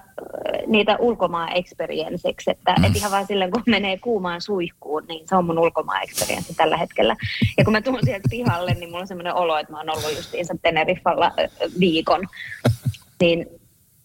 niitä 0.68 0.98
ulkomaan 1.00 1.56
experienceiksi, 1.56 2.52
että 2.52 2.76
mm. 2.78 2.84
et 2.84 2.96
ihan 2.96 3.12
vaan 3.12 3.28
silleen 3.28 3.52
kun 3.52 3.64
menee 3.68 3.98
kuumaan 3.98 4.42
suihkuun, 4.42 5.04
niin 5.08 5.28
se 5.28 5.36
on 5.36 5.46
mun 5.46 5.60
ulkomaan 5.60 6.04
experience 6.04 6.54
tällä 6.54 6.78
hetkellä. 6.78 7.16
Ja 7.58 7.64
kun 7.64 7.74
mä 7.74 7.82
tuun 7.82 8.00
sieltä 8.04 8.28
pihalle, 8.30 8.74
niin 8.74 8.90
mulla 8.90 9.02
on 9.02 9.08
semmoinen 9.08 9.36
olo, 9.36 9.58
että 9.58 9.74
mä 9.74 9.78
oon 9.78 9.90
ollut 9.90 10.16
justiinsa 10.16 10.56
Teneriffalla 10.62 11.32
viikon. 11.80 12.22
Niin 13.20 13.48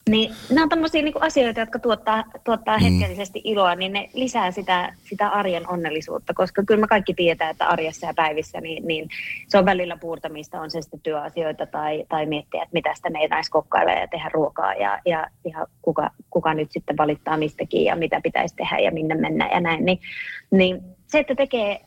niin 0.08 0.32
nämä 0.50 0.62
on 0.62 0.68
tämmöisiä 0.68 1.02
niin 1.02 1.22
asioita, 1.22 1.60
jotka 1.60 1.78
tuottaa, 1.78 2.24
tuottaa 2.44 2.78
mm. 2.78 2.84
hetkellisesti 2.84 3.40
iloa, 3.44 3.74
niin 3.74 3.92
ne 3.92 4.08
lisää 4.14 4.50
sitä, 4.50 4.94
sitä 5.04 5.28
arjen 5.28 5.68
onnellisuutta, 5.68 6.34
koska 6.34 6.62
kyllä 6.66 6.80
me 6.80 6.86
kaikki 6.86 7.14
tietää, 7.14 7.50
että 7.50 7.66
arjessa 7.66 8.06
ja 8.06 8.14
päivissä, 8.14 8.60
niin, 8.60 8.86
niin 8.86 9.08
se 9.48 9.58
on 9.58 9.64
välillä 9.64 9.96
puurtamista, 9.96 10.60
on 10.60 10.70
se 10.70 10.82
sitten 10.82 11.00
työasioita 11.00 11.66
tai, 11.66 12.04
tai 12.08 12.26
miettiä, 12.26 12.62
että 12.62 12.72
mitä 12.72 12.94
sitä 12.94 13.10
meidän 13.10 13.42
kokkailla 13.50 13.92
ja 13.92 14.08
tehdä 14.08 14.30
ruokaa 14.32 14.74
ja, 14.74 14.98
ja, 15.06 15.26
ja 15.52 15.66
kuka, 15.82 16.10
kuka 16.30 16.54
nyt 16.54 16.72
sitten 16.72 16.96
valittaa 16.96 17.36
mistäkin 17.36 17.84
ja 17.84 17.96
mitä 17.96 18.20
pitäisi 18.22 18.56
tehdä 18.56 18.78
ja 18.78 18.92
minne 18.92 19.14
mennä 19.14 19.48
ja 19.52 19.60
näin. 19.60 19.84
Niin, 19.84 20.00
niin 20.50 20.80
se, 21.06 21.18
että 21.18 21.34
tekee 21.34 21.80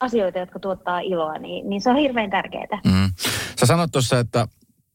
asioita, 0.00 0.38
jotka 0.38 0.58
tuottaa 0.58 1.00
iloa, 1.00 1.38
niin, 1.38 1.70
niin 1.70 1.80
se 1.80 1.90
on 1.90 1.96
hirveän 1.96 2.30
tärkeää. 2.30 2.80
Mm. 2.84 3.10
Sä 3.60 3.66
sanot 3.66 3.92
tuossa, 3.92 4.18
että 4.18 4.48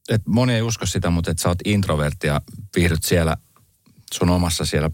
että 0.10 0.30
moni 0.30 0.54
ei 0.54 0.62
usko 0.62 0.86
sitä, 0.86 1.10
mutta 1.10 1.32
että 1.32 1.44
sä 1.44 1.50
oot 1.50 1.60
introvertti 1.66 2.28
ja 2.28 2.42
viihdyt 2.76 3.04
siellä 3.04 3.38
sun 4.14 4.30
omassa 4.30 4.66
siellä 4.66 4.90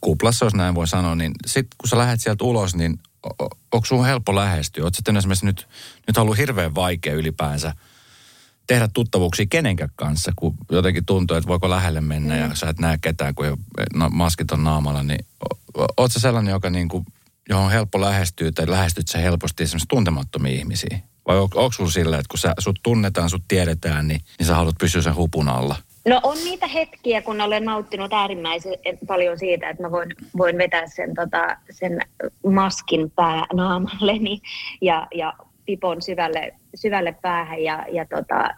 kuplassa, 0.00 0.46
jos 0.46 0.54
näin 0.54 0.74
voi 0.74 0.88
sanoa, 0.88 1.14
niin 1.14 1.32
sitten 1.46 1.76
kun 1.78 1.88
sä 1.88 1.98
lähdet 1.98 2.20
sieltä 2.20 2.44
ulos, 2.44 2.74
niin 2.74 2.98
onko 3.72 3.84
sun 3.84 4.06
helppo 4.06 4.34
lähestyä? 4.34 4.84
Oletko 4.84 4.96
sitten 4.96 5.16
esimerkiksi 5.16 5.46
nyt, 5.46 5.68
nyt 6.06 6.18
ollut 6.18 6.38
hirveän 6.38 6.74
vaikea 6.74 7.14
ylipäänsä 7.14 7.74
tehdä 8.66 8.88
tuttavuuksia 8.94 9.46
kenenkään 9.50 9.90
kanssa, 9.96 10.32
kun 10.36 10.54
jotenkin 10.70 11.04
tuntuu, 11.04 11.36
että 11.36 11.48
voiko 11.48 11.70
lähelle 11.70 12.00
mennä 12.00 12.34
mm. 12.34 12.40
ja 12.40 12.54
sä 12.54 12.68
et 12.68 12.78
näe 12.78 12.98
ketään, 13.00 13.34
kun 13.34 13.46
no, 13.94 14.08
maskit 14.10 14.50
on 14.50 14.64
naamalla, 14.64 15.02
niin 15.02 15.26
oot 15.96 16.12
sä 16.12 16.20
sellainen, 16.20 16.52
joka 16.52 16.70
niin 16.70 16.88
kuin, 16.88 17.06
johon 17.48 17.64
on 17.64 17.70
helppo 17.70 18.00
lähestyä 18.00 18.50
tai 18.54 18.70
lähestyt 18.70 19.08
sä 19.08 19.18
helposti 19.18 19.62
esimerkiksi 19.62 19.88
tuntemattomia 19.88 20.52
ihmisiä? 20.52 20.98
Vai 21.28 21.36
on, 21.36 21.42
onko 21.42 21.72
sulla 21.72 21.90
sillä, 21.90 22.16
että 22.16 22.28
kun 22.30 22.38
sä, 22.38 22.54
sut 22.58 22.80
tunnetaan, 22.82 23.30
sut 23.30 23.42
tiedetään, 23.48 24.08
niin, 24.08 24.20
niin 24.38 24.46
sä 24.46 24.54
haluat 24.54 24.74
pysyä 24.80 25.02
sen 25.02 25.16
hupun 25.16 25.48
alla? 25.48 25.76
No 26.08 26.20
on 26.22 26.36
niitä 26.36 26.66
hetkiä, 26.66 27.22
kun 27.22 27.40
olen 27.40 27.64
nauttinut 27.64 28.12
äärimmäisen 28.12 28.72
paljon 29.06 29.38
siitä, 29.38 29.68
että 29.68 29.82
mä 29.82 29.90
voin, 29.90 30.08
voin 30.36 30.58
vetää 30.58 30.86
sen, 30.86 31.14
tota, 31.14 31.56
sen 31.70 32.00
maskin 32.46 33.10
päänaamalleni 33.10 34.40
ja, 34.80 35.06
ja 35.14 35.32
pipon 35.66 36.02
syvälle, 36.02 36.54
syvälle 36.74 37.16
päähän 37.22 37.62
ja, 37.62 37.86
ja 37.92 38.06
tota, 38.06 38.50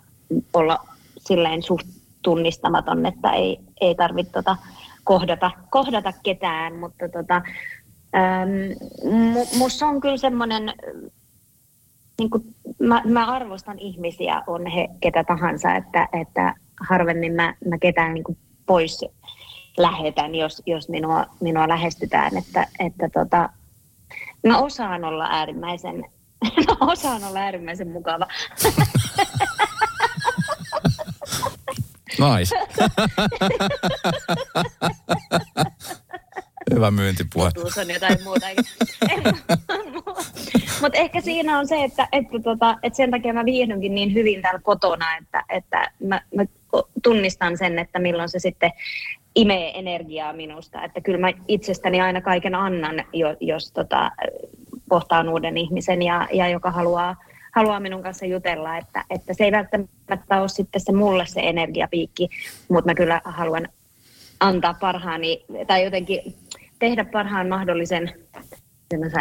olla 0.55 0.87
silleen 1.19 1.63
suht 1.63 1.87
tunnistamaton, 2.23 3.07
että 3.07 3.33
ei, 3.33 3.59
ei 3.81 3.95
tarvitse 3.95 4.33
tota 4.33 4.57
kohdata, 5.05 5.51
kohdata 5.71 6.13
ketään, 6.23 6.75
mutta 6.75 7.09
tota, 7.09 7.43
ähm, 8.17 8.73
musta 9.59 9.87
on 9.87 10.01
kyllä 10.01 10.17
semmoinen, 10.17 10.75
niin 12.19 12.31
kuin, 12.31 12.55
mä, 12.79 13.03
mä, 13.05 13.27
arvostan 13.27 13.79
ihmisiä, 13.79 14.43
on 14.47 14.67
he 14.67 14.89
ketä 15.01 15.25
tahansa, 15.25 15.75
että, 15.75 16.09
että 16.21 16.55
harvemmin 16.89 17.33
mä, 17.33 17.55
mä 17.69 17.79
ketään 17.79 18.15
niin 18.15 18.25
kuin 18.25 18.39
pois 18.67 19.05
lähetän, 19.77 20.35
jos, 20.35 20.63
jos 20.67 20.89
minua, 20.89 21.27
minua 21.41 21.69
lähestytään, 21.69 22.37
että, 22.37 22.67
että 22.79 23.09
tota, 23.09 23.49
mä 24.47 24.59
osaan 24.59 25.05
olla 25.05 25.27
äärimmäisen, 25.31 26.05
mä 26.67 26.77
osaan 26.81 27.25
olla 27.25 27.39
äärimmäisen 27.39 27.89
mukava. 27.89 28.27
Nice. 32.19 32.57
Hyvä 36.77 36.91
myyntipuhe. 36.91 37.51
Tuus 37.55 37.79
on 37.79 37.91
jotain 37.91 38.19
muuta. 38.25 38.47
Mutta 40.83 40.99
ehkä 40.99 41.21
siinä 41.21 41.59
on 41.59 41.69
se, 41.69 41.85
että, 41.85 42.09
että, 42.13 42.39
tota, 42.45 42.77
että 42.83 42.97
sen 42.97 43.11
takia 43.11 43.33
mä 43.33 43.45
viihdynkin 43.45 43.95
niin 43.95 44.15
hyvin 44.15 44.43
täällä 44.43 44.61
kotona, 44.63 45.17
että, 45.17 45.45
että 45.49 45.91
mä, 46.05 46.21
mä 46.35 46.45
tunnistan 47.03 47.59
sen, 47.59 47.79
että 47.79 47.99
milloin 47.99 48.29
se 48.29 48.39
sitten 48.39 48.71
imee 49.35 49.79
energiaa 49.79 50.33
minusta. 50.33 50.85
Että 50.85 51.01
kyllä 51.01 51.19
mä 51.19 51.33
itsestäni 51.49 52.01
aina 52.01 52.21
kaiken 52.21 52.55
annan, 52.55 53.05
jos, 53.13 53.37
jos 53.41 53.73
tota, 53.73 54.13
kohtaan 54.89 55.29
uuden 55.29 55.57
ihmisen 55.57 56.03
ja, 56.03 56.29
ja 56.33 56.49
joka 56.49 56.71
haluaa 56.71 57.17
haluaa 57.53 57.81
minun 57.81 58.03
kanssa 58.03 58.27
jutella, 58.27 58.77
että, 58.77 59.05
että 59.11 59.35
se 59.35 59.45
ei 59.45 59.53
välttämättä 59.53 60.41
ole 60.41 60.49
sitten 60.49 60.81
se 60.81 60.93
mulle 60.93 61.27
se 61.27 61.41
energiapiikki, 61.41 62.29
mutta 62.69 62.91
mä 62.91 62.95
kyllä 62.95 63.21
haluan 63.25 63.69
antaa 64.41 64.75
parhaani 64.75 65.45
tai 65.67 65.85
jotenkin 65.85 66.35
tehdä 66.79 67.05
parhaan 67.05 67.49
mahdollisen 67.49 68.13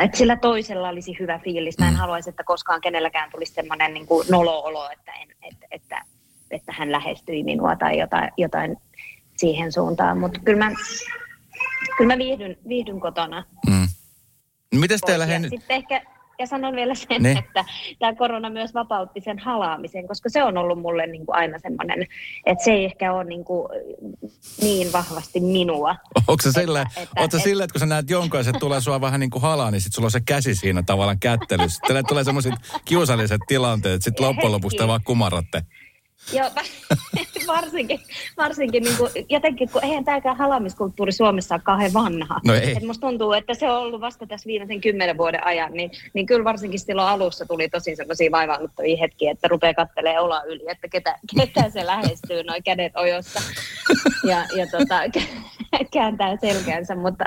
että 0.03 0.17
sillä 0.17 0.35
toisella 0.35 0.89
olisi 0.89 1.15
hyvä 1.19 1.39
fiilis. 1.43 1.79
Mä 1.79 1.87
en 1.87 1.93
mm. 1.93 1.97
haluaisi, 1.97 2.29
että 2.29 2.43
koskaan 2.43 2.81
kenelläkään 2.81 3.31
tulisi 3.31 3.53
semmoinen 3.53 3.93
niin 3.93 4.05
kuin 4.05 4.27
nolo-olo, 4.31 4.89
että, 4.89 5.11
en, 5.11 5.27
että, 5.41 5.67
että, 5.71 6.01
että 6.51 6.73
hän 6.73 6.91
lähestyi 6.91 7.43
minua 7.43 7.75
tai 7.75 7.99
jotain, 7.99 8.31
jotain 8.37 8.77
siihen 9.37 9.71
suuntaan. 9.71 10.17
Mutta 10.17 10.39
kyllä 10.39 10.65
mä, 10.65 10.71
kyllä 11.97 12.13
mä 12.13 12.17
viihdyn, 12.17 12.57
viihdyn 12.67 12.99
kotona. 12.99 13.43
Mm. 13.67 13.87
Miten 14.79 14.99
teillä 15.05 15.25
he... 15.25 15.39
Sitten 15.39 15.77
ehkä, 15.77 16.01
ja 16.39 16.47
sanon 16.47 16.75
vielä 16.75 16.95
sen, 16.95 17.23
ne. 17.23 17.31
että 17.31 17.65
tämä 17.99 18.15
korona 18.15 18.49
myös 18.49 18.73
vapautti 18.73 19.21
sen 19.21 19.39
halaamisen, 19.39 20.07
koska 20.07 20.29
se 20.29 20.43
on 20.43 20.57
ollut 20.57 20.79
mulle 20.79 21.07
niin 21.07 21.25
kuin 21.25 21.35
aina 21.35 21.59
semmoinen, 21.59 22.07
että 22.45 22.63
se 22.63 22.71
ei 22.71 22.85
ehkä 22.85 23.13
ole 23.13 23.23
niin, 23.23 23.45
kuin 23.45 23.69
niin 24.61 24.93
vahvasti 24.93 25.39
minua. 25.39 25.95
Onko 26.27 26.41
se 26.41 26.51
silleen, 26.51 26.87
että, 26.87 27.01
että, 27.01 27.37
että, 27.37 27.37
että 27.63 27.73
kun 27.73 27.79
sä 27.79 27.85
näet 27.85 28.09
jonkun 28.09 28.43
se 28.43 28.51
tulee 28.53 28.81
sua 28.81 29.01
vähän 29.01 29.19
niin 29.19 29.29
kuin 29.29 29.41
halaa, 29.41 29.71
niin 29.71 29.81
sitten 29.81 29.95
sulla 29.95 30.07
on 30.07 30.11
se 30.11 30.21
käsi 30.21 30.55
siinä 30.55 30.83
tavallaan 30.83 31.19
kättelyssä. 31.19 31.81
Tulee 32.07 32.23
semmoiset 32.23 32.53
kiusalliset 32.85 33.41
tilanteet, 33.47 34.03
sitten 34.03 34.25
loppujen 34.25 34.51
lopuksi 34.51 34.77
te 34.77 34.87
vaan 34.87 35.03
kumaratte. 35.03 35.61
Joo, 36.33 36.49
varsinkin, 37.47 37.99
varsinkin 38.37 38.83
niin 38.83 38.97
kuin, 38.97 39.11
jotenkin, 39.29 39.69
kun 39.69 39.83
eihän 39.83 40.05
tämäkään 40.05 40.37
halamiskulttuuri 40.37 41.11
Suomessa 41.11 41.55
ole 41.55 41.61
kauhean 41.63 41.93
vanha. 41.93 42.39
No 42.45 42.53
ei. 42.53 42.71
Et 42.71 42.83
musta 42.83 43.07
tuntuu, 43.07 43.33
että 43.33 43.53
se 43.53 43.69
on 43.69 43.77
ollut 43.77 44.01
vasta 44.01 44.27
tässä 44.27 44.47
viimeisen 44.47 44.81
kymmenen 44.81 45.17
vuoden 45.17 45.45
ajan, 45.45 45.73
niin, 45.73 45.91
niin 46.13 46.25
kyllä 46.25 46.43
varsinkin 46.43 46.79
silloin 46.79 47.07
alussa 47.07 47.45
tuli 47.45 47.69
tosi 47.69 47.95
sellaisia 47.95 48.31
vaivaannuttavia 48.31 48.97
hetkiä, 48.97 49.31
että 49.31 49.47
rupeaa 49.47 49.73
katselemaan 49.73 50.23
ola 50.23 50.43
yli, 50.43 50.63
että 50.67 50.87
ketä, 50.87 51.19
ketä 51.39 51.69
se 51.69 51.85
lähestyy, 51.85 52.43
noin 52.43 52.63
kädet 52.63 52.95
ojossa 52.95 53.41
ja, 54.29 54.45
ja 54.55 54.67
tota, 54.71 55.19
kääntää 55.93 56.37
selkänsä, 56.41 56.95
mutta, 56.95 57.25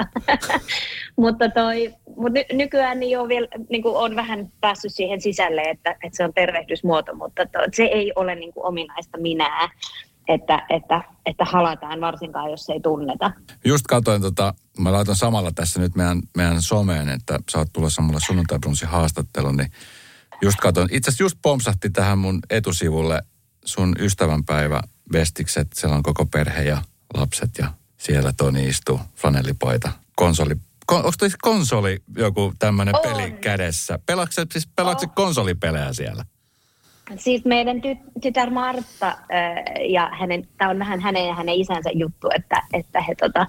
mutta, 1.17 1.49
toi, 1.49 1.95
mutta 2.17 2.33
ny, 2.33 2.45
nykyään 2.53 3.01
niin 3.01 3.19
on, 3.19 3.29
vielä, 3.29 3.49
niin 3.71 3.83
kuin 3.83 3.97
on 3.97 4.17
vähän 4.17 4.53
päässyt 4.61 4.95
siihen 4.95 5.21
sisälle, 5.21 5.63
että, 5.63 5.91
että 5.91 6.17
se 6.17 6.25
on 6.25 6.35
tervehdysmuoto, 6.35 7.15
mutta 7.15 7.47
to, 7.47 7.59
se 7.73 7.85
ei 7.85 8.13
ole 8.17 8.35
niin 8.35 8.53
kuin 8.53 8.67
ominaista 8.67 9.19
minää, 9.19 9.69
että, 10.29 10.67
että, 10.71 11.03
että 11.27 11.45
halataan 11.45 12.01
varsinkaan, 12.01 12.51
jos 12.51 12.71
ei 12.71 12.81
tunneta. 12.81 13.33
Just 13.65 13.87
katsoin, 13.87 14.23
tota, 14.23 14.55
mä 14.79 14.93
laitan 14.93 15.17
samalla 15.17 15.53
tässä 15.55 15.81
nyt 15.81 15.95
meidän, 15.95 16.23
meidän 16.37 16.63
someen, 16.63 17.09
että 17.09 17.39
sä 17.51 17.59
oot 17.59 17.69
tulossa 17.73 18.03
mulle 18.03 18.21
sunnuntai 18.21 18.59
haastattelun, 18.87 19.57
niin 19.57 19.71
just 20.43 20.59
katsoin, 20.59 20.89
itse 20.93 21.11
asiassa 21.11 21.25
just 21.25 21.39
pomsahti 21.43 21.91
tähän 21.91 22.19
mun 22.19 22.39
etusivulle 22.51 23.23
sun 23.65 23.97
ystävänpäivä 23.99 24.83
vestikset, 25.13 25.69
siellä 25.75 25.97
on 25.97 26.03
koko 26.03 26.27
perhe 26.27 26.63
ja 26.63 26.83
lapset 27.15 27.51
ja 27.59 27.78
siellä 27.99 28.33
Toni 28.37 28.69
istuu, 28.69 29.01
flanellipaita, 29.17 29.91
konsoli. 30.17 30.55
Kon, 30.87 30.99
onko 30.99 31.13
toi 31.19 31.29
konsoli 31.43 31.99
joku 32.17 32.53
tämmöinen 32.59 32.95
peli 33.03 33.33
kädessä? 33.33 33.99
Pelaatko 34.07 34.43
siis 34.53 34.69
pelaatko 34.77 35.07
oh. 35.07 35.15
konsolipelejä 35.15 35.93
siellä? 35.93 36.25
Siis 37.17 37.45
meidän 37.45 37.77
ty- 37.77 38.21
tytär 38.21 38.51
Martta 38.51 39.09
äh, 39.09 39.19
ja 39.89 40.11
hänen, 40.13 40.49
tämä 40.59 40.71
on 40.71 40.79
vähän 40.79 41.01
hänen 41.01 41.27
ja 41.27 41.35
hänen 41.35 41.55
isänsä 41.55 41.91
juttu, 41.95 42.29
että, 42.35 42.63
että 42.73 43.03
he 43.03 43.15
tota, 43.15 43.47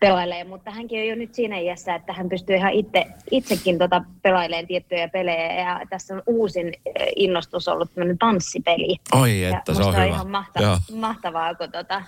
pelailee, 0.00 0.44
mutta 0.44 0.70
hänkin 0.70 1.00
on 1.00 1.06
jo 1.06 1.14
nyt 1.14 1.34
siinä 1.34 1.58
iässä, 1.58 1.94
että 1.94 2.12
hän 2.12 2.28
pystyy 2.28 2.56
ihan 2.56 2.72
itse, 2.72 3.06
itsekin 3.30 3.78
tota 3.78 4.02
pelailemaan 4.22 4.66
tiettyjä 4.66 5.08
pelejä 5.08 5.54
ja 5.54 5.80
tässä 5.90 6.14
on 6.14 6.22
uusin 6.26 6.72
innostus 7.16 7.68
ollut 7.68 7.94
tämmöinen 7.94 8.18
tanssipeli. 8.18 8.96
Oi, 9.12 9.44
että 9.44 9.72
ja 9.72 9.74
se 9.74 9.82
on, 9.82 9.94
hyvä. 9.94 10.04
ihan 10.04 10.30
mahtavaa, 10.30 10.80
mahtavaa 10.92 11.54
kun 11.54 11.72
tota, 11.72 12.02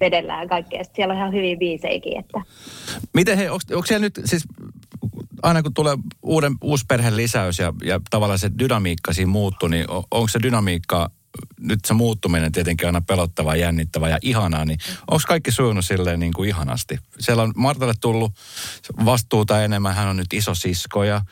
vedellään 0.00 0.48
kaikkea. 0.48 0.84
Sitten 0.84 0.96
siellä 0.96 1.12
on 1.12 1.18
ihan 1.18 1.32
hyvin 1.32 1.58
biiseikin. 1.58 2.18
Että. 2.18 2.42
Miten 3.14 3.38
he, 3.38 3.50
onko 3.50 3.86
siellä 3.86 4.04
nyt, 4.04 4.20
siis 4.24 4.44
aina 5.42 5.62
kun 5.62 5.74
tulee 5.74 5.98
uuden, 6.22 6.54
uusi 6.62 6.84
perheen 6.88 7.16
lisäys 7.16 7.58
ja, 7.58 7.72
ja 7.84 8.00
tavallaan 8.10 8.38
se 8.38 8.50
dynamiikka 8.58 9.12
siinä 9.12 9.30
muuttuu, 9.30 9.68
niin 9.68 9.90
on, 9.90 10.04
onko 10.10 10.28
se 10.28 10.38
dynamiikka, 10.42 11.10
nyt 11.60 11.84
se 11.84 11.94
muuttuminen 11.94 12.52
tietenkin 12.52 12.86
aina 12.86 13.00
pelottavaa, 13.00 13.56
jännittävää 13.56 14.10
ja 14.10 14.18
ihanaa, 14.22 14.64
niin 14.64 14.78
onko 15.10 15.22
kaikki 15.28 15.52
sujunut 15.52 15.84
silleen 15.84 16.20
niin 16.20 16.32
kuin 16.32 16.48
ihanasti? 16.48 16.98
Siellä 17.20 17.42
on 17.42 17.52
Martalle 17.56 17.94
tullut 18.00 18.32
vastuuta 19.04 19.64
enemmän, 19.64 19.94
hän 19.94 20.08
on 20.08 20.16
nyt 20.16 20.32
iso 20.32 20.54
sisko 20.54 21.04
ja 21.04 21.22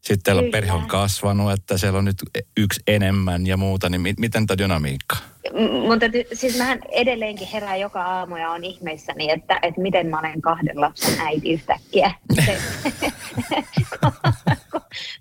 sitten 0.00 0.22
teillä 0.22 0.42
on 0.42 0.50
perhe 0.50 0.72
on 0.72 0.86
kasvanut, 0.86 1.52
että 1.52 1.78
siellä 1.78 1.98
on 1.98 2.04
nyt 2.04 2.16
yksi 2.56 2.80
enemmän 2.86 3.46
ja 3.46 3.56
muuta, 3.56 3.88
niin 3.88 4.14
miten 4.18 4.46
tämä 4.46 4.58
dynamiikka? 4.58 5.16
Mutta 5.88 6.06
siis 6.32 6.58
mähän 6.58 6.78
edelleenkin 6.92 7.48
herään 7.48 7.80
joka 7.80 8.04
aamu 8.04 8.36
ja 8.36 8.50
on 8.50 8.64
ihmeissäni, 8.64 9.30
että, 9.30 9.58
että 9.62 9.80
miten 9.80 10.06
mä 10.06 10.18
olen 10.18 10.40
kahden 10.40 10.80
lapsen 10.80 11.20
äiti 11.20 11.52
yhtäkkiä. 11.52 12.14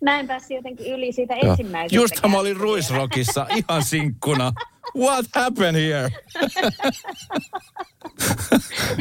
mä 0.02 0.20
en 0.20 0.28
päässyt 0.28 0.56
jotenkin 0.56 0.94
yli 0.94 1.12
siitä 1.12 1.34
ensimmäisestä. 1.34 1.96
Justhan 1.96 2.32
mä 2.32 2.40
olin 2.40 2.58
Ruisrokissa 2.58 3.48
ihan 3.56 3.84
sinkkuna. 3.84 4.52
What 4.98 5.26
happened 5.36 5.76
here? 5.76 6.10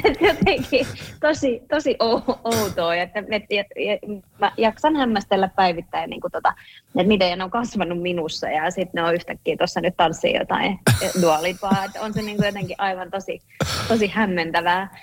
jotenkin 0.28 0.86
tosi, 1.20 1.62
tosi 1.70 1.96
outoa, 2.44 2.94
että 2.94 3.24
et, 3.30 3.42
et, 3.50 3.66
et, 3.76 4.00
mä 4.38 4.52
jaksan 4.56 4.96
hämmästellä 4.96 5.48
päivittäin, 5.56 6.10
niin 6.10 6.20
kuin 6.20 6.32
tota, 6.32 6.54
että 6.86 7.08
miten 7.08 7.38
ne 7.38 7.44
on 7.44 7.50
kasvanut 7.50 8.02
minussa 8.02 8.48
ja 8.48 8.70
sitten 8.70 8.90
ne 8.94 9.08
on 9.08 9.14
yhtäkkiä 9.14 9.56
tuossa 9.56 9.80
nyt 9.80 9.94
tanssii 9.96 10.34
jotain 10.34 10.78
dualipaa, 11.22 11.84
että 11.84 12.00
on 12.00 12.14
se 12.14 12.22
niin 12.22 12.36
kuin 12.36 12.46
jotenkin 12.46 12.76
aivan 12.78 13.10
tosi, 13.10 13.42
tosi 13.88 14.06
hämmentävää. 14.06 14.96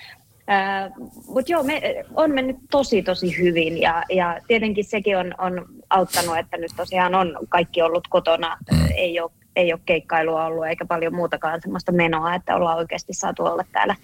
Mutta 1.28 1.52
joo, 1.52 1.64
me, 1.64 1.82
on 2.16 2.32
mennyt 2.32 2.58
tosi 2.72 3.04
tosi 3.04 3.38
hyvin 3.38 3.82
ja, 3.82 4.04
ja 4.10 4.40
tietenkin 4.48 4.86
sekin 4.86 5.18
on, 5.18 5.36
on 5.38 5.66
auttanut, 5.90 6.38
että 6.38 6.58
nyt 6.58 6.72
tosiaan 6.76 7.16
on 7.16 7.38
kaikki 7.50 7.82
ollut 7.82 8.08
kotona, 8.08 8.58
mm. 8.72 8.88
ei 8.96 9.20
ole 9.20 9.32
ei 9.56 9.74
ole 9.74 9.82
keikkailua 9.86 10.46
ollut 10.46 10.66
eikä 10.66 10.86
paljon 10.86 11.16
muutakaan 11.16 11.62
semmoista 11.62 11.92
menoa, 11.92 12.36
että 12.36 12.56
ollaan 12.56 12.78
oikeasti 12.78 13.14
saatu 13.14 13.46
olla 13.46 13.64
täällä, 13.72 13.96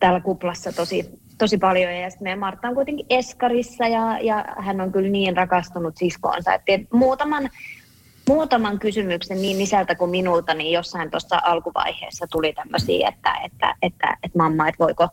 täällä 0.00 0.20
kuplassa 0.20 0.72
tosi, 0.72 1.10
tosi 1.38 1.58
paljon. 1.58 1.92
Ja 1.92 2.10
sitten 2.10 2.24
meidän 2.24 2.38
Martta 2.38 2.68
on 2.68 2.74
kuitenkin 2.74 3.06
Eskarissa 3.10 3.88
ja, 3.88 4.18
ja 4.18 4.44
hän 4.58 4.80
on 4.80 4.92
kyllä 4.92 5.08
niin 5.08 5.36
rakastunut 5.36 5.96
siskoonsa, 5.96 6.54
että 6.54 6.72
muutaman, 6.92 7.50
muutaman 8.28 8.78
kysymyksen 8.78 9.42
niin 9.42 9.60
isältä 9.60 9.94
kuin 9.94 10.10
minulta, 10.10 10.54
niin 10.54 10.72
jossain 10.72 11.10
tuossa 11.10 11.40
alkuvaiheessa 11.42 12.26
tuli 12.30 12.52
tämmöisiä, 12.52 13.08
että, 13.08 13.34
että, 13.44 13.74
että, 13.82 14.16
että 14.22 14.38
mamma, 14.38 14.68
että 14.68 14.84
voiko, 14.84 15.08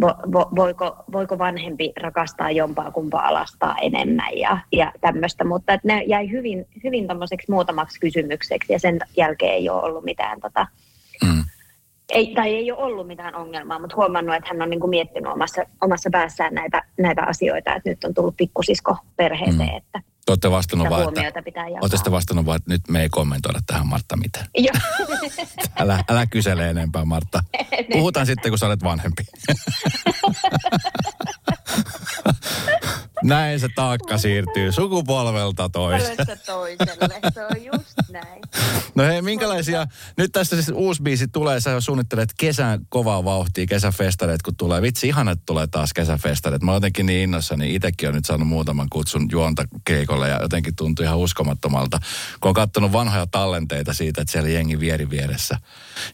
vo, 0.00 0.14
vo, 0.32 0.48
voiko, 0.56 0.96
voiko 1.12 1.38
vanhempi 1.38 1.92
rakastaa 2.00 2.50
jompaa 2.50 2.90
kumpaa 2.90 3.34
lastaa 3.34 3.76
enemmän 3.82 4.38
ja, 4.38 4.58
ja 4.72 4.92
tämmöistä, 5.00 5.44
mutta 5.44 5.72
että 5.72 5.88
ne 5.88 6.02
jäi 6.02 6.30
hyvin, 6.30 6.66
hyvin 6.84 7.06
muutamaksi 7.48 8.00
kysymykseksi 8.00 8.72
ja 8.72 8.78
sen 8.78 8.98
jälkeen 9.16 9.52
ei 9.52 9.70
ole 9.70 9.82
ollut 9.82 10.04
mitään 10.04 10.40
tota. 10.40 10.66
Ei, 12.08 12.34
tai 12.34 12.54
ei 12.54 12.72
ole 12.72 12.82
ollut 12.82 13.06
mitään 13.06 13.34
ongelmaa, 13.34 13.78
mutta 13.78 13.96
huomannut, 13.96 14.34
että 14.34 14.48
hän 14.48 14.62
on 14.62 14.70
niin 14.70 14.80
kuin 14.80 14.90
miettinyt 14.90 15.32
omassa, 15.32 15.62
omassa 15.80 16.10
päässään 16.12 16.54
näitä, 16.54 16.82
näitä 16.98 17.22
asioita, 17.22 17.74
että 17.74 17.88
nyt 17.90 18.04
on 18.04 18.14
tullut 18.14 18.36
pikkusisko 18.36 18.96
perheeseen, 19.16 19.70
mm. 19.70 19.76
että 19.76 20.02
olette 20.30 20.50
vastannut 20.50 20.90
vaan, 20.90 21.18
että, 21.26 21.42
pitää 21.42 21.64
olette 21.80 22.10
vastannut 22.10 22.46
vaan, 22.46 22.56
että 22.56 22.70
nyt 22.70 22.82
me 22.88 23.02
ei 23.02 23.08
kommentoida 23.08 23.58
tähän 23.66 23.86
Martta 23.86 24.16
mitään. 24.16 24.46
Joo. 24.66 24.74
älä, 25.80 26.04
älä 26.08 26.26
kysele 26.26 26.70
enempää 26.70 27.04
Martta. 27.04 27.40
Puhutaan 27.92 28.26
sitten, 28.26 28.52
kun 28.52 28.58
sä 28.58 28.66
olet 28.66 28.82
vanhempi. 28.82 29.22
Näin 33.28 33.60
se 33.60 33.68
taakka 33.74 34.18
siirtyy 34.18 34.72
sukupolvelta 34.72 35.68
toiselle. 35.68 36.26
toiselle, 36.46 37.20
se 37.34 37.44
on 37.44 37.64
just 37.64 37.94
näin. 38.10 38.42
No 38.94 39.04
hei, 39.04 39.22
minkälaisia, 39.22 39.86
nyt 40.16 40.32
tästä 40.32 40.56
siis 40.56 40.68
uusi 40.74 41.02
biisi 41.02 41.28
tulee, 41.28 41.60
sä 41.60 41.80
suunnittelet 41.80 42.30
kesän 42.38 42.80
kovaa 42.88 43.24
vauhtia, 43.24 43.66
kesäfestareet 43.66 44.42
kun 44.42 44.56
tulee. 44.56 44.82
Vitsi, 44.82 45.06
ihan 45.08 45.28
että 45.28 45.42
tulee 45.46 45.66
taas 45.66 45.92
kesäfestareet. 45.92 46.62
Mä 46.62 46.70
oon 46.70 46.76
jotenkin 46.76 47.06
niin 47.06 47.22
innossa, 47.22 47.56
niin 47.56 47.74
itsekin 47.74 48.08
on 48.08 48.14
nyt 48.14 48.24
saanut 48.24 48.48
muutaman 48.48 48.86
kutsun 48.90 49.28
juonta 49.32 49.64
keikolle 49.84 50.28
ja 50.28 50.42
jotenkin 50.42 50.76
tuntuu 50.76 51.04
ihan 51.04 51.18
uskomattomalta, 51.18 51.98
kun 52.40 52.48
on 52.48 52.54
katsonut 52.54 52.92
vanhoja 52.92 53.26
tallenteita 53.26 53.94
siitä, 53.94 54.20
että 54.20 54.32
siellä 54.32 54.48
jengi 54.48 54.80
vieri 54.80 55.10
vieressä. 55.10 55.56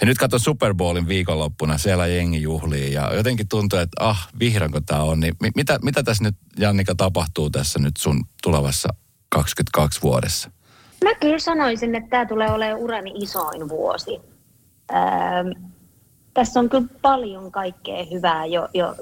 Ja 0.01 0.07
nyt 0.07 0.18
katson 0.18 0.41
Super 0.41 0.74
Bowlin 0.74 1.09
viikonloppuna, 1.09 1.78
siellä 1.78 2.07
jengi 2.07 2.43
juhlii 2.43 2.93
ja 2.93 3.14
jotenkin 3.14 3.49
tuntuu, 3.49 3.78
että 3.78 4.05
ah, 4.05 4.28
vihreänkö 4.41 4.80
tää 4.87 5.03
on. 5.03 5.20
Niin 5.20 5.35
mitä, 5.55 5.78
mitä 5.82 6.03
tässä 6.03 6.24
nyt, 6.24 6.37
Jannika, 6.59 6.95
tapahtuu 6.95 7.51
tässä 7.51 7.78
nyt 7.78 7.97
sun 7.97 8.24
tulevassa 8.43 8.89
22 9.28 10.03
vuodessa? 10.03 10.51
Mä 11.05 11.14
kyllä 11.14 11.39
sanoisin, 11.39 11.95
että 11.95 12.11
tämä 12.11 12.26
tulee 12.26 12.51
olemaan 12.51 12.80
urani 12.80 13.12
isoin 13.14 13.68
vuosi. 13.68 14.20
Ähm, 14.95 15.72
tässä 16.35 16.61
on 16.61 16.68
kyllä 16.68 16.89
paljon 17.03 17.53
kaikkea 17.53 18.05
hyvää 18.12 18.47
jo, 18.47 18.68
jo, 18.74 18.95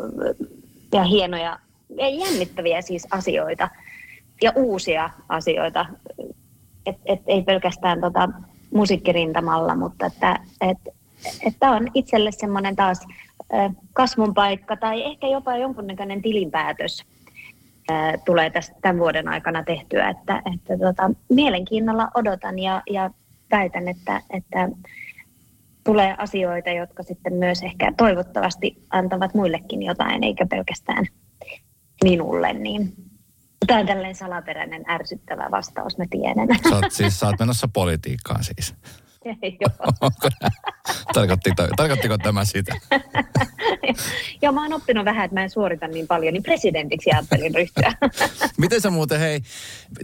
ja 0.93 1.05
hienoja 1.05 1.59
ja 1.97 2.09
jännittäviä 2.09 2.83
siis 2.83 3.07
asioita 3.11 3.69
ja 4.43 4.53
uusia 4.57 5.11
asioita. 5.29 5.87
Et, 6.87 6.97
et 7.07 7.21
ei 7.27 7.43
pelkästään 7.43 8.01
tota 8.01 8.29
musiikkirintamalla, 8.73 9.77
mutta 9.77 10.07
että 10.07 10.39
et, 10.61 10.79
et 11.47 11.55
tämä 11.61 11.77
on 11.77 11.89
itselle 11.95 12.33
semmoinen 12.33 12.77
taas 12.77 13.07
kasvun 13.93 14.35
paikka 14.35 14.77
tai 14.77 15.03
ehkä 15.03 15.27
jopa 15.27 15.57
jonkunnäköinen 15.57 16.23
tilinpäätös 16.23 17.05
tulee 18.25 18.51
tästä 18.51 18.77
tämän 18.83 18.99
vuoden 18.99 19.29
aikana 19.29 19.65
tehtyä, 19.65 20.09
että, 20.09 20.43
että 20.55 20.79
tota, 20.79 21.11
mielenkiinnolla 21.29 22.09
odotan 22.15 22.59
ja, 22.59 22.83
ja 22.91 23.11
väitän, 23.51 23.89
että, 23.89 24.21
että 24.31 24.69
tulee 25.85 26.15
asioita, 26.19 26.71
jotka 26.71 27.03
sitten 27.03 27.35
myös 27.35 27.63
ehkä 27.63 27.93
toivottavasti 27.97 28.83
antavat 28.91 29.35
muillekin 29.35 29.83
jotain, 29.83 30.25
eikä 30.25 30.47
pelkästään 30.47 31.07
minulle, 32.05 32.53
niin 32.53 32.93
Tämä 33.67 33.81
on 33.81 33.87
tällainen 33.87 34.15
salaperäinen 34.15 34.85
ärsyttävä 34.91 35.51
vastaus, 35.51 35.99
mä 35.99 36.05
tiedän. 36.11 36.49
Sä 36.69 36.77
oot, 36.77 36.93
siis, 36.93 37.21
sä 37.21 37.27
oot 37.27 37.39
menossa 37.39 37.69
politiikkaan 37.69 38.45
siis. 38.45 38.75
Tarkoitti, 41.15 41.51
tarkoittiko 41.77 42.19
tämä 42.19 42.45
sitä? 42.45 42.75
Joo, 44.43 44.53
mä 44.53 44.63
oon 44.63 44.73
oppinut 44.73 45.05
vähän, 45.05 45.25
että 45.25 45.35
mä 45.35 45.43
en 45.43 45.51
suorita 45.51 45.89
niin 45.89 46.07
paljon, 46.07 46.35
niin 46.35 46.43
presidentiksi 46.43 47.11
ajattelin 47.13 47.55
ryhtyä. 47.55 47.93
Miten 48.59 48.81
sä 48.81 48.91
muuten, 48.91 49.21
hei, 49.21 49.41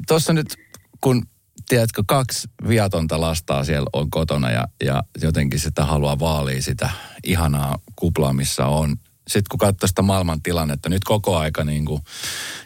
tuossa 0.09 0.32
nyt 0.32 0.56
kun 1.00 1.22
tiedätkö, 1.68 2.02
kaksi 2.06 2.48
viatonta 2.68 3.20
lastaa 3.20 3.64
siellä 3.64 3.90
on 3.92 4.11
kotona 4.11 4.50
ja, 4.50 4.64
ja 4.84 5.02
jotenkin 5.22 5.61
sitä 5.61 5.84
haluaa 5.84 6.18
vaalia 6.18 6.62
sitä 6.62 6.90
ihanaa 7.24 7.78
kuplaa, 7.96 8.32
missä 8.32 8.66
on 8.66 8.96
sitten 9.29 9.49
kun 9.51 9.59
katsoo 9.59 9.87
sitä 9.87 10.03
maailman 10.03 10.43
tilannetta, 10.43 10.89
nyt 10.89 11.05
koko 11.05 11.37
aika 11.37 11.64
niin 11.64 11.85
kuin, 11.85 12.03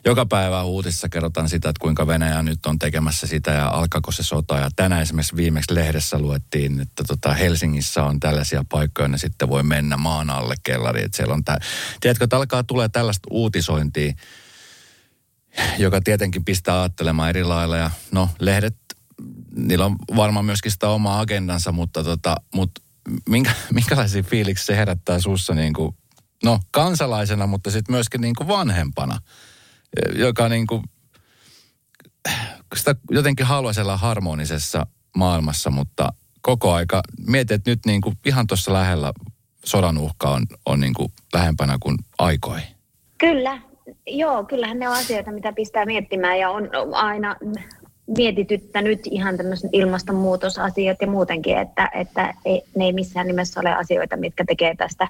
joka 0.04 0.26
päivä 0.26 0.62
uutisissa 0.62 1.08
kerrotaan 1.08 1.48
sitä, 1.48 1.68
että 1.68 1.80
kuinka 1.80 2.06
Venäjä 2.06 2.42
nyt 2.42 2.66
on 2.66 2.78
tekemässä 2.78 3.26
sitä 3.26 3.50
ja 3.50 3.68
alkaako 3.68 4.12
se 4.12 4.22
sota. 4.22 4.58
Ja 4.58 4.70
tänään 4.76 5.02
esimerkiksi 5.02 5.36
viimeksi 5.36 5.74
lehdessä 5.74 6.18
luettiin, 6.18 6.80
että 6.80 7.04
tota 7.04 7.34
Helsingissä 7.34 8.04
on 8.04 8.20
tällaisia 8.20 8.64
paikkoja, 8.68 9.08
ne 9.08 9.18
sitten 9.18 9.48
voi 9.48 9.62
mennä 9.62 9.96
maan 9.96 10.30
alle 10.30 10.54
kellari. 10.62 11.02
Että 11.04 11.16
siellä 11.16 11.34
on 11.34 11.44
tää, 11.44 11.58
tiedätkö, 12.00 12.24
että 12.24 12.36
alkaa 12.36 12.64
tulee 12.64 12.88
tällaista 12.88 13.28
uutisointia, 13.30 14.12
joka 15.78 16.00
tietenkin 16.00 16.44
pistää 16.44 16.80
ajattelemaan 16.80 17.28
eri 17.28 17.44
lailla. 17.44 17.76
Ja 17.76 17.90
no, 18.10 18.28
lehdet, 18.38 18.76
niillä 19.56 19.84
on 19.86 19.96
varmaan 20.16 20.44
myöskin 20.44 20.72
sitä 20.72 20.88
omaa 20.88 21.20
agendansa, 21.20 21.72
mutta, 21.72 22.04
tota, 22.04 22.36
mutta 22.54 22.80
minkä, 23.28 23.52
minkälaisia 23.74 24.22
fiiliksi 24.22 24.64
se 24.64 24.76
herättää 24.76 25.20
sussa 25.20 25.54
niin 25.54 25.72
kuin 25.72 25.96
no 26.44 26.60
kansalaisena, 26.70 27.46
mutta 27.46 27.70
sitten 27.70 27.94
myöskin 27.94 28.20
niin 28.20 28.34
kuin 28.38 28.48
vanhempana, 28.48 29.18
joka 30.14 30.48
niin 30.48 30.66
kuin, 30.66 30.82
sitä 32.76 32.94
jotenkin 33.10 33.46
haluaisi 33.46 33.80
olla 33.80 33.96
harmonisessa 33.96 34.86
maailmassa, 35.16 35.70
mutta 35.70 36.12
koko 36.42 36.72
aika 36.72 37.02
mietit, 37.26 37.50
että 37.50 37.70
nyt 37.70 37.86
niin 37.86 38.00
kuin 38.00 38.18
ihan 38.26 38.46
tuossa 38.46 38.72
lähellä 38.72 39.12
sodan 39.64 39.98
uhka 39.98 40.30
on, 40.30 40.42
on 40.66 40.80
niin 40.80 40.94
kuin 40.94 41.12
lähempänä 41.34 41.76
kuin 41.80 41.98
aikoihin. 42.18 42.76
Kyllä, 43.18 43.60
joo, 44.06 44.44
kyllähän 44.44 44.78
ne 44.78 44.88
on 44.88 44.94
asioita, 44.94 45.32
mitä 45.32 45.52
pistää 45.52 45.86
miettimään 45.86 46.38
ja 46.38 46.50
on 46.50 46.70
aina 46.92 47.36
mietityttänyt 48.06 49.00
ihan 49.10 49.36
tämmöiset 49.36 49.70
ilmastonmuutosasiat 49.72 50.96
ja 51.00 51.06
muutenkin, 51.06 51.58
että, 51.58 51.90
että 51.94 52.34
ei, 52.44 52.62
ne 52.76 52.84
ei 52.84 52.92
missään 52.92 53.26
nimessä 53.26 53.60
ole 53.60 53.74
asioita, 53.74 54.16
mitkä 54.16 54.44
tekee 54.44 54.74
tästä 54.74 55.08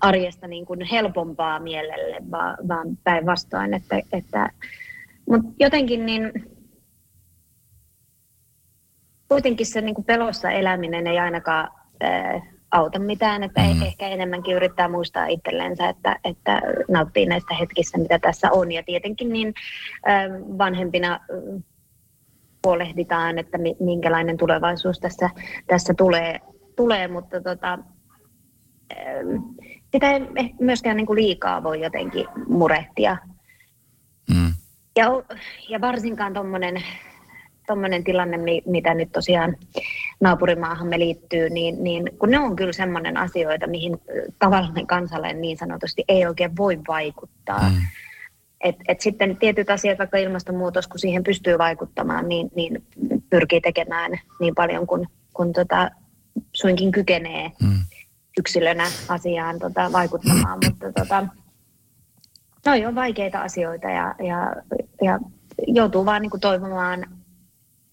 arjesta 0.00 0.48
niin 0.48 0.66
kuin 0.66 0.80
helpompaa 0.92 1.60
mielelle, 1.60 2.16
vaan, 2.30 2.56
vaan 2.68 2.98
päinvastoin. 3.04 3.74
Että, 3.74 4.00
että, 4.12 4.50
mutta 5.28 5.48
jotenkin 5.60 6.06
niin 6.06 6.32
kuitenkin 9.28 9.66
se 9.66 9.80
niin 9.80 9.94
kuin 9.94 10.04
pelossa 10.04 10.50
eläminen 10.50 11.06
ei 11.06 11.18
ainakaan 11.18 11.68
ää, 12.00 12.40
auta 12.70 12.98
mitään, 12.98 13.42
että 13.42 13.60
mm. 13.60 13.82
ehkä 13.82 14.08
enemmänkin 14.08 14.56
yrittää 14.56 14.88
muistaa 14.88 15.26
itsellensä, 15.26 15.88
että, 15.88 16.16
että 16.24 16.62
nauttii 16.88 17.26
näistä 17.26 17.54
hetkistä, 17.54 17.98
mitä 17.98 18.18
tässä 18.18 18.52
on. 18.52 18.72
Ja 18.72 18.82
tietenkin 18.82 19.32
niin 19.32 19.54
ää, 20.04 20.28
vanhempina 20.58 21.20
huolehditaan, 22.64 23.38
että 23.38 23.58
minkälainen 23.80 24.36
tulevaisuus 24.36 25.00
tässä, 25.00 25.30
tässä 25.66 25.94
tulee, 25.94 26.40
tulee, 26.76 27.08
mutta 27.08 27.40
tota, 27.40 27.78
sitä 29.92 30.10
ei 30.10 30.54
myöskään 30.60 30.96
niin 30.96 31.06
kuin 31.06 31.16
liikaa 31.16 31.62
voi 31.62 31.82
jotenkin 31.82 32.26
murehtia. 32.48 33.16
Mm. 34.34 34.52
Ja, 34.96 35.04
ja 35.68 35.80
varsinkaan 35.80 36.34
tuommoinen 36.34 36.82
tommonen 37.66 38.04
tilanne, 38.04 38.38
mitä 38.66 38.94
nyt 38.94 39.12
tosiaan 39.12 39.56
naapurimaahamme 40.20 40.98
liittyy, 40.98 41.50
niin, 41.50 41.84
niin 41.84 42.10
kun 42.18 42.30
ne 42.30 42.38
on 42.38 42.56
kyllä 42.56 42.72
semmoinen 42.72 43.16
asioita, 43.16 43.66
mihin 43.66 43.98
tavallinen 44.38 44.86
kansalainen 44.86 45.40
niin 45.40 45.58
sanotusti 45.58 46.04
ei 46.08 46.26
oikein 46.26 46.56
voi 46.56 46.80
vaikuttaa. 46.88 47.70
Mm. 47.70 47.76
Et, 48.64 48.76
et 48.88 49.00
sitten 49.00 49.36
tietyt 49.36 49.70
asiat, 49.70 49.98
vaikka 49.98 50.18
ilmastonmuutos, 50.18 50.88
kun 50.88 50.98
siihen 50.98 51.24
pystyy 51.24 51.58
vaikuttamaan, 51.58 52.28
niin, 52.28 52.50
niin 52.56 52.84
pyrkii 53.30 53.60
tekemään 53.60 54.12
niin 54.40 54.54
paljon 54.54 54.86
kuin 54.86 55.08
kun 55.34 55.52
tota, 55.52 55.90
suinkin 56.52 56.92
kykenee 56.92 57.50
mm. 57.62 57.78
yksilönä 58.38 58.84
asiaan 59.08 59.58
tota, 59.58 59.92
vaikuttamaan. 59.92 60.58
Mutta 60.64 60.92
tota, 60.92 61.26
noi 62.66 62.86
on 62.86 62.94
vaikeita 62.94 63.40
asioita 63.40 63.90
ja, 63.90 64.14
ja, 64.18 64.56
ja 65.02 65.18
joutuu 65.66 66.06
vaan 66.06 66.22
niin 66.22 66.40
toivomaan 66.40 67.06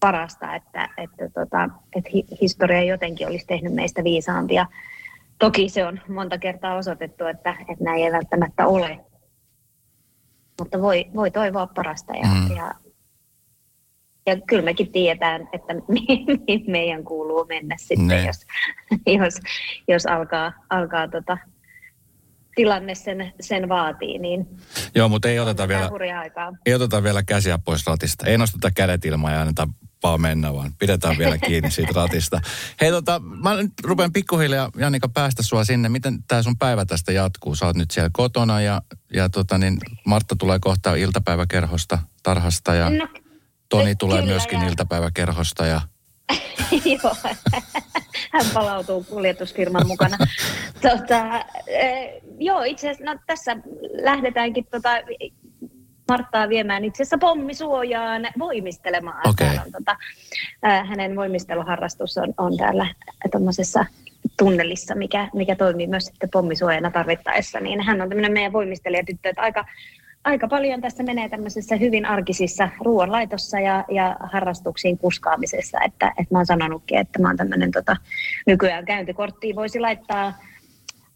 parasta, 0.00 0.54
että, 0.54 0.88
että, 0.98 1.28
tota, 1.28 1.68
että 1.96 2.10
historia 2.40 2.82
jotenkin 2.82 3.26
olisi 3.26 3.46
tehnyt 3.46 3.74
meistä 3.74 4.04
viisaampia. 4.04 4.66
Toki 5.38 5.68
se 5.68 5.86
on 5.86 6.00
monta 6.08 6.38
kertaa 6.38 6.76
osoitettu, 6.76 7.24
että, 7.24 7.56
että 7.60 7.84
näin 7.84 8.04
ei 8.04 8.12
välttämättä 8.12 8.66
ole 8.66 9.00
mutta 10.58 10.82
voi, 10.82 11.04
voi 11.14 11.30
toivoa 11.30 11.66
parasta 11.66 12.12
ja, 12.16 12.28
mm. 12.28 12.56
ja, 12.56 12.74
ja 14.26 14.40
kyllä 14.46 14.62
mekin 14.62 14.92
tiedetään, 14.92 15.48
että 15.52 15.74
mihin 15.88 16.64
meidän 16.66 17.04
kuuluu 17.04 17.44
mennä 17.44 17.76
sitten, 17.78 18.26
jos, 18.26 18.40
jos, 19.06 19.34
jos 19.88 20.06
alkaa, 20.06 20.52
alkaa 20.70 21.08
tota, 21.08 21.38
tilanne 22.54 22.94
sen, 22.94 23.32
sen 23.40 23.68
vaatii. 23.68 24.18
Niin 24.18 24.46
Joo, 24.94 25.08
mutta 25.08 25.28
ei 25.28 25.38
oteta, 25.38 25.68
vielä, 25.68 25.90
ei 26.66 26.74
oteta 26.74 27.02
vielä 27.02 27.22
käsiä 27.22 27.58
pois 27.64 27.86
ratista. 27.86 28.26
Ei 28.26 28.38
nosteta 28.38 28.70
kädet 28.70 29.04
ilmaan 29.04 29.34
ja 29.34 29.40
anneta 29.40 29.68
vaan 30.02 30.20
mennä, 30.20 30.54
vaan 30.54 30.72
pidetään 30.78 31.18
vielä 31.18 31.38
kiinni 31.38 31.70
siitä 31.70 31.92
ratista. 31.94 32.40
Hei 32.80 32.90
tota, 32.90 33.18
mä 33.18 33.54
nyt 33.54 33.72
rupean 33.82 34.12
pikkuhiljaa 34.12 34.70
Jannika 34.76 35.08
päästä 35.08 35.42
sua 35.42 35.64
sinne. 35.64 35.88
Miten 35.88 36.22
tämä 36.28 36.42
sun 36.42 36.58
päivä 36.58 36.84
tästä 36.84 37.12
jatkuu? 37.12 37.54
Sä 37.54 37.66
oot 37.66 37.76
nyt 37.76 37.90
siellä 37.90 38.10
kotona 38.12 38.60
ja, 38.60 38.82
ja 39.14 39.28
tota 39.28 39.58
niin, 39.58 39.78
Martta 40.06 40.36
tulee 40.36 40.58
kohta 40.58 40.94
iltapäiväkerhosta, 40.94 41.98
tarhasta 42.22 42.74
ja 42.74 42.90
no, 42.90 43.08
Toni 43.68 43.94
tulee 43.94 44.22
myöskin 44.22 44.60
ja... 44.60 44.68
iltapäiväkerhosta 44.68 45.66
ja 45.66 45.80
Joo, 47.02 47.16
hän 48.32 48.44
palautuu 48.54 49.04
kuljetusfirman 49.04 49.86
mukana. 49.86 50.16
Tota, 50.82 51.44
eh, 51.66 52.22
joo, 52.38 52.62
itse 52.62 52.90
asiassa 52.90 53.14
no, 53.14 53.20
tässä 53.26 53.56
lähdetäänkin 54.02 54.66
tota, 54.70 54.90
Marttaa 56.08 56.48
viemään 56.48 56.84
itse 56.84 57.02
asiassa 57.02 57.18
pommisuojaan 57.18 58.28
voimistelemaan. 58.38 59.34
Täällä 59.36 59.62
on, 59.66 59.72
tota, 59.72 59.96
hänen 60.62 61.16
voimisteluharrastus 61.16 62.18
on, 62.18 62.34
on 62.38 62.56
täällä 62.56 62.86
tuommoisessa 63.30 63.86
tunnelissa, 64.38 64.94
mikä, 64.94 65.28
mikä 65.34 65.56
toimii 65.56 65.86
myös 65.86 66.04
sitten 66.04 66.30
pommisuojana 66.30 66.90
tarvittaessa. 66.90 67.60
Niin 67.60 67.80
hän 67.80 68.00
on 68.02 68.08
tämmöinen 68.08 68.32
meidän 68.32 68.52
voimistelijatyttö, 68.52 69.28
että 69.28 69.42
aika, 69.42 69.64
aika 70.24 70.48
paljon 70.48 70.80
tässä 70.80 71.02
menee 71.02 71.28
tämmöisessä 71.28 71.76
hyvin 71.76 72.06
arkisissa 72.06 72.68
ruoanlaitossa 72.80 73.60
ja, 73.60 73.84
ja 73.90 74.16
harrastuksiin 74.20 74.98
kuskaamisessa. 74.98 75.78
Että, 75.84 76.08
että 76.08 76.34
mä 76.34 76.38
oon 76.38 76.46
sanonutkin, 76.46 76.98
että 76.98 77.18
mä 77.18 77.28
oon 77.28 77.36
tämmöinen 77.36 77.70
tota, 77.70 77.96
nykyään 78.46 78.84
käyntikorttiin 78.84 79.56
voisi 79.56 79.80
laittaa 79.80 80.32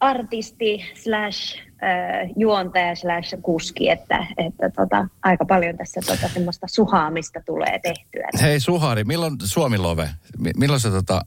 artisti 0.01 0.85
slash 0.95 1.59
äh, 1.83 2.31
juontaja 2.37 2.95
slash 2.97 3.35
kuski, 3.43 3.91
että, 3.91 4.27
että 4.37 4.71
tota, 4.71 5.09
aika 5.23 5.45
paljon 5.45 5.77
tässä 5.77 6.01
tota, 6.07 6.29
semmoista 6.29 6.67
suhaamista 6.71 7.41
tulee 7.47 7.79
tehtyä. 7.83 8.29
Hei 8.43 8.61
Suhari, 8.61 9.05
milloin 9.05 9.37
Suomi 9.45 9.79
Love? 9.79 10.09
Mi- 10.39 10.51
Milloin 10.57 10.81
se 10.81 10.91
tota, 10.91 11.21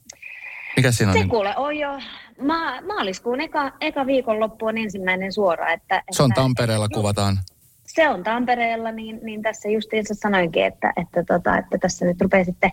mikä 0.76 0.92
siinä 0.92 1.12
on? 1.12 1.18
Se 1.18 1.24
kuule 1.24 1.56
on 1.56 1.76
jo 1.76 1.98
ma- 2.42 2.80
maaliskuun 2.86 3.40
eka, 3.40 3.72
eka 3.80 4.06
viikonloppu 4.06 4.66
on 4.66 4.78
ensimmäinen 4.78 5.32
suora. 5.32 5.72
Että, 5.72 6.02
Se 6.10 6.22
on 6.22 6.30
että, 6.30 6.40
Tampereella, 6.40 6.88
kuvataan. 6.88 7.38
se 7.86 8.08
on 8.08 8.22
Tampereella, 8.22 8.92
niin, 8.92 9.20
niin 9.22 9.42
tässä 9.42 9.68
justiinsa 9.68 10.14
sanoinkin, 10.14 10.64
että, 10.64 10.92
että, 10.96 11.24
tota, 11.24 11.58
että 11.58 11.78
tässä 11.78 12.04
nyt 12.04 12.20
rupeaa 12.20 12.44
sitten 12.44 12.70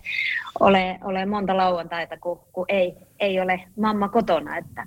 ole, 0.60 0.98
ole 1.04 1.26
monta 1.26 1.56
lauantaita, 1.56 2.16
kun, 2.16 2.40
kun 2.52 2.64
ei, 2.68 2.94
ei 3.20 3.40
ole 3.40 3.60
mamma 3.80 4.08
kotona, 4.08 4.56
että, 4.56 4.86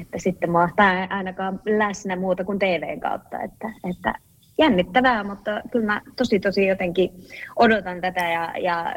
että 0.00 0.18
sitten 0.18 0.50
mä 0.50 0.60
oon 0.60 0.72
ainakaan 1.08 1.60
läsnä 1.78 2.16
muuta 2.16 2.44
kuin 2.44 2.58
TVn 2.58 3.00
kautta, 3.00 3.42
että, 3.42 3.72
että 3.90 4.14
jännittävää, 4.58 5.24
mutta 5.24 5.60
kyllä 5.70 5.86
mä 5.86 6.02
tosi 6.16 6.40
tosi 6.40 6.66
jotenkin 6.66 7.10
odotan 7.56 8.00
tätä 8.00 8.28
ja, 8.28 8.52
ja 8.60 8.94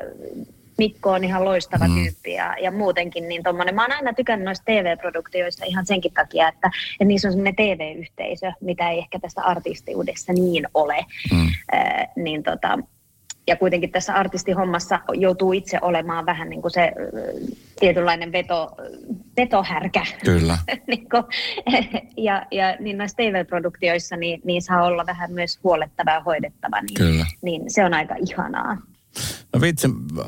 Mikko 0.78 1.12
on 1.12 1.24
ihan 1.24 1.46
loistava 1.46 1.88
mm. 1.88 1.94
tyyppi 1.94 2.34
ja, 2.34 2.56
ja 2.62 2.72
muutenkin 2.72 3.28
niin 3.28 3.44
tommonen. 3.44 3.76
Mä 3.76 3.82
oon 3.82 3.92
aina 3.92 4.14
tykännyt 4.14 4.46
noista 4.46 4.66
TV-produktioista 4.66 5.66
ihan 5.66 5.86
senkin 5.86 6.14
takia, 6.14 6.48
että, 6.48 6.68
että 6.92 7.06
niissä 7.06 7.28
on 7.28 7.32
semmoinen 7.32 7.56
TV-yhteisö, 7.56 8.52
mitä 8.62 8.90
ei 8.90 8.98
ehkä 8.98 9.20
tässä 9.20 9.42
artistiudessa 9.42 10.34
niin 10.34 10.68
ole. 10.74 11.06
Mm. 11.32 11.48
Äh, 11.74 12.08
niin 12.16 12.44
tota, 12.44 12.80
ja 13.48 13.56
kuitenkin 13.56 13.92
tässä 13.92 14.14
artistihommassa 14.14 15.00
joutuu 15.14 15.54
itse 15.54 15.80
olemaan 15.82 16.26
vähän 16.26 16.50
niin 16.50 16.62
kuin 16.62 16.72
se 16.72 16.92
tietynlainen 17.80 18.32
veto, 18.32 18.78
vetohärkä. 19.38 20.06
Kyllä. 20.26 20.58
niin 20.88 21.10
kuin, 21.10 21.24
ja, 22.28 22.46
ja 22.52 22.76
niin 22.80 22.98
noissa 22.98 23.18
TV-produktioissa 23.18 24.16
niin, 24.16 24.42
niin 24.44 24.62
saa 24.62 24.84
olla 24.84 25.06
vähän 25.06 25.32
myös 25.32 25.60
huolettava 25.64 26.12
ja 26.12 26.22
hoidettava. 26.22 26.82
Niin, 26.82 26.94
Kyllä. 26.94 27.26
niin 27.42 27.64
se 27.68 27.86
on 27.86 27.94
aika 27.94 28.16
ihanaa. 28.30 28.78
No 29.54 29.62
vitsi, 29.62 29.88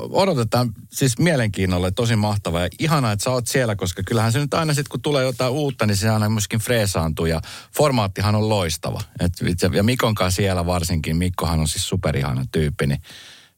odotetaan 0.10 0.74
siis 0.92 1.18
mielenkiinnolla, 1.20 1.92
tosi 1.92 2.16
mahtavaa 2.16 2.62
ja 2.62 2.70
ihanaa, 2.80 3.12
että 3.12 3.24
sä 3.24 3.32
oot 3.32 3.48
siellä, 3.48 3.76
koska 3.76 4.04
kyllähän 4.06 4.32
se 4.32 4.40
nyt 4.40 4.54
aina 4.54 4.74
sitten, 4.74 4.92
kun 4.92 5.02
tulee 5.02 5.24
jotain 5.24 5.52
uutta, 5.52 5.86
niin 5.86 5.98
se 5.98 6.10
aina 6.10 6.30
myöskin 6.30 6.60
freesaantuu 6.60 7.26
ja 7.26 7.42
formaattihan 7.78 8.36
on 8.36 8.50
loistava. 8.50 9.02
Et 9.20 9.32
vitsi, 9.44 9.68
ja 9.74 9.84
Mikon 9.84 10.16
kanssa 10.16 10.36
siellä 10.36 10.66
varsinkin, 10.66 11.18
Mikkohan 11.18 11.60
on 11.60 11.68
siis 11.68 11.90
superihana 11.90 12.46
tyyppi, 12.52 12.88
niin 12.88 13.02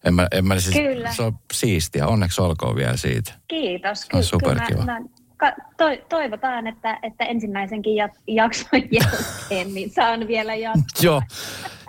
en 0.05 0.13
mä, 0.13 0.27
en 0.31 0.45
mä 0.47 0.59
siis, 0.59 0.75
Kyllä. 0.75 1.13
se 1.13 1.23
on 1.23 1.39
siistiä, 1.53 2.07
onneksi 2.07 2.41
olkoon 2.41 2.75
vielä 2.75 2.97
siitä. 2.97 3.33
Kiitos. 3.47 4.07
On 4.13 4.19
Ky- 4.19 4.25
superkiva. 4.25 4.79
kyllä 4.81 4.85
mä- 4.85 4.99
mä- 5.41 5.55
to- 5.77 6.05
toivotaan, 6.09 6.67
että, 6.67 6.99
että 7.03 7.25
ensimmäisenkin 7.25 7.93
jat- 8.03 8.21
jakson 8.27 8.81
jälkeen 9.01 9.73
niin 9.73 9.91
saan 9.95 10.27
vielä 10.27 10.55
jatkaa. 10.55 10.81
Joo. 11.01 11.21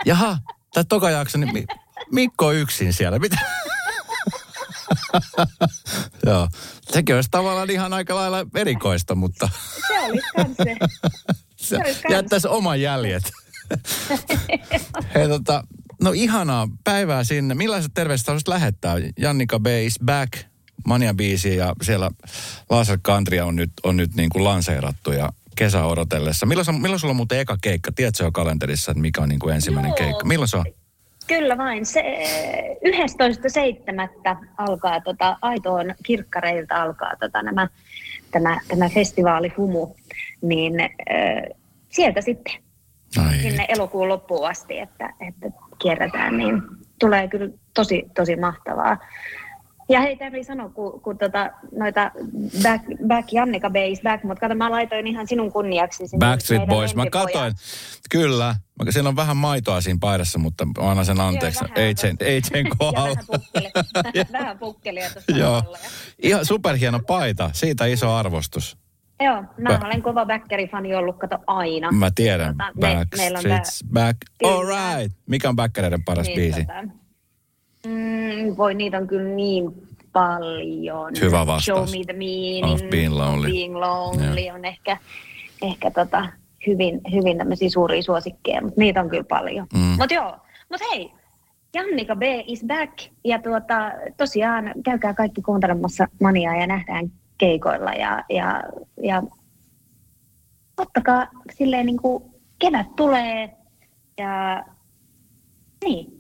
Jaha, 0.05 0.39
tämä 0.75 0.85
toka 0.85 1.11
jakso, 1.11 1.39
niin 1.39 1.67
Mikko 2.13 2.53
yksin 2.53 2.93
siellä. 2.93 3.19
Mitä? 3.19 3.37
Joo. 6.27 6.49
Sekin 6.93 7.15
olisi 7.15 7.31
tavallaan 7.31 7.71
ihan 7.71 7.93
aika 7.93 8.15
lailla 8.15 8.47
erikoista, 8.55 9.15
mutta 9.15 9.49
Se 11.57 11.77
olisi 11.77 11.95
se. 12.01 12.03
jättäisi 12.11 12.49
oman 12.49 12.81
jäljet. 12.81 13.23
Hei, 15.15 15.29
tota, 15.29 15.65
no 16.03 16.13
ihanaa 16.13 16.69
päivää 16.85 17.25
sinne. 17.25 17.55
Millaiset 17.55 17.93
terveiset 17.95 18.27
haluaisit 18.27 18.49
lähettää? 18.49 18.95
Jannika 19.19 19.61
B 19.61 19.67
is 19.67 19.95
back. 20.05 20.33
Mania-biisi 20.89 21.49
ja 21.57 21.75
siellä 21.83 22.11
Laser 22.71 22.99
Country 22.99 23.39
on 23.41 23.57
nyt, 23.57 23.71
on 23.83 23.97
nyt 23.97 24.15
niin 24.15 24.31
kuin 24.31 24.45
lanseerattu 24.45 25.13
ja 25.13 25.33
kesä 25.57 25.85
odotellessa. 25.85 26.47
Milloin, 26.47 26.81
milloin 26.81 27.01
sulla 27.01 27.13
on 27.13 27.17
muuten 27.17 27.41
eka 27.41 27.57
keikka? 27.63 27.93
Tiedätkö 27.93 28.25
jo 28.25 28.33
kalenterissa, 28.33 28.91
että 28.93 29.01
mikä 29.01 29.21
on 29.21 29.29
niin 29.29 29.39
kuin 29.39 29.55
ensimmäinen 29.55 29.89
Joo. 29.89 29.97
keikka? 29.97 30.25
Milloin 30.25 30.49
se 30.49 30.57
on? 30.57 30.65
Kyllä 31.27 31.59
vain. 31.59 31.87
Se 31.87 32.03
11.7. 32.85 34.47
alkaa 34.59 35.01
tota, 35.01 35.37
Aitoon 35.43 35.95
kirkkareilta 36.03 36.83
alkaa 36.83 37.13
tota, 37.21 37.43
nämä, 37.43 37.69
tämä, 38.31 38.61
tämä 38.69 38.89
festivaali 38.89 39.49
Humu. 39.57 39.95
Niin 40.43 40.81
äh, 40.81 40.89
sieltä 41.89 42.21
sitten 42.21 42.55
Ai, 43.27 43.39
sinne 43.39 43.67
elokuun 43.69 44.09
loppuun 44.09 44.49
asti, 44.49 44.79
että, 44.79 45.13
että 45.29 45.47
kierretään, 45.79 46.37
niin 46.37 46.63
tulee 47.01 47.29
kyllä 47.29 47.49
tosi, 47.75 48.05
tosi 48.15 48.37
mahtavaa. 48.37 48.97
Ja 49.89 50.01
hei, 50.01 50.17
Terri 50.17 50.45
sano, 50.45 50.69
kun, 50.69 51.01
kun 51.01 51.19
tota, 51.19 51.51
noita 51.79 52.11
back, 52.63 52.85
back 53.07 53.33
Jannika 53.33 53.71
Base 53.71 54.03
back, 54.03 54.25
mutta 54.25 54.41
kato, 54.41 54.55
mä 54.55 54.71
laitoin 54.71 55.07
ihan 55.07 55.27
sinun 55.29 55.53
kunniaksi. 55.53 56.09
sinne 56.09 56.27
Backstreet 56.27 56.67
Boys, 56.67 56.95
mä 56.95 57.07
katoin. 57.11 57.55
Kyllä. 58.11 58.55
Siinä 58.91 59.09
on 59.09 59.17
vähän 59.17 59.37
maitoa 59.37 59.81
siinä 59.81 59.99
paidassa, 60.01 60.39
mutta 60.39 60.65
mä 60.65 60.73
annan 60.91 61.05
sen 61.05 61.21
anteeksi. 61.21 61.61
vähän. 61.65 61.79
Ei 61.79 61.97
sen, 61.97 62.17
ei 62.21 62.41
sen 62.43 62.67
kohdalla. 62.79 63.17
vähän 64.33 64.59
pukkelia, 64.59 65.11
tuossa 65.11 65.33
Joo. 65.33 65.63
Ihan 66.23 66.45
superhieno 66.47 67.01
paita. 67.07 67.51
Siitä 67.53 67.87
iso 67.87 68.13
arvostus. 68.15 68.79
Joo, 69.21 69.43
mä 69.59 69.69
Ba- 69.71 69.87
olen 69.87 70.03
kova 70.03 70.25
Bäkkäri-fani 70.27 70.95
ollut, 70.95 71.17
kato 71.19 71.39
aina. 71.47 71.93
Mä 71.93 72.11
tiedän. 72.15 72.55
Tota, 72.57 72.73
me- 72.75 72.95
Backstreet's 73.05 73.93
back. 73.93 74.17
Kyllä. 74.39 74.55
All 74.55 74.65
right. 74.67 75.17
Mikä 75.27 75.49
on 75.49 75.57
Backereiden 75.57 76.05
paras 76.05 76.27
biisi? 76.35 76.65
tota, 76.65 77.06
mm, 77.87 78.57
voi, 78.57 78.75
niitä 78.75 78.99
on 78.99 79.07
kyllä 79.07 79.35
niin 79.35 79.89
paljon. 80.13 81.13
Hyvä 81.21 81.47
vastaus. 81.47 81.91
Show 81.91 81.99
me 81.99 82.05
the 82.05 82.13
meaning. 82.13 82.73
Of 82.73 82.81
being 82.91 83.15
lonely. 83.15 83.53
Being 83.53 83.77
lonely 83.77 84.49
on 84.55 84.65
ehkä, 84.65 84.97
ehkä 85.63 85.91
tota, 85.91 86.29
hyvin, 86.67 87.01
hyvin 87.13 87.39
tämmöisiä 87.39 87.71
suuria 87.71 88.03
suosikkeja, 88.03 88.63
mutta 88.63 88.81
niitä 88.81 89.01
on 89.01 89.09
kyllä 89.09 89.25
paljon. 89.25 89.67
Mm. 89.75 89.81
Mutta 89.81 90.15
joo, 90.15 90.37
mutta 90.71 90.87
hei, 90.93 91.13
Jannika 91.75 92.17
B 92.17 92.23
is 92.47 92.65
back. 92.67 92.93
Ja 93.25 93.39
tuota, 93.39 93.93
tosiaan 94.17 94.73
käykää 94.85 95.15
kaikki 95.15 95.43
kuuntelemassa 95.43 96.09
Maniaa 96.21 96.57
ja 96.57 96.67
nähdään 96.67 97.13
keikoilla. 97.39 97.93
Ja, 97.93 98.25
ja, 98.29 98.63
ja 99.03 99.23
ottakaa 100.79 101.27
silleen 101.55 101.87
niin 101.87 102.03
kuin 102.03 102.25
kevät 102.59 102.97
tulee 102.97 103.57
ja 104.19 104.65
niin. 105.85 106.16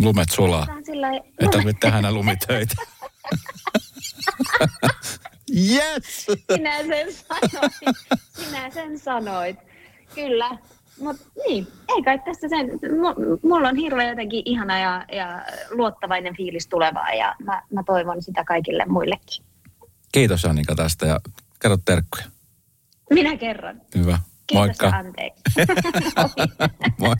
Lumet 0.00 0.28
sulaa. 0.30 0.66
Ei 1.40 1.48
tarvitse 1.48 1.80
tehdä 1.80 1.98
enää 1.98 2.12
lumitöitä. 2.12 2.74
yes! 5.70 6.26
Sinä 6.54 6.76
sen 6.86 7.12
sanoit. 7.12 7.72
Sinä 8.32 8.70
sen 8.70 8.98
sanoit. 8.98 9.56
Kyllä. 10.14 10.58
Mutta 11.00 11.24
niin, 11.46 11.66
ei 11.96 12.02
kai 12.02 12.18
tässä 12.18 12.48
sen. 12.48 12.66
mu- 12.70 13.38
Mulla 13.48 13.68
on 13.68 13.76
hirveän 13.76 14.08
jotenkin 14.08 14.42
ihana 14.44 14.78
ja, 14.78 15.04
ja 15.12 15.42
luottavainen 15.70 16.36
fiilis 16.36 16.66
tulevaa 16.68 17.12
ja 17.12 17.34
mä, 17.44 17.62
mä 17.72 17.82
toivon 17.86 18.22
sitä 18.22 18.44
kaikille 18.44 18.84
muillekin. 18.88 19.44
Kiitos 20.12 20.44
Annika 20.44 20.74
tästä 20.74 21.06
ja 21.06 21.20
kerro 21.62 21.76
terkkuja. 21.84 22.24
Minä 23.10 23.36
kerron. 23.36 23.80
Hyvä. 23.94 24.18
Kiitos 24.46 24.66
Moikka. 24.66 24.86
ja 24.86 24.92
anteeksi. 24.96 25.42
Moi. 27.00 27.14